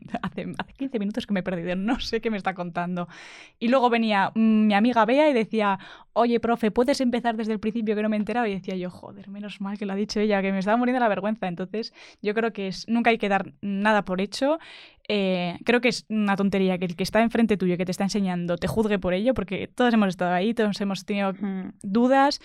hace, 0.22 0.46
hace 0.58 0.72
15 0.74 0.98
minutos 0.98 1.26
que 1.26 1.34
me 1.34 1.40
he 1.40 1.42
perdido, 1.42 1.76
no 1.76 2.00
sé 2.00 2.20
qué 2.20 2.30
me 2.30 2.36
está 2.36 2.54
contando. 2.54 3.08
Y 3.58 3.68
luego 3.68 3.90
venía 3.90 4.32
mm, 4.34 4.66
mi 4.66 4.74
amiga 4.74 5.04
Bea 5.04 5.30
y 5.30 5.32
decía, 5.32 5.78
oye, 6.12 6.40
profe, 6.40 6.70
¿puedes 6.70 7.00
empezar 7.00 7.36
desde 7.36 7.52
el 7.52 7.60
principio 7.60 7.94
que 7.94 8.02
no 8.02 8.08
me 8.08 8.16
he 8.16 8.18
enterado? 8.18 8.46
Y 8.46 8.54
decía 8.54 8.76
yo, 8.76 8.90
joder, 8.90 9.28
menos 9.28 9.60
mal 9.60 9.78
que 9.78 9.86
lo 9.86 9.92
ha 9.92 9.96
dicho 9.96 10.20
ella, 10.20 10.40
que 10.42 10.52
me 10.52 10.58
estaba 10.58 10.76
muriendo 10.76 11.00
la 11.00 11.08
vergüenza. 11.08 11.46
Entonces, 11.48 11.92
yo 12.22 12.34
creo 12.34 12.52
que 12.52 12.68
es, 12.68 12.88
nunca 12.88 13.10
hay 13.10 13.18
que 13.18 13.28
dar 13.28 13.52
nada 13.60 14.04
por 14.04 14.20
hecho. 14.20 14.58
Eh, 15.08 15.58
creo 15.64 15.80
que 15.80 15.88
es 15.88 16.04
una 16.08 16.36
tontería 16.36 16.78
que 16.78 16.86
el 16.86 16.96
que 16.96 17.02
está 17.02 17.22
enfrente 17.22 17.56
tuyo, 17.56 17.76
que 17.76 17.84
te 17.84 17.90
está 17.90 18.04
enseñando, 18.04 18.56
te 18.56 18.66
juzgue 18.66 18.98
por 18.98 19.14
ello, 19.14 19.34
porque 19.34 19.68
todos 19.68 19.94
hemos 19.94 20.08
estado 20.08 20.32
ahí, 20.32 20.54
todos 20.54 20.80
hemos 20.80 21.04
tenido 21.04 21.32
dudas. 21.82 22.40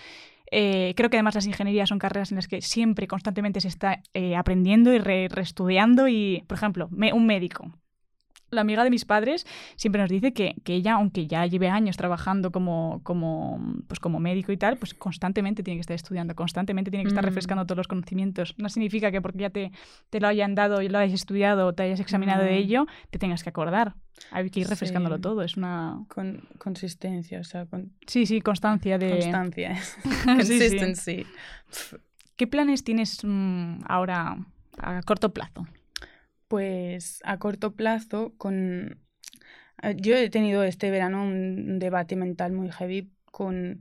Eh, 0.50 0.92
creo 0.96 1.08
que 1.08 1.16
además 1.16 1.34
las 1.34 1.46
ingenierías 1.46 1.88
son 1.88 1.98
carreras 1.98 2.30
en 2.30 2.36
las 2.36 2.46
que 2.46 2.60
siempre, 2.60 3.08
constantemente 3.08 3.60
se 3.60 3.68
está 3.68 4.02
eh, 4.14 4.36
aprendiendo 4.36 4.92
y 4.92 4.98
reestudiando. 4.98 6.08
y, 6.08 6.44
por 6.46 6.58
ejemplo, 6.58 6.88
un 6.90 7.26
médico 7.26 7.72
la 8.52 8.60
amiga 8.60 8.84
de 8.84 8.90
mis 8.90 9.04
padres 9.04 9.46
siempre 9.76 10.00
nos 10.00 10.10
dice 10.10 10.32
que, 10.32 10.54
ella, 10.66 10.94
aunque 10.94 11.26
ya 11.26 11.46
lleve 11.46 11.68
años 11.68 11.96
trabajando 11.96 12.52
como, 12.52 13.00
como, 13.02 13.58
pues 13.88 13.98
como 13.98 14.20
médico 14.20 14.52
y 14.52 14.56
tal, 14.56 14.76
pues 14.76 14.94
constantemente 14.94 15.62
tiene 15.62 15.78
que 15.78 15.82
estar 15.82 15.94
estudiando, 15.94 16.34
constantemente 16.34 16.90
tiene 16.90 17.04
que 17.04 17.08
estar 17.08 17.24
mm. 17.24 17.26
refrescando 17.26 17.66
todos 17.66 17.78
los 17.78 17.88
conocimiimientos. 17.88 18.54
No 18.58 18.68
significa 18.68 19.10
que 19.10 19.20
porque 19.20 19.40
ya 19.40 19.50
te, 19.50 19.72
te 20.10 20.20
lo 20.20 20.28
hayan 20.28 20.54
dado 20.54 20.82
y 20.82 20.88
lo 20.88 20.98
hayas 20.98 21.14
estudiado 21.14 21.66
o 21.66 21.72
te 21.72 21.82
hayas 21.84 22.00
examinado 22.00 22.44
de 22.44 22.56
ello, 22.56 22.86
te 23.10 23.18
tengas 23.18 23.42
que 23.42 23.48
acordar. 23.48 23.94
Hay 24.30 24.48
que 24.50 24.60
ir 24.60 24.68
refrescándolo 24.68 25.18
todo, 25.18 25.42
es 25.42 25.56
una... 25.56 26.04
Con, 26.08 26.46
consistencia, 26.58 27.40
o 27.40 27.44
sea... 27.44 27.66
Con... 27.66 27.92
Sí, 28.06 28.26
sí, 28.26 28.40
constancia 28.40 28.98
de... 28.98 29.10
Constancia. 29.10 29.76
Consistency. 30.24 31.26
¿Qué 32.36 32.46
planes 32.46 32.84
tienes 32.84 33.20
mm, 33.24 33.80
ahora 33.86 34.36
a 34.78 35.00
corto 35.02 35.32
plazo? 35.32 35.66
Pues 36.52 37.20
a 37.24 37.38
corto 37.38 37.76
plazo, 37.76 38.34
con... 38.36 39.00
Eh, 39.82 39.96
yo 39.96 40.14
he 40.14 40.28
tenido 40.28 40.64
este 40.64 40.90
verano 40.90 41.22
un 41.22 41.78
debate 41.78 42.14
mental 42.14 42.52
muy 42.52 42.70
heavy 42.70 43.10
con 43.24 43.80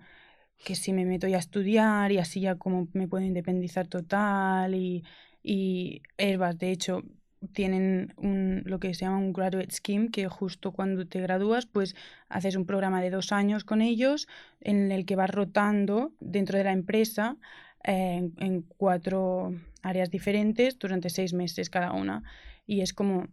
que 0.63 0.75
si 0.75 0.93
me 0.93 1.03
meto 1.03 1.27
ya 1.27 1.35
a 1.35 1.39
estudiar 1.41 2.13
y 2.13 2.17
así 2.17 2.39
ya 2.39 2.55
como 2.55 2.87
me 2.93 3.09
puedo 3.09 3.25
independizar 3.25 3.89
total 3.89 4.73
y, 4.73 5.03
y 5.43 6.01
Herbas, 6.17 6.57
de 6.59 6.71
hecho, 6.71 7.03
tienen 7.51 8.13
un, 8.15 8.63
lo 8.65 8.79
que 8.79 8.93
se 8.93 9.01
llama 9.01 9.17
un 9.17 9.33
graduate 9.33 9.73
scheme, 9.75 10.09
que 10.09 10.29
justo 10.29 10.71
cuando 10.71 11.05
te 11.05 11.19
gradúas, 11.19 11.65
pues 11.65 11.93
haces 12.29 12.55
un 12.55 12.65
programa 12.65 13.01
de 13.01 13.09
dos 13.09 13.33
años 13.33 13.65
con 13.65 13.81
ellos 13.81 14.29
en 14.61 14.93
el 14.93 15.05
que 15.05 15.17
vas 15.17 15.29
rotando 15.29 16.13
dentro 16.21 16.57
de 16.57 16.63
la 16.63 16.71
empresa 16.71 17.35
eh, 17.83 18.29
en 18.37 18.61
cuatro 18.61 19.55
áreas 19.81 20.09
diferentes 20.09 20.79
durante 20.79 21.09
seis 21.09 21.33
meses 21.33 21.69
cada 21.69 21.91
una 21.91 22.23
y 22.71 22.79
es 22.79 22.93
como 22.93 23.27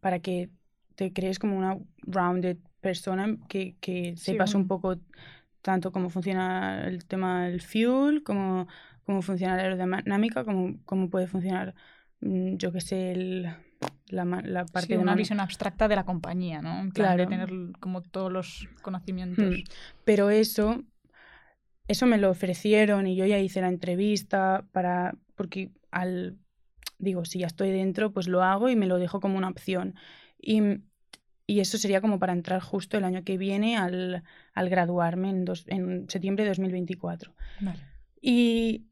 para 0.00 0.20
que 0.20 0.50
te 0.94 1.12
crees 1.12 1.40
como 1.40 1.58
una 1.58 1.78
rounded 2.02 2.58
persona 2.80 3.36
que, 3.48 3.74
que 3.80 4.16
sepas 4.16 4.54
un 4.54 4.68
poco 4.68 4.98
tanto 5.62 5.90
cómo 5.90 6.10
funciona 6.10 6.86
el 6.86 7.04
tema 7.04 7.48
del 7.48 7.60
fuel, 7.60 8.22
cómo, 8.22 8.68
cómo 9.04 9.20
funciona 9.20 9.56
la 9.56 9.62
aerodinámica, 9.64 10.44
cómo, 10.44 10.76
cómo 10.84 11.10
puede 11.10 11.26
funcionar, 11.26 11.74
mm, 12.20 12.54
yo 12.54 12.70
qué 12.70 12.80
sé, 12.80 13.10
el, 13.10 13.48
la, 14.10 14.24
la, 14.24 14.64
parte 14.64 14.94
de 14.94 14.98
una 14.98 15.16
visión 15.16 15.40
abstracta 15.40 15.88
de 15.88 15.96
la 15.96 16.04
compañía, 16.04 16.62
¿no? 16.62 16.88
claro. 16.92 17.24
De 17.24 17.26
tener 17.26 17.50
como 17.80 18.00
todos 18.02 18.30
los 18.30 18.68
conocimientos. 18.82 19.56
Hmm. 19.56 19.64
Pero 20.04 20.30
eso, 20.30 20.84
eso 21.88 22.06
me 22.06 22.18
lo 22.18 22.30
ofrecieron 22.30 23.08
y 23.08 23.16
yo 23.16 23.26
ya 23.26 23.40
hice 23.40 23.60
la 23.60 23.68
entrevista 23.70 24.64
para, 24.70 25.16
porque 25.34 25.72
al 25.90 26.38
digo, 26.98 27.24
si 27.24 27.40
ya 27.40 27.46
estoy 27.46 27.70
dentro, 27.70 28.12
pues 28.12 28.28
lo 28.28 28.42
hago 28.42 28.68
y 28.68 28.76
me 28.76 28.86
lo 28.86 28.98
dejo 28.98 29.20
como 29.20 29.38
una 29.38 29.48
opción. 29.48 29.94
Y, 30.40 30.60
y 31.46 31.60
eso 31.60 31.78
sería 31.78 32.00
como 32.00 32.18
para 32.18 32.32
entrar 32.32 32.60
justo 32.60 32.98
el 32.98 33.04
año 33.04 33.24
que 33.24 33.38
viene 33.38 33.76
al, 33.76 34.22
al 34.54 34.68
graduarme 34.68 35.30
en, 35.30 35.44
dos, 35.44 35.64
en 35.68 36.08
septiembre 36.08 36.44
de 36.44 36.50
2024. 36.50 37.34
Vale. 37.60 37.80
Y, 38.20 38.86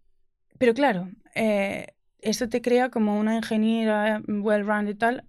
pero 0.58 0.74
claro, 0.74 1.10
eh, 1.34 1.88
eso 2.20 2.48
te 2.48 2.62
crea 2.62 2.90
como 2.90 3.18
una 3.18 3.36
ingeniera 3.36 4.22
well-rounded 4.26 4.96
tal 4.96 5.24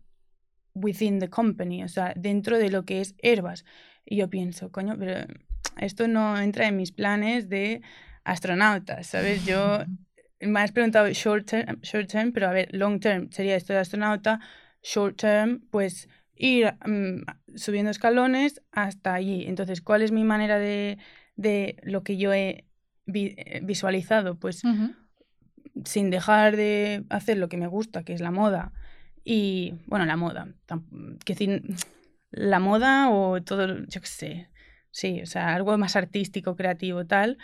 within 0.73 1.19
the 1.19 1.29
company, 1.29 1.83
o 1.83 1.87
sea, 1.87 2.13
dentro 2.15 2.57
de 2.57 2.69
lo 2.69 2.85
que 2.85 3.01
es 3.01 3.15
Herbas. 3.19 3.65
Y 4.05 4.17
yo 4.17 4.29
pienso, 4.29 4.71
coño, 4.71 4.95
pero 4.97 5.25
esto 5.77 6.07
no 6.07 6.39
entra 6.39 6.67
en 6.67 6.77
mis 6.77 6.91
planes 6.91 7.49
de 7.49 7.81
astronauta, 8.23 9.03
¿sabes? 9.03 9.45
Yo 9.45 9.79
me 10.39 10.59
has 10.59 10.71
preguntado 10.71 11.11
short 11.11 11.45
term, 11.47 11.81
short 11.81 12.09
term, 12.09 12.31
pero 12.31 12.47
a 12.47 12.51
ver, 12.51 12.69
long 12.73 12.99
term 12.99 13.29
sería 13.31 13.55
esto 13.55 13.73
de 13.73 13.79
astronauta, 13.79 14.39
short 14.81 15.17
term, 15.17 15.61
pues 15.71 16.09
ir 16.35 16.73
mm, 16.85 17.23
subiendo 17.55 17.91
escalones 17.91 18.61
hasta 18.71 19.13
allí. 19.13 19.45
Entonces, 19.47 19.81
¿cuál 19.81 20.01
es 20.01 20.11
mi 20.11 20.23
manera 20.23 20.59
de, 20.59 20.97
de 21.35 21.77
lo 21.83 22.03
que 22.03 22.17
yo 22.17 22.33
he 22.33 22.65
eh, 23.13 23.61
visualizado, 23.63 24.35
pues 24.35 24.61
sin 25.85 26.09
dejar 26.09 26.55
de 26.55 27.05
hacer 27.09 27.37
lo 27.37 27.49
que 27.49 27.57
me 27.57 27.67
gusta, 27.67 28.03
que 28.03 28.13
es 28.13 28.21
la 28.21 28.31
moda, 28.31 28.73
y 29.23 29.75
bueno, 29.85 30.05
la 30.05 30.17
moda, 30.17 30.47
que 31.25 31.33
decir, 31.33 31.61
la 32.31 32.59
moda 32.59 33.09
o 33.09 33.41
todo, 33.41 33.85
yo 33.85 34.01
qué 34.01 34.07
sé, 34.07 34.49
sí, 34.91 35.21
o 35.21 35.25
sea, 35.25 35.53
algo 35.55 35.77
más 35.77 35.95
artístico, 35.95 36.55
creativo, 36.55 37.05
tal, 37.05 37.37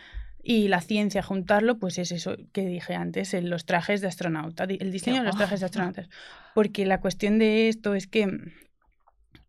y 0.45 0.67
la 0.67 0.81
ciencia, 0.81 1.23
juntarlo, 1.23 1.79
pues 1.79 1.97
es 1.97 2.11
eso 2.11 2.35
que 2.51 2.65
dije 2.65 2.95
antes, 2.95 3.33
en 3.33 3.49
los 3.49 3.65
trajes 3.65 4.01
de 4.01 4.07
astronauta, 4.07 4.65
el 4.65 4.91
diseño 4.91 5.21
de 5.21 5.27
los 5.27 5.37
trajes 5.37 5.61
de 5.61 5.67
astronautas. 5.67 6.09
Porque 6.53 6.85
la 6.85 6.99
cuestión 6.99 7.39
de 7.39 7.69
esto 7.69 7.95
es 7.95 8.07
que 8.07 8.27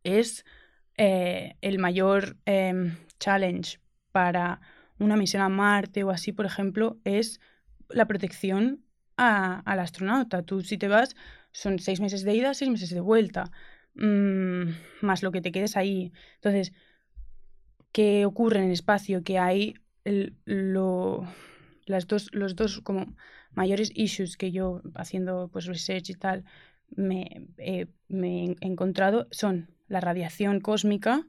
es 0.04 0.44
eh, 0.96 1.56
el 1.62 1.80
mayor 1.80 2.36
em, 2.46 2.96
challenge 3.18 3.80
para 4.12 4.60
una 5.00 5.16
misión 5.16 5.42
a 5.42 5.48
Marte 5.48 6.04
o 6.04 6.10
así, 6.10 6.30
por 6.30 6.46
ejemplo, 6.46 6.98
es 7.02 7.40
la 7.88 8.06
protección 8.06 8.84
al 9.16 9.80
astronauta. 9.80 10.42
Tú 10.42 10.60
si 10.62 10.78
te 10.78 10.86
vas, 10.86 11.16
son 11.50 11.80
seis 11.80 12.00
meses 12.00 12.22
de 12.22 12.34
ida, 12.34 12.54
seis 12.54 12.70
meses 12.70 12.90
de 12.90 13.00
vuelta, 13.00 13.50
mm, 13.94 14.70
más 15.00 15.24
lo 15.24 15.32
que 15.32 15.40
te 15.40 15.50
quedes 15.50 15.76
ahí. 15.76 16.12
Entonces, 16.36 16.72
¿qué 17.90 18.26
ocurre 18.26 18.60
en 18.60 18.66
el 18.66 18.72
espacio? 18.72 19.24
Que 19.24 19.40
hay 19.40 19.74
lo, 20.04 21.26
las 21.86 22.06
dos, 22.06 22.30
los 22.32 22.56
dos 22.56 22.80
como 22.80 23.14
mayores 23.52 23.90
issues 23.94 24.36
que 24.36 24.52
yo 24.52 24.82
haciendo 24.94 25.48
pues 25.52 25.66
research 25.66 26.10
y 26.10 26.14
tal 26.14 26.44
me, 26.96 27.46
me 28.08 28.44
he 28.44 28.56
encontrado 28.60 29.26
son 29.30 29.70
la 29.88 30.00
radiación 30.00 30.60
cósmica, 30.60 31.26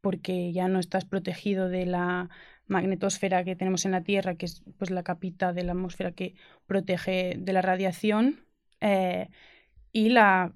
porque 0.00 0.52
ya 0.52 0.68
no 0.68 0.78
estás 0.78 1.04
protegido 1.04 1.68
de 1.68 1.86
la 1.86 2.30
magnetosfera 2.66 3.44
que 3.44 3.56
tenemos 3.56 3.84
en 3.84 3.92
la 3.92 4.02
Tierra, 4.02 4.36
que 4.36 4.46
es 4.46 4.62
pues 4.78 4.90
la 4.90 5.02
capita 5.02 5.52
de 5.52 5.64
la 5.64 5.72
atmósfera 5.72 6.12
que 6.12 6.34
protege 6.66 7.34
de 7.38 7.52
la 7.52 7.62
radiación, 7.62 8.44
eh, 8.80 9.28
y 9.92 10.10
la 10.10 10.52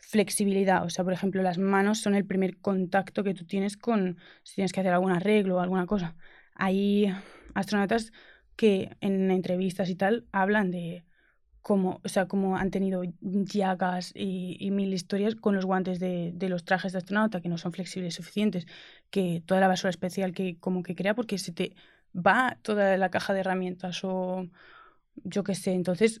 flexibilidad. 0.00 0.84
O 0.84 0.90
sea, 0.90 1.04
por 1.04 1.12
ejemplo, 1.12 1.42
las 1.42 1.58
manos 1.58 1.98
son 2.00 2.14
el 2.14 2.24
primer 2.24 2.58
contacto 2.58 3.24
que 3.24 3.34
tú 3.34 3.44
tienes 3.46 3.76
con 3.76 4.18
si 4.42 4.56
tienes 4.56 4.72
que 4.72 4.80
hacer 4.80 4.92
algún 4.92 5.12
arreglo 5.12 5.56
o 5.56 5.60
alguna 5.60 5.86
cosa. 5.86 6.16
Hay 6.54 7.12
astronautas 7.54 8.12
que 8.56 8.96
en 9.00 9.30
entrevistas 9.30 9.88
y 9.90 9.96
tal 9.96 10.26
hablan 10.32 10.70
de 10.70 11.04
cómo, 11.64 12.00
o 12.04 12.08
sea, 12.08 12.28
cómo 12.28 12.56
han 12.58 12.70
tenido 12.70 13.02
llagas 13.20 14.12
y, 14.14 14.70
mil 14.70 14.92
historias 14.92 15.34
con 15.34 15.54
los 15.54 15.64
guantes 15.64 15.98
de, 15.98 16.32
de, 16.34 16.48
los 16.50 16.64
trajes 16.64 16.92
de 16.92 16.98
astronauta 16.98 17.40
que 17.40 17.48
no 17.48 17.56
son 17.58 17.72
flexibles 17.72 18.14
suficientes, 18.14 18.66
que 19.10 19.42
toda 19.46 19.60
la 19.60 19.68
basura 19.68 19.90
especial 19.90 20.32
que 20.32 20.58
como 20.58 20.82
que 20.82 20.94
crea 20.94 21.14
porque 21.14 21.38
se 21.38 21.52
te 21.52 21.74
va 22.14 22.58
toda 22.62 22.96
la 22.98 23.10
caja 23.10 23.32
de 23.32 23.40
herramientas 23.40 24.04
o 24.04 24.46
yo 25.24 25.42
qué 25.42 25.54
sé. 25.54 25.72
Entonces, 25.72 26.20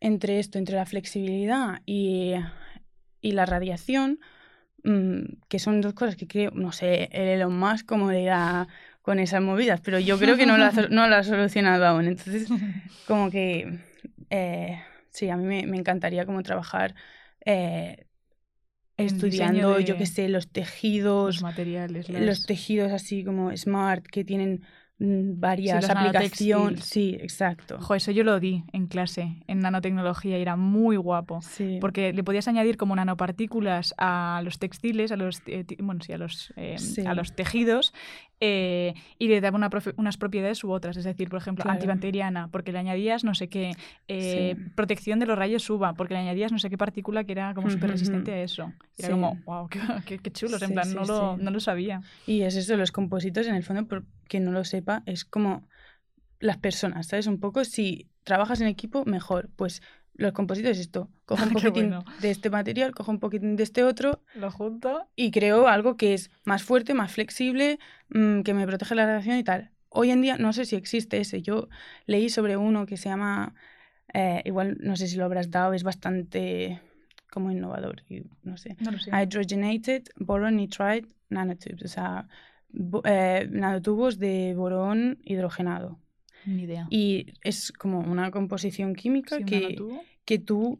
entre 0.00 0.38
esto, 0.38 0.58
entre 0.58 0.76
la 0.76 0.86
flexibilidad 0.86 1.82
y, 1.84 2.34
y 3.20 3.32
la 3.32 3.46
radiación, 3.46 4.20
mm, 4.84 5.40
que 5.48 5.58
son 5.58 5.80
dos 5.80 5.94
cosas 5.94 6.16
que 6.16 6.28
creo, 6.28 6.52
no 6.52 6.72
sé, 6.72 7.08
el 7.12 7.28
Elon 7.28 7.58
Musk 7.58 7.86
como 7.86 8.12
da 8.12 8.68
con 9.08 9.20
esas 9.20 9.40
movidas, 9.40 9.80
pero 9.80 9.98
yo 9.98 10.18
creo 10.18 10.36
que 10.36 10.44
no 10.44 10.58
lo 10.58 10.66
ha, 10.66 10.70
no 10.90 11.04
ha 11.04 11.22
solucionado 11.22 11.86
aún. 11.86 12.08
Entonces, 12.08 12.46
como 13.06 13.30
que 13.30 13.78
eh, 14.28 14.82
sí, 15.08 15.30
a 15.30 15.36
mí 15.38 15.46
me, 15.46 15.66
me 15.66 15.78
encantaría 15.78 16.26
como 16.26 16.42
trabajar 16.42 16.94
eh, 17.46 18.04
estudiando, 18.98 19.80
yo 19.80 19.96
qué 19.96 20.04
sé, 20.04 20.28
los 20.28 20.50
tejidos, 20.52 21.36
los 21.36 21.42
materiales, 21.42 22.10
los 22.10 22.44
tejidos 22.44 22.92
así 22.92 23.24
como 23.24 23.56
smart 23.56 24.04
que 24.04 24.24
tienen 24.24 24.60
Mm, 25.00 25.38
varias 25.38 25.88
aplicaciones. 25.88 26.84
Sí, 26.84 27.16
exacto. 27.20 27.78
Jo, 27.80 27.94
eso 27.94 28.10
yo 28.10 28.24
lo 28.24 28.40
di 28.40 28.64
en 28.72 28.88
clase, 28.88 29.36
en 29.46 29.60
nanotecnología, 29.60 30.38
y 30.38 30.42
era 30.42 30.56
muy 30.56 30.96
guapo. 30.96 31.40
Sí. 31.40 31.78
Porque 31.80 32.12
le 32.12 32.24
podías 32.24 32.48
añadir 32.48 32.76
como 32.76 32.96
nanopartículas 32.96 33.94
a 33.96 34.40
los 34.44 34.58
textiles, 34.58 35.12
a 35.12 35.16
los, 35.16 35.40
eh, 35.46 35.64
bueno, 35.78 36.02
sí, 36.02 36.12
a 36.12 36.18
los, 36.18 36.52
eh, 36.56 36.76
a 37.06 37.14
los 37.14 37.34
tejidos, 37.36 37.94
eh, 38.40 38.94
y 39.18 39.28
le 39.28 39.40
daba 39.40 39.58
unas 39.96 40.16
propiedades 40.16 40.62
u 40.64 40.70
otras. 40.70 40.96
Es 40.96 41.04
decir, 41.04 41.28
por 41.28 41.40
ejemplo, 41.40 41.68
antibacteriana, 41.68 42.48
porque 42.48 42.72
le 42.72 42.78
añadías 42.78 43.24
no 43.24 43.34
sé 43.34 43.48
qué, 43.48 43.72
protección 44.74 45.18
de 45.18 45.26
los 45.26 45.38
rayos 45.38 45.68
UVA, 45.68 45.94
porque 45.94 46.14
le 46.14 46.20
añadías 46.20 46.52
no 46.52 46.58
sé 46.58 46.70
qué 46.70 46.78
partícula 46.78 47.24
que 47.24 47.32
era 47.32 47.54
como 47.54 47.70
súper 47.70 47.90
resistente 47.90 48.32
a 48.32 48.42
eso. 48.42 48.72
era 48.96 49.10
como, 49.10 49.38
wow, 49.44 49.68
qué, 50.06 50.18
qué, 50.18 50.30
chulos, 50.30 50.62
en 50.62 50.72
plan, 50.72 50.94
no, 50.94 51.04
lo, 51.04 51.36
no 51.36 51.50
lo 51.50 51.60
sabía. 51.60 52.00
Y 52.26 52.42
es 52.42 52.56
eso, 52.56 52.76
los 52.76 52.92
compositos, 52.92 53.46
en 53.46 53.54
el 53.54 53.62
fondo, 53.62 53.86
por 53.86 54.04
que 54.28 54.40
no 54.40 54.52
lo 54.52 54.64
sepa, 54.64 55.02
es 55.06 55.24
como 55.24 55.66
las 56.40 56.58
personas, 56.58 57.08
¿sabes? 57.08 57.26
Un 57.26 57.40
poco 57.40 57.64
si 57.64 58.08
trabajas 58.22 58.60
en 58.60 58.68
equipo, 58.68 59.04
mejor. 59.04 59.48
Pues 59.56 59.82
los 60.18 60.32
compositos 60.32 60.72
es 60.72 60.80
esto. 60.80 61.08
Cojo 61.24 61.44
un 61.44 61.52
poquitín 61.52 61.94
de 62.20 62.30
este 62.30 62.50
material, 62.50 62.92
cojo 62.92 63.10
un 63.10 63.20
poquitín 63.20 63.56
de 63.56 63.62
este 63.62 63.84
otro. 63.84 64.20
Lo 64.34 64.50
junto. 64.50 65.06
Y 65.16 65.30
creo 65.30 65.68
algo 65.68 65.96
que 65.96 66.12
es 66.12 66.30
más 66.44 66.62
fuerte, 66.62 66.92
más 66.92 67.12
flexible, 67.12 67.78
mm, 68.10 68.42
que 68.42 68.52
me 68.52 68.66
protege 68.66 68.94
la 68.94 69.06
radiación 69.06 69.38
y 69.38 69.44
tal. 69.44 69.70
Hoy 69.88 70.10
en 70.10 70.20
día 70.20 70.36
no 70.36 70.52
sé 70.52 70.66
si 70.66 70.76
existe 70.76 71.20
ese. 71.20 71.40
Yo 71.40 71.68
leí 72.06 72.28
sobre 72.28 72.56
uno 72.56 72.84
que 72.84 72.96
se 72.96 73.08
llama, 73.08 73.54
eh, 74.12 74.42
igual 74.44 74.76
no 74.80 74.96
sé 74.96 75.06
si 75.06 75.16
lo 75.16 75.24
habrás 75.24 75.50
dado, 75.50 75.72
es 75.72 75.84
bastante 75.84 76.80
como 77.30 77.50
innovador, 77.50 78.02
y 78.08 78.24
no 78.42 78.56
sé. 78.56 78.76
No 78.80 78.90
lo 78.90 78.98
sé. 78.98 79.10
Hydrogenated 79.10 80.04
Boron 80.16 80.56
Nitride 80.56 81.06
Nanotubes. 81.28 81.84
O 81.84 81.88
sea, 81.88 82.26
eh, 83.04 83.48
nanotubos 83.50 84.18
de 84.18 84.54
borón 84.56 85.18
hidrogenado. 85.22 85.98
Ni 86.46 86.62
idea. 86.62 86.86
Y 86.90 87.34
es 87.42 87.72
como 87.72 88.00
una 88.00 88.30
composición 88.30 88.94
química 88.94 89.38
que, 89.40 89.76
que 90.24 90.38
tú 90.38 90.78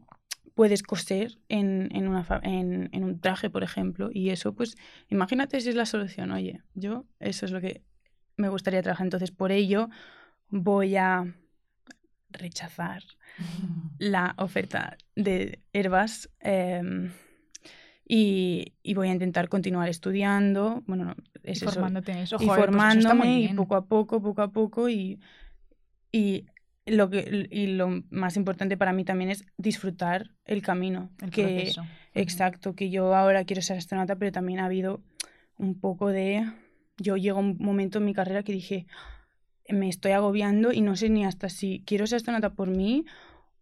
puedes 0.59 0.83
coser 0.83 1.37
en, 1.47 1.89
en, 1.95 2.07
una, 2.09 2.25
en, 2.43 2.89
en, 2.91 3.03
un 3.05 3.21
traje, 3.21 3.49
por 3.49 3.63
ejemplo. 3.63 4.09
Y 4.11 4.29
eso, 4.29 4.53
pues, 4.53 4.75
imagínate 5.07 5.61
si 5.61 5.69
es 5.69 5.75
la 5.75 5.85
solución. 5.85 6.31
Oye, 6.31 6.61
yo 6.73 7.05
eso 7.21 7.45
es 7.45 7.51
lo 7.51 7.61
que 7.61 7.81
me 8.35 8.49
gustaría 8.49 8.81
trabajar. 8.81 9.05
Entonces, 9.05 9.31
por 9.31 9.53
ello, 9.53 9.89
voy 10.49 10.97
a 10.97 11.33
rechazar 12.29 13.03
la 13.99 14.35
oferta 14.37 14.97
de 15.15 15.61
Herbas. 15.71 16.29
Em, 16.41 17.11
y, 18.05 18.73
y, 18.83 18.95
voy 18.95 19.07
a 19.07 19.13
intentar 19.13 19.49
continuar 19.49 19.87
estudiando, 19.87 20.83
bueno, 20.87 21.15
es 21.43 21.61
y 21.61 21.65
formándote 21.65 22.21
eso. 22.21 22.37
y 22.39 22.47
pues 22.47 22.59
formándome 22.59 23.41
y 23.41 23.53
poco 23.53 23.75
a 23.75 23.85
poco, 23.85 24.21
poco 24.21 24.41
a 24.41 24.51
poco 24.51 24.89
y, 24.89 25.19
y 26.11 26.45
lo 26.85 27.09
que 27.09 27.47
y 27.51 27.67
lo 27.67 28.03
más 28.09 28.35
importante 28.35 28.77
para 28.77 28.93
mí 28.93 29.05
también 29.05 29.29
es 29.29 29.45
disfrutar 29.57 30.31
el 30.45 30.61
camino, 30.61 31.11
el 31.21 31.29
que 31.29 31.43
proceso. 31.43 31.85
exacto, 32.13 32.75
que 32.75 32.89
yo 32.89 33.15
ahora 33.15 33.45
quiero 33.45 33.61
ser 33.61 33.77
astronauta, 33.77 34.15
pero 34.15 34.31
también 34.31 34.59
ha 34.59 34.65
habido 34.65 35.01
un 35.57 35.79
poco 35.79 36.09
de 36.09 36.45
yo 36.97 37.17
llego 37.17 37.37
a 37.37 37.41
un 37.41 37.57
momento 37.59 37.99
en 37.99 38.05
mi 38.05 38.13
carrera 38.13 38.43
que 38.43 38.53
dije 38.53 38.87
me 39.69 39.87
estoy 39.87 40.13
agobiando 40.13 40.71
y 40.71 40.81
no 40.81 40.95
sé 40.95 41.09
ni 41.09 41.25
hasta 41.25 41.49
si 41.49 41.83
quiero 41.85 42.07
ser 42.07 42.17
astronauta 42.17 42.53
por 42.53 42.69
mí 42.69 43.05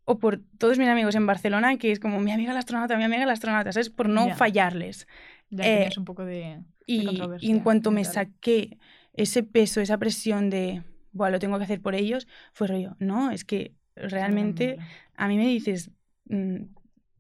o 0.06 0.20
por 0.20 0.40
todos 0.58 0.78
mis 0.78 0.88
amigos 0.88 1.16
en 1.16 1.26
Barcelona, 1.26 1.78
que 1.78 1.92
es 1.92 2.00
como 2.00 2.22
mi 2.22 2.32
amiga 2.32 2.54
la 2.54 2.60
astronauta, 2.60 2.96
mi 2.96 3.04
amiga 3.04 3.26
la 3.26 3.34
astronauta, 3.34 3.74
¿sabes? 3.74 3.90
Por 3.90 4.08
no 4.08 4.34
fallarles. 4.36 5.06
Ya 5.50 5.66
eh, 5.66 5.90
un 5.98 6.06
poco 6.06 6.24
de, 6.24 6.62
y, 6.86 7.22
y, 7.42 7.52
en 7.52 7.60
cuanto 7.60 7.92
me 7.92 8.06
saqué 8.06 8.78
ese 9.14 9.44
peso, 9.44 9.82
esa 9.82 9.98
presión 9.98 10.50
de, 10.50 10.82
bueno, 11.18 11.34
lo 11.34 11.40
tengo 11.40 11.58
que 11.58 11.66
hacer 11.66 11.82
por 11.82 11.96
ellos, 11.96 12.28
fue 12.54 12.68
rollo, 12.68 12.96
no, 13.00 13.32
es 13.32 13.44
que 13.44 13.74
realmente 13.96 14.78
a 15.16 15.28
mí 15.28 15.38
me 15.38 15.48
dices, 15.48 15.92
mm, 16.30 16.58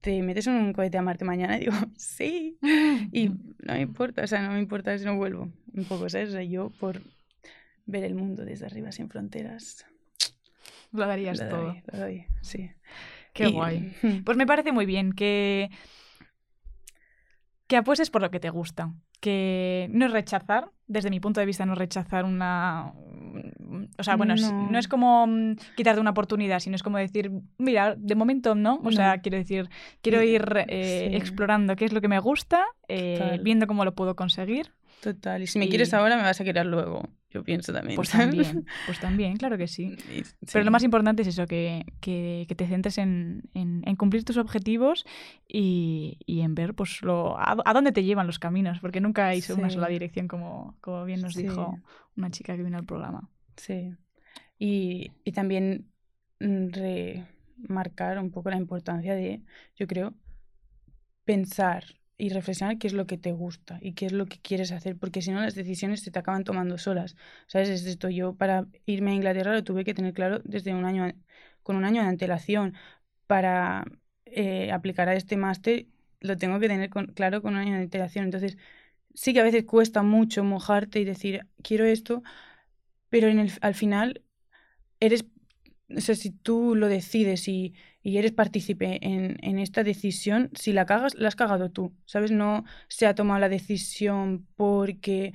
te 0.01 0.21
metes 0.21 0.47
en 0.47 0.53
un 0.53 0.73
cohete 0.73 0.97
a 0.97 1.01
Marte 1.01 1.25
mañana 1.25 1.57
y 1.57 1.59
digo, 1.65 1.73
sí, 1.97 2.57
y 3.11 3.29
no 3.59 3.73
me 3.73 3.81
importa, 3.81 4.23
o 4.23 4.27
sea, 4.27 4.41
no 4.41 4.51
me 4.51 4.59
importa 4.59 4.97
si 4.97 5.05
no 5.05 5.17
vuelvo, 5.17 5.49
un 5.73 5.85
poco, 5.85 6.07
¿sabes? 6.09 6.29
O 6.29 6.31
sea, 6.33 6.43
yo 6.43 6.69
por 6.69 7.01
ver 7.85 8.03
el 8.03 8.15
mundo 8.15 8.45
desde 8.45 8.65
arriba 8.65 8.91
sin 8.91 9.09
fronteras 9.09 9.85
lo 10.91 11.05
darías 11.05 11.37
todo. 11.49 11.75
lo 11.91 11.99
doy, 11.99 12.25
sí. 12.41 12.71
Qué 13.33 13.47
guay. 13.47 13.95
Pues 14.25 14.37
me 14.37 14.47
parece 14.47 14.71
muy 14.71 14.85
bien 14.85 15.13
que, 15.13 15.69
que 17.67 17.77
apuestes 17.77 18.09
por 18.09 18.21
lo 18.21 18.31
que 18.31 18.39
te 18.39 18.49
gusta. 18.49 18.93
Que 19.19 19.87
no 19.91 20.05
es 20.05 20.11
rechazar, 20.11 20.69
desde 20.87 21.09
mi 21.09 21.19
punto 21.19 21.39
de 21.39 21.45
vista, 21.45 21.65
no 21.65 21.73
es 21.73 21.79
rechazar 21.79 22.25
una. 22.25 22.93
O 23.97 24.03
sea, 24.03 24.15
bueno, 24.15 24.35
no, 24.35 24.79
es 24.79 24.87
como 24.87 25.27
mm, 25.27 25.55
quitarte 25.75 25.99
una 25.99 26.11
oportunidad, 26.11 26.59
sino 26.59 26.75
es 26.75 26.83
como 26.83 26.97
decir, 26.97 27.31
mira, 27.57 27.95
de 27.95 28.15
momento 28.15 28.55
no. 28.55 28.79
O 28.83 28.91
sea, 28.91 29.19
quiero 29.19 29.37
decir, 29.37 29.69
quiero 30.01 30.21
ir 30.21 30.45
eh, 30.67 31.11
explorando 31.13 31.75
qué 31.75 31.85
es 31.85 31.93
lo 31.93 32.01
que 32.01 32.07
me 32.07 32.19
gusta, 32.19 32.65
eh, 32.87 33.39
viendo 33.43 33.67
cómo 33.67 33.85
lo 33.85 33.95
puedo 33.95 34.15
conseguir. 34.15 34.71
Total. 35.01 35.41
Y 35.43 35.47
si 35.47 35.59
me 35.59 35.69
quieres 35.69 35.93
ahora, 35.93 36.15
me 36.15 36.23
vas 36.23 36.39
a 36.41 36.43
querer 36.43 36.65
luego. 36.65 37.03
Yo 37.29 37.43
pienso 37.43 37.73
también. 37.73 37.95
Pues 37.95 38.09
también, 38.09 38.65
pues 38.85 38.99
también, 38.99 39.35
claro 39.37 39.57
que 39.57 39.67
sí. 39.67 39.97
Pero 40.51 40.63
lo 40.63 40.71
más 40.71 40.83
importante 40.83 41.23
es 41.23 41.27
eso, 41.27 41.45
que, 41.45 41.85
que, 41.99 42.45
te 42.55 42.67
centres 42.67 42.97
en, 42.97 43.49
en, 43.53 43.95
cumplir 43.97 44.23
tus 44.23 44.37
objetivos 44.37 45.05
y, 45.47 46.19
y 46.25 46.41
en 46.41 46.55
ver 46.55 46.73
pues 46.73 47.01
lo, 47.01 47.37
a, 47.37 47.73
dónde 47.73 47.91
te 47.91 48.03
llevan 48.03 48.27
los 48.27 48.39
caminos, 48.39 48.79
porque 48.79 49.01
nunca 49.01 49.27
hay 49.27 49.43
una 49.55 49.69
sola 49.69 49.89
dirección, 49.89 50.27
como, 50.27 50.77
como 50.79 51.03
bien 51.03 51.21
nos 51.21 51.35
dijo 51.35 51.77
una 52.15 52.31
chica 52.31 52.55
que 52.55 52.63
vino 52.63 52.77
al 52.77 52.85
programa. 52.85 53.29
Sí. 53.57 53.93
Y, 54.57 55.11
y 55.25 55.31
también 55.33 55.91
remarcar 56.39 58.19
un 58.19 58.31
poco 58.31 58.49
la 58.49 58.57
importancia 58.57 59.15
de, 59.15 59.43
yo 59.75 59.85
creo, 59.85 60.13
pensar 61.25 61.96
y 62.17 62.29
reflexionar 62.29 62.77
qué 62.79 62.87
es 62.87 62.93
lo 62.93 63.05
que 63.07 63.17
te 63.17 63.31
gusta 63.31 63.79
y 63.81 63.93
qué 63.93 64.07
es 64.07 64.11
lo 64.11 64.25
que 64.25 64.39
quieres 64.39 64.71
hacer, 64.71 64.97
porque 64.97 65.21
si 65.21 65.31
no 65.31 65.41
las 65.41 65.55
decisiones 65.55 66.01
se 66.01 66.11
te 66.11 66.19
acaban 66.19 66.43
tomando 66.43 66.77
solas. 66.77 67.15
¿Sabes? 67.47 67.69
Es 67.69 67.85
esto, 67.85 68.09
yo 68.09 68.35
para 68.35 68.67
irme 68.85 69.11
a 69.11 69.15
Inglaterra 69.15 69.53
lo 69.53 69.63
tuve 69.63 69.85
que 69.85 69.93
tener 69.93 70.13
claro 70.13 70.41
desde 70.43 70.73
un 70.73 70.85
año, 70.85 71.13
con 71.63 71.75
un 71.75 71.85
año 71.85 72.01
de 72.01 72.07
antelación. 72.09 72.73
Para 73.27 73.85
eh, 74.25 74.71
aplicar 74.71 75.09
a 75.09 75.15
este 75.15 75.37
máster 75.37 75.87
lo 76.21 76.37
tengo 76.37 76.59
que 76.59 76.67
tener 76.67 76.89
claro 76.89 77.41
con 77.41 77.53
un 77.53 77.59
año 77.59 77.73
de 77.73 77.81
antelación. 77.81 78.25
Entonces, 78.25 78.57
sí 79.13 79.33
que 79.33 79.41
a 79.41 79.43
veces 79.43 79.65
cuesta 79.65 80.03
mucho 80.03 80.43
mojarte 80.43 80.99
y 80.99 81.05
decir, 81.05 81.47
quiero 81.63 81.85
esto, 81.85 82.23
pero 83.09 83.27
en 83.27 83.39
el, 83.39 83.51
al 83.61 83.75
final 83.75 84.23
eres, 84.99 85.25
o 85.95 86.01
sea, 86.01 86.15
si 86.15 86.31
tú 86.31 86.75
lo 86.75 86.87
decides 86.87 87.47
y, 87.47 87.73
y 88.07 88.17
eres 88.17 88.31
partícipe 88.31 89.05
en, 89.05 89.35
en, 89.41 89.59
esta 89.59 89.83
decisión, 89.83 90.49
si 90.53 90.71
la 90.71 90.85
cagas, 90.85 91.15
la 91.15 91.27
has 91.27 91.35
cagado 91.35 91.71
tú, 91.71 91.93
¿sabes? 92.05 92.31
No 92.31 92.63
se 92.87 93.05
ha 93.05 93.15
tomado 93.15 93.41
la 93.41 93.49
decisión 93.49 94.47
porque 94.55 95.33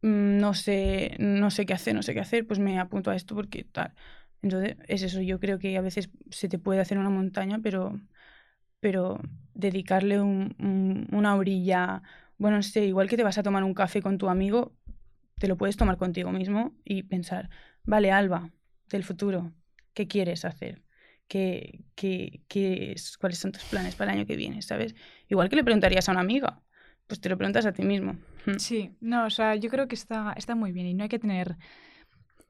mm, 0.00 0.38
no 0.38 0.54
sé, 0.54 1.16
no 1.18 1.50
sé 1.50 1.66
qué 1.66 1.74
hacer, 1.74 1.94
no 1.94 2.02
sé 2.02 2.14
qué 2.14 2.20
hacer, 2.20 2.46
pues 2.46 2.58
me 2.58 2.78
apunto 2.78 3.10
a 3.10 3.14
esto 3.16 3.34
porque 3.34 3.64
tal. 3.64 3.92
Entonces, 4.40 4.76
es 4.88 5.02
eso, 5.02 5.20
yo 5.20 5.38
creo 5.38 5.58
que 5.58 5.76
a 5.76 5.82
veces 5.82 6.08
se 6.30 6.48
te 6.48 6.58
puede 6.58 6.80
hacer 6.80 6.96
una 6.96 7.10
montaña, 7.10 7.60
pero, 7.62 8.00
pero 8.80 9.20
dedicarle 9.54 10.20
un, 10.20 11.08
una 11.12 11.36
orilla, 11.36 12.02
bueno, 12.38 12.58
no 12.58 12.62
sé, 12.62 12.86
igual 12.86 13.08
que 13.10 13.18
te 13.18 13.24
vas 13.24 13.38
a 13.38 13.42
tomar 13.42 13.64
un 13.64 13.74
café 13.74 14.00
con 14.02 14.18
tu 14.18 14.30
amigo, 14.30 14.74
te 15.38 15.48
lo 15.48 15.58
puedes 15.58 15.76
tomar 15.76 15.98
contigo 15.98 16.32
mismo 16.32 16.74
y 16.84 17.02
pensar, 17.04 17.50
vale, 17.84 18.12
Alba, 18.12 18.50
del 18.88 19.04
futuro, 19.04 19.52
¿qué 19.94 20.08
quieres 20.08 20.46
hacer? 20.46 20.85
¿Qué, 21.28 21.84
qué, 21.94 22.40
qué 22.48 22.92
es, 22.92 23.16
¿Cuáles 23.18 23.38
son 23.38 23.52
tus 23.52 23.64
planes 23.64 23.96
para 23.96 24.12
el 24.12 24.18
año 24.18 24.26
que 24.26 24.36
viene? 24.36 24.62
¿Sabes? 24.62 24.94
Igual 25.28 25.48
que 25.48 25.56
le 25.56 25.64
preguntarías 25.64 26.08
a 26.08 26.12
una 26.12 26.20
amiga, 26.20 26.60
pues 27.06 27.20
te 27.20 27.28
lo 27.28 27.36
preguntas 27.36 27.66
a 27.66 27.72
ti 27.72 27.82
mismo. 27.82 28.16
Sí, 28.58 28.92
no, 29.00 29.26
o 29.26 29.30
sea, 29.30 29.56
yo 29.56 29.68
creo 29.70 29.88
que 29.88 29.96
está, 29.96 30.32
está 30.36 30.54
muy 30.54 30.72
bien 30.72 30.86
y 30.86 30.94
no 30.94 31.02
hay 31.02 31.08
que 31.08 31.18
tener 31.18 31.56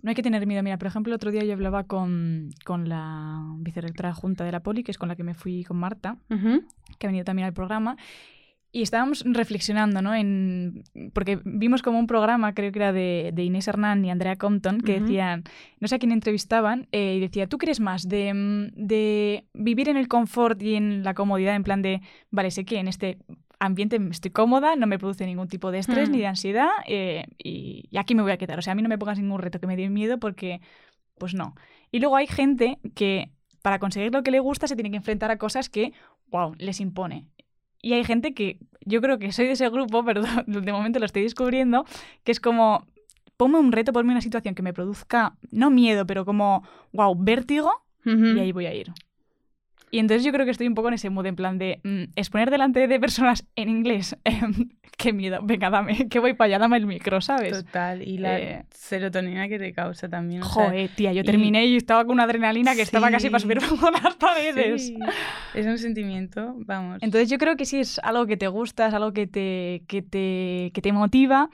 no 0.02 0.10
hay 0.10 0.14
que 0.14 0.22
tener 0.22 0.46
miedo. 0.46 0.62
Mira, 0.62 0.78
por 0.78 0.88
ejemplo, 0.88 1.10
el 1.10 1.16
otro 1.16 1.30
día 1.30 1.42
yo 1.42 1.52
hablaba 1.52 1.84
con, 1.84 2.50
con 2.64 2.88
la 2.88 3.42
vicerectora 3.58 4.14
junta 4.14 4.44
de 4.44 4.52
la 4.52 4.60
Poli, 4.60 4.84
que 4.84 4.92
es 4.92 4.98
con 4.98 5.08
la 5.08 5.16
que 5.16 5.24
me 5.24 5.34
fui 5.34 5.64
con 5.64 5.78
Marta, 5.78 6.18
que 6.28 7.06
ha 7.06 7.08
venido 7.08 7.24
también 7.24 7.46
al 7.46 7.54
programa, 7.54 7.96
y 8.76 8.82
estábamos 8.82 9.24
reflexionando, 9.24 10.02
¿no? 10.02 10.14
En, 10.14 10.84
porque 11.14 11.40
vimos 11.46 11.80
como 11.80 11.98
un 11.98 12.06
programa, 12.06 12.52
creo 12.52 12.70
que 12.72 12.78
era 12.78 12.92
de, 12.92 13.30
de 13.32 13.42
Inés 13.42 13.68
Hernán 13.68 14.04
y 14.04 14.10
Andrea 14.10 14.36
Compton, 14.36 14.82
que 14.82 15.00
decían, 15.00 15.44
no 15.80 15.88
sé 15.88 15.94
a 15.94 15.98
quién 15.98 16.12
entrevistaban, 16.12 16.86
eh, 16.92 17.14
y 17.16 17.20
decía, 17.20 17.46
¿tú 17.46 17.56
crees 17.56 17.80
más 17.80 18.06
de, 18.06 18.34
mm, 18.34 18.66
de 18.74 19.46
vivir 19.54 19.88
en 19.88 19.96
el 19.96 20.08
confort 20.08 20.60
y 20.60 20.74
en 20.74 21.04
la 21.04 21.14
comodidad, 21.14 21.54
en 21.54 21.62
plan 21.62 21.80
de, 21.80 22.02
vale, 22.30 22.50
sé 22.50 22.66
que 22.66 22.78
en 22.78 22.88
este 22.88 23.16
ambiente 23.60 23.98
estoy 24.10 24.30
cómoda, 24.30 24.76
no 24.76 24.86
me 24.86 24.98
produce 24.98 25.24
ningún 25.24 25.48
tipo 25.48 25.70
de 25.70 25.78
estrés 25.78 26.10
ni 26.10 26.18
de 26.18 26.24
hmm. 26.24 26.28
ansiedad 26.28 26.68
eh, 26.86 27.24
y, 27.42 27.88
aquí 27.96 28.14
me 28.14 28.20
voy 28.20 28.32
a 28.32 28.36
quedar. 28.36 28.58
O 28.58 28.62
sea, 28.62 28.72
a 28.72 28.76
mí 28.76 28.82
no 28.82 28.90
me 28.90 28.98
pongas 28.98 29.18
ningún 29.18 29.40
reto 29.40 29.58
que 29.58 29.66
me 29.66 29.76
dé 29.76 29.88
miedo 29.88 30.18
porque, 30.18 30.60
pues 31.16 31.32
no. 31.32 31.54
Y 31.90 32.00
luego 32.00 32.16
hay 32.16 32.26
gente 32.26 32.78
que 32.94 33.30
para 33.62 33.78
conseguir 33.78 34.12
lo 34.12 34.22
que 34.22 34.30
le 34.30 34.40
gusta 34.40 34.68
se 34.68 34.76
tiene 34.76 34.90
que 34.90 34.98
enfrentar 34.98 35.30
a 35.30 35.38
cosas 35.38 35.70
que, 35.70 35.94
wow, 36.26 36.54
les 36.58 36.78
impone. 36.82 37.26
Y 37.86 37.92
hay 37.92 38.02
gente 38.02 38.34
que 38.34 38.58
yo 38.84 39.00
creo 39.00 39.20
que 39.20 39.30
soy 39.30 39.46
de 39.46 39.52
ese 39.52 39.68
grupo, 39.68 40.04
pero 40.04 40.20
de 40.44 40.72
momento 40.72 40.98
lo 40.98 41.06
estoy 41.06 41.22
descubriendo, 41.22 41.84
que 42.24 42.32
es 42.32 42.40
como, 42.40 42.84
ponme 43.36 43.60
un 43.60 43.70
reto, 43.70 43.92
ponme 43.92 44.10
una 44.10 44.20
situación 44.20 44.56
que 44.56 44.62
me 44.62 44.72
produzca, 44.72 45.36
no 45.52 45.70
miedo, 45.70 46.04
pero 46.04 46.24
como, 46.24 46.64
wow, 46.92 47.14
vértigo, 47.16 47.70
y 48.04 48.40
ahí 48.40 48.50
voy 48.50 48.66
a 48.66 48.74
ir. 48.74 48.92
Y 49.96 49.98
entonces 49.98 50.24
yo 50.24 50.30
creo 50.30 50.44
que 50.44 50.50
estoy 50.50 50.66
un 50.66 50.74
poco 50.74 50.88
en 50.88 50.94
ese 50.94 51.08
modo, 51.08 51.26
en 51.26 51.36
plan 51.36 51.56
de 51.56 51.80
mm, 51.82 52.12
exponer 52.16 52.50
delante 52.50 52.86
de 52.86 53.00
personas 53.00 53.46
en 53.56 53.70
inglés. 53.70 54.14
Em, 54.24 54.68
qué 54.98 55.14
miedo, 55.14 55.40
venga, 55.42 55.70
dame, 55.70 56.06
que 56.08 56.18
voy 56.18 56.34
para 56.34 56.48
allá, 56.48 56.58
dame 56.58 56.76
el 56.76 56.86
micro, 56.86 57.22
¿sabes? 57.22 57.64
Total, 57.64 58.02
y 58.02 58.18
la 58.18 58.38
eh, 58.38 58.64
serotonina 58.70 59.48
que 59.48 59.58
te 59.58 59.72
causa 59.72 60.06
también. 60.06 60.42
Joder, 60.42 60.90
tía, 60.94 61.14
yo 61.14 61.24
terminé 61.24 61.64
y... 61.64 61.76
estaba 61.76 62.04
con 62.04 62.12
una 62.12 62.24
adrenalina 62.24 62.74
que 62.74 62.82
estaba 62.82 63.10
casi 63.10 63.30
para 63.30 63.40
subir 63.40 63.58
por 63.80 63.92
las 64.02 64.16
paredes. 64.16 64.92
Es 65.54 65.66
un 65.66 65.78
sentimiento, 65.78 66.54
vamos. 66.58 66.98
Entonces 67.00 67.30
yo 67.30 67.38
creo 67.38 67.56
que 67.56 67.64
sí 67.64 67.80
es 67.80 67.98
algo 68.00 68.26
que 68.26 68.36
te 68.36 68.48
gusta, 68.48 68.88
es 68.88 68.94
algo 68.94 69.14
que 69.14 69.26
te, 69.26 69.82
que 69.86 70.02
te, 70.02 70.72
que 70.74 70.82
te 70.82 70.92
motiva. 70.92 71.48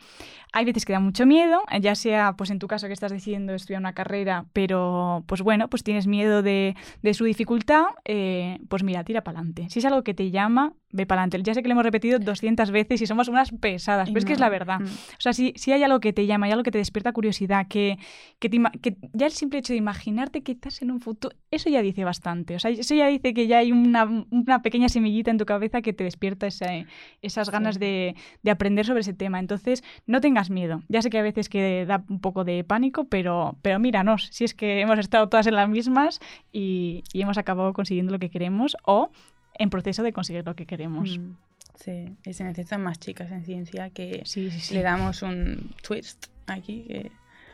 Hay 0.54 0.66
veces 0.66 0.84
que 0.84 0.92
da 0.92 1.00
mucho 1.00 1.24
miedo, 1.24 1.62
ya 1.80 1.94
sea, 1.94 2.34
pues 2.36 2.50
en 2.50 2.58
tu 2.58 2.68
caso 2.68 2.86
que 2.86 2.92
estás 2.92 3.10
decidiendo 3.10 3.54
estudiar 3.54 3.80
una 3.80 3.94
carrera, 3.94 4.44
pero 4.52 5.24
pues 5.26 5.40
bueno, 5.40 5.68
pues 5.68 5.82
tienes 5.82 6.06
miedo 6.06 6.42
de, 6.42 6.76
de 7.00 7.14
su 7.14 7.24
dificultad, 7.24 7.84
eh, 8.04 8.31
pues 8.68 8.82
mira, 8.82 9.04
tira 9.04 9.22
para 9.24 9.38
adelante. 9.38 9.68
Si 9.70 9.78
es 9.78 9.84
algo 9.84 10.02
que 10.02 10.14
te 10.14 10.30
llama, 10.30 10.74
ve 10.92 11.06
para 11.06 11.22
adelante. 11.22 11.42
Ya 11.42 11.54
sé 11.54 11.62
que 11.62 11.68
lo 11.68 11.72
hemos 11.72 11.84
repetido 11.84 12.18
200 12.18 12.70
veces 12.70 13.02
y 13.02 13.06
somos 13.06 13.28
unas 13.28 13.50
pesadas, 13.50 14.08
pero 14.08 14.18
es 14.18 14.24
que 14.24 14.32
es 14.32 14.40
la 14.40 14.48
verdad. 14.48 14.80
Mm. 14.80 14.84
O 14.84 15.20
sea, 15.20 15.32
si, 15.32 15.52
si, 15.56 15.72
hay 15.72 15.82
algo 15.82 16.00
que 16.00 16.12
te 16.12 16.26
llama, 16.26 16.46
hay 16.46 16.52
algo 16.52 16.62
que 16.62 16.70
te 16.70 16.78
despierta 16.78 17.12
curiosidad, 17.12 17.66
que, 17.68 17.98
que, 18.38 18.50
que, 18.80 18.96
ya 19.12 19.26
el 19.26 19.32
simple 19.32 19.58
hecho 19.58 19.72
de 19.72 19.78
imaginarte 19.78 20.42
que 20.42 20.52
estás 20.52 20.82
en 20.82 20.90
un 20.90 21.00
futuro, 21.00 21.34
eso 21.50 21.68
ya 21.68 21.82
dice 21.82 22.04
bastante. 22.04 22.54
O 22.54 22.58
sea, 22.58 22.70
eso 22.70 22.94
ya 22.94 23.06
dice 23.08 23.34
que 23.34 23.46
ya 23.46 23.58
hay 23.58 23.72
una, 23.72 24.04
una 24.30 24.62
pequeña 24.62 24.88
semillita 24.88 25.30
en 25.30 25.38
tu 25.38 25.46
cabeza 25.46 25.82
que 25.82 25.92
te 25.92 26.04
despierta 26.04 26.46
esas 26.46 27.50
ganas 27.50 27.78
de, 27.78 28.14
de 28.42 28.50
aprender 28.50 28.86
sobre 28.86 29.00
ese 29.00 29.14
tema. 29.14 29.38
Entonces, 29.38 29.82
no 30.06 30.20
tengas 30.20 30.50
miedo. 30.50 30.82
Ya 30.88 31.02
sé 31.02 31.10
que 31.10 31.18
a 31.18 31.22
veces 31.22 31.48
que 31.48 31.84
da 31.86 32.04
un 32.08 32.20
poco 32.20 32.44
de 32.44 32.64
pánico, 32.64 33.04
pero, 33.04 33.56
pero 33.62 33.78
míranos, 33.78 34.28
si 34.30 34.44
es 34.44 34.54
que 34.54 34.80
hemos 34.80 34.98
estado 34.98 35.28
todas 35.28 35.46
en 35.46 35.54
las 35.54 35.68
mismas 35.68 36.20
y, 36.52 37.04
hemos 37.14 37.38
acabado 37.38 37.72
consiguiendo 37.72 38.12
lo 38.12 38.18
que 38.18 38.30
queremos 38.30 38.76
o 38.84 39.10
en 39.54 39.70
proceso 39.70 40.02
de 40.02 40.12
conseguir 40.12 40.44
lo 40.44 40.54
que 40.54 40.66
queremos. 40.66 41.18
Mm, 41.18 41.32
sí, 41.76 42.16
y 42.24 42.32
se 42.32 42.44
necesitan 42.44 42.82
más 42.82 42.98
chicas 42.98 43.30
en 43.30 43.44
ciencia 43.44 43.90
que 43.90 44.22
le 44.70 44.82
damos 44.82 45.22
un 45.22 45.74
twist 45.82 46.26
aquí 46.46 47.10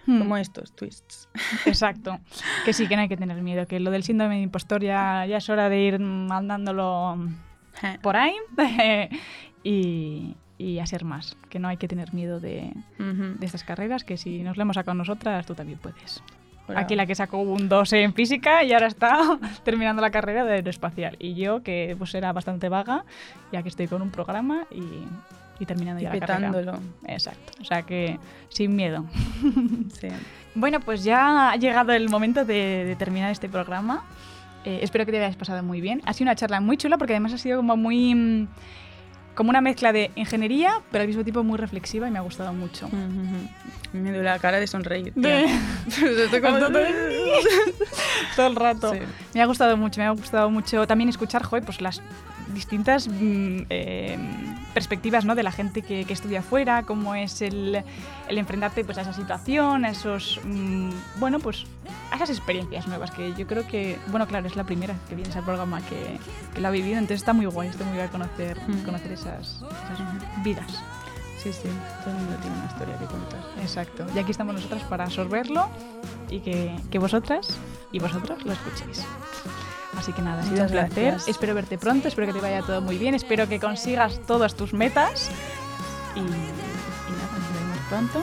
hmm. 0.07 0.19
como 0.19 0.37
estos 0.37 0.75
twists. 0.75 1.29
Exacto. 1.67 2.19
Que 2.65 2.73
sí, 2.73 2.87
que 2.87 2.97
no 2.97 3.03
hay 3.03 3.09
que 3.09 3.17
tener 3.17 3.41
miedo, 3.43 3.67
que 3.67 3.81
lo 3.81 3.91
del 3.91 4.03
síndrome 4.03 4.37
de 4.37 4.43
impostor 4.43 4.83
ya, 4.83 5.25
ya 5.27 5.39
es 5.39 5.49
hora 5.49 5.69
de 5.69 5.81
ir 5.81 5.99
mandándolo 5.99 7.17
por 8.03 8.17
ahí. 8.17 8.35
y, 9.63 10.37
y 10.59 10.81
a 10.81 10.87
ser 10.87 11.05
más, 11.05 11.37
que 11.49 11.59
no 11.59 11.69
hay 11.69 11.77
que 11.77 11.89
tener 11.89 12.13
miedo 12.13 12.41
de, 12.41 12.73
de 12.99 13.47
estas 13.47 13.65
carreras, 13.65 14.05
que 14.05 14.17
si 14.17 14.43
nos 14.43 14.57
lo 14.57 14.63
hemos 14.63 14.75
sacado 14.75 14.95
nosotras, 14.95 15.47
tú 15.47 15.55
también 15.55 15.79
puedes. 15.79 16.23
Aquí 16.77 16.97
la 16.97 17.07
que 17.07 17.15
sacó 17.15 17.39
un 17.39 17.69
2 17.69 17.93
en 17.95 18.15
física 18.15 18.63
y 18.65 18.73
ahora 18.73 18.87
está 18.87 19.39
terminando 19.65 20.03
la 20.03 20.11
carrera 20.11 20.45
de 20.45 20.55
aeroespacial. 20.55 21.17
Y 21.19 21.35
yo, 21.35 21.63
que 21.63 21.95
pues 21.99 22.15
era 22.15 22.33
bastante 22.33 22.69
vaga, 22.69 23.05
ya 23.53 23.63
que 23.63 23.69
estoy 23.69 23.89
con 23.89 24.03
un 24.03 24.11
programa 24.11 24.67
y, 24.71 24.83
y 25.61 25.67
terminando 25.67 26.03
ya 26.03 26.15
la 26.15 26.27
carrera. 26.27 26.79
Exacto. 27.07 27.53
O 27.61 27.65
sea 27.65 27.83
que 27.83 28.19
sin 28.49 28.77
miedo. 28.77 29.05
sí. 30.01 30.09
Bueno, 30.55 30.81
pues 30.81 31.05
ya 31.05 31.51
ha 31.51 31.57
llegado 31.57 31.93
el 31.93 32.09
momento 32.09 32.45
de, 32.45 32.97
terminar 32.99 33.31
este 33.31 33.49
programa. 33.49 34.05
Eh, 34.65 34.81
espero 34.83 35.07
que 35.07 35.13
te 35.13 35.19
hayas 35.19 35.37
pasado 35.37 35.63
muy 35.63 35.81
bien. 35.81 36.03
Ha 36.05 36.13
sido 36.13 36.25
una 36.25 36.37
charla 36.37 36.61
muy 36.61 36.77
chula 36.77 36.99
porque 36.99 37.13
además 37.13 37.33
ha 37.33 37.39
sido 37.39 37.59
como 37.59 37.77
muy 37.77 38.15
mm, 38.15 38.49
como 39.39 39.51
una 39.51 39.61
mezcla 39.61 39.93
de 39.93 40.11
ingeniería, 40.17 40.83
pero 40.91 41.03
al 41.03 41.07
mismo 41.07 41.23
tiempo 41.23 41.45
muy 41.45 41.59
reflexiva 41.59 42.09
y 42.09 42.11
me 42.11 42.19
ha 42.19 42.23
gustado 42.23 42.53
mucho. 42.53 42.89
Me 43.93 44.11
duele 44.11 44.25
la 44.25 44.41
cara 44.41 44.59
de 44.59 44.67
sonreír. 44.67 45.13
Todo 48.35 48.49
el 48.49 48.57
rato. 48.57 48.93
Me 49.35 49.41
ha 49.41 49.47
gustado 49.47 49.77
mucho, 49.77 50.01
me 50.01 50.09
ha 50.09 50.11
gustado 50.11 50.51
mucho 50.51 50.89
también 50.89 51.09
escuchar, 51.09 51.45
joy, 51.45 51.61
pues 51.61 51.81
las 51.81 52.03
distintas 52.55 53.09
mm, 53.09 53.63
eh, 53.71 54.19
perspectivas 54.75 55.25
¿no? 55.25 55.35
de 55.35 55.43
la 55.43 55.53
gente 55.53 55.83
que, 55.83 56.07
estudia 56.09 56.41
afuera, 56.41 56.85
cómo 56.85 57.15
es 57.15 57.43
el, 57.43 57.83
el, 58.29 58.39
enfrentarte 58.39 58.85
pues, 58.85 58.99
a 58.99 59.03
esa 59.03 59.13
situación, 59.13 59.85
a 59.85 59.91
esos, 59.91 60.41
mm, 60.45 60.91
bueno, 61.19 61.39
pues 61.41 61.67
a 62.11 62.17
esas 62.17 62.31
experiencias 62.31 62.87
nuevas 62.87 63.11
que 63.11 63.35
yo 63.35 63.47
creo 63.47 63.67
que, 63.67 63.99
bueno, 64.09 64.27
claro, 64.27 64.47
es 64.47 64.57
la 64.57 64.65
primera 64.65 64.95
que 65.09 65.15
vienes 65.15 65.35
al 65.37 65.45
programa 65.45 65.81
que, 65.83 66.19
que 66.55 66.61
lo 66.61 66.69
ha 66.69 66.71
vivido, 66.71 66.99
entonces 66.99 67.21
está 67.21 67.33
muy 67.33 67.47
guay, 67.47 67.69
está 67.69 67.85
muy 67.85 67.97
guay 67.97 68.09
conocer, 68.09 68.59
mm. 68.67 68.85
conocer 68.85 69.13
esas, 69.13 69.57
esas 69.57 70.43
vidas. 70.43 70.83
Sí, 71.39 71.53
sí, 71.53 71.69
todo 72.03 72.15
el 72.15 72.21
mundo 72.21 72.37
tiene 72.43 72.57
una 72.57 72.67
historia 72.67 72.99
que 72.99 73.05
contar. 73.07 73.41
Exacto. 73.61 74.07
Y 74.15 74.19
aquí 74.19 74.33
estamos 74.33 74.55
nosotras 74.55 74.83
para 74.85 75.05
absorberlo 75.05 75.69
y 76.29 76.41
que, 76.41 76.75
que 76.91 76.99
vosotras 76.99 77.57
y 77.93 78.01
vosotros 78.01 78.45
lo 78.45 78.53
escuchéis. 78.53 79.07
Así 79.99 80.13
que 80.13 80.23
nada, 80.23 80.43
ha 80.43 80.45
sido 80.45 80.63
un 80.63 80.71
placer. 80.71 81.17
Espero 81.27 81.55
verte 81.55 81.77
pronto, 81.77 82.07
espero 82.07 82.29
que 82.29 82.35
te 82.35 82.41
vaya 82.41 82.63
todo 82.63 82.81
muy 82.81 82.99
bien, 82.99 83.15
espero 83.15 83.49
que 83.49 83.59
consigas 83.59 84.21
todas 84.27 84.55
tus 84.55 84.73
metas. 84.73 85.29
Y, 86.15 86.21
nada, 86.21 86.31
nos 87.37 87.53
vemos 87.61 87.79
pronto. 87.89 88.23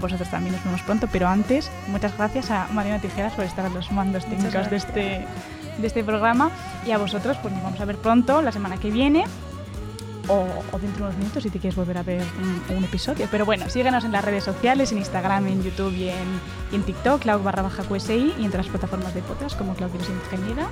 Vosotros 0.00 0.30
también 0.30 0.54
nos 0.54 0.64
vemos 0.64 0.82
pronto, 0.82 1.08
pero 1.10 1.26
antes, 1.26 1.70
muchas 1.88 2.16
gracias 2.16 2.50
a 2.50 2.68
Mariana 2.68 3.00
Tijeras 3.00 3.32
por 3.32 3.44
estar 3.44 3.66
a 3.66 3.70
los 3.70 3.90
mandos 3.90 4.24
técnicos 4.26 4.70
de 4.70 4.76
este, 4.76 5.26
de 5.78 5.86
este 5.86 6.04
programa. 6.04 6.50
Y 6.86 6.92
a 6.92 6.98
vosotros, 6.98 7.36
pues 7.42 7.52
nos 7.52 7.62
vamos 7.62 7.80
a 7.80 7.84
ver 7.86 7.96
pronto, 7.96 8.40
la 8.40 8.52
semana 8.52 8.76
que 8.76 8.90
viene. 8.90 9.24
O, 10.28 10.78
dentro 10.78 11.04
de 11.04 11.10
unos 11.10 11.16
minutos 11.16 11.42
si 11.42 11.50
te 11.50 11.58
quieres 11.58 11.76
volver 11.76 11.98
a 11.98 12.02
ver 12.02 12.24
un, 12.68 12.84
episodio. 12.84 13.28
Pero 13.30 13.44
bueno, 13.44 13.68
síguenos 13.68 14.04
en 14.04 14.12
las 14.12 14.24
redes 14.24 14.44
sociales, 14.44 14.92
en 14.92 14.98
Instagram, 14.98 15.46
en 15.46 15.62
YouTube 15.62 15.92
y 15.94 16.10
en, 16.10 16.82
TikTok, 16.82 17.22
Cloud 17.22 17.42
barra 17.42 17.62
baja 17.62 17.82
QSI 17.82 18.34
y 18.38 18.44
en 18.44 18.50
todas 18.50 18.66
las 18.66 18.68
plataformas 18.68 19.14
de 19.14 19.22
podcast 19.22 19.56
como 19.56 19.74
Cloud 19.74 19.90
Ingeniera. 19.94 20.68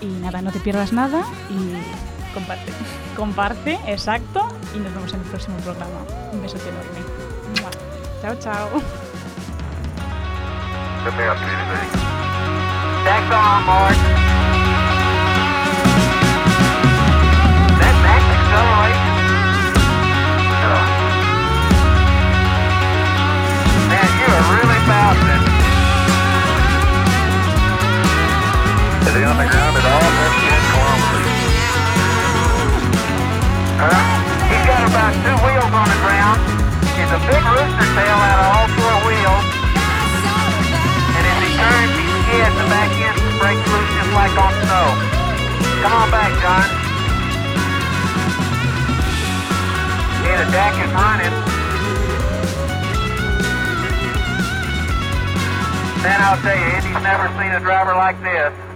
Y 0.00 0.06
nada, 0.06 0.42
no 0.42 0.52
te 0.52 0.60
pierdas 0.60 0.92
nada 0.92 1.24
y 1.50 2.34
comparte. 2.34 2.72
Comparte, 3.16 3.78
exacto. 3.86 4.48
Y 4.74 4.78
nos 4.78 4.92
vemos 4.92 5.14
en 5.14 5.20
el 5.20 5.26
próximo 5.26 5.56
programa. 5.58 6.04
Un 6.32 6.42
besote 6.42 6.68
enorme. 6.68 6.98
Chao, 8.20 8.34
chao. 8.40 8.68
Steady 29.14 29.30
on 29.30 29.38
the 29.38 29.46
ground 29.46 29.78
at 29.78 29.86
all, 29.86 30.10
that's 30.10 30.38
10 30.42 30.58
kilometers. 30.74 31.30
Uh, 33.78 33.94
he's 34.50 34.64
got 34.66 34.82
about 34.90 35.14
two 35.22 35.38
wheels 35.38 35.70
on 35.70 35.86
the 35.86 36.00
ground. 36.02 36.42
It's 36.98 37.14
a 37.14 37.22
big 37.22 37.44
rooster 37.46 37.88
tail 37.94 38.18
out 38.26 38.38
of 38.42 38.48
all 38.50 38.66
four 38.74 38.96
wheels. 39.06 39.46
And 41.14 41.22
as 41.30 41.38
he 41.46 41.50
turns, 41.54 41.94
he 41.94 42.06
skids, 42.26 42.54
the 42.58 42.66
back 42.66 42.90
end 42.90 43.14
breaks 43.38 43.62
loose 43.62 43.90
just 43.94 44.10
like 44.18 44.34
on 44.34 44.50
snow. 44.66 44.86
Come 45.78 45.94
on 45.94 46.10
back, 46.10 46.34
John. 46.42 46.66
Yeah, 50.26 50.42
the 50.42 50.48
jack 50.50 50.74
is 50.82 50.90
running. 50.90 51.34
Man, 56.02 56.18
I'll 56.18 56.42
tell 56.42 56.58
you, 56.58 56.66
Andy's 56.66 56.98
never 57.06 57.30
seen 57.38 57.54
a 57.54 57.62
driver 57.62 57.94
like 57.94 58.18
this. 58.18 58.73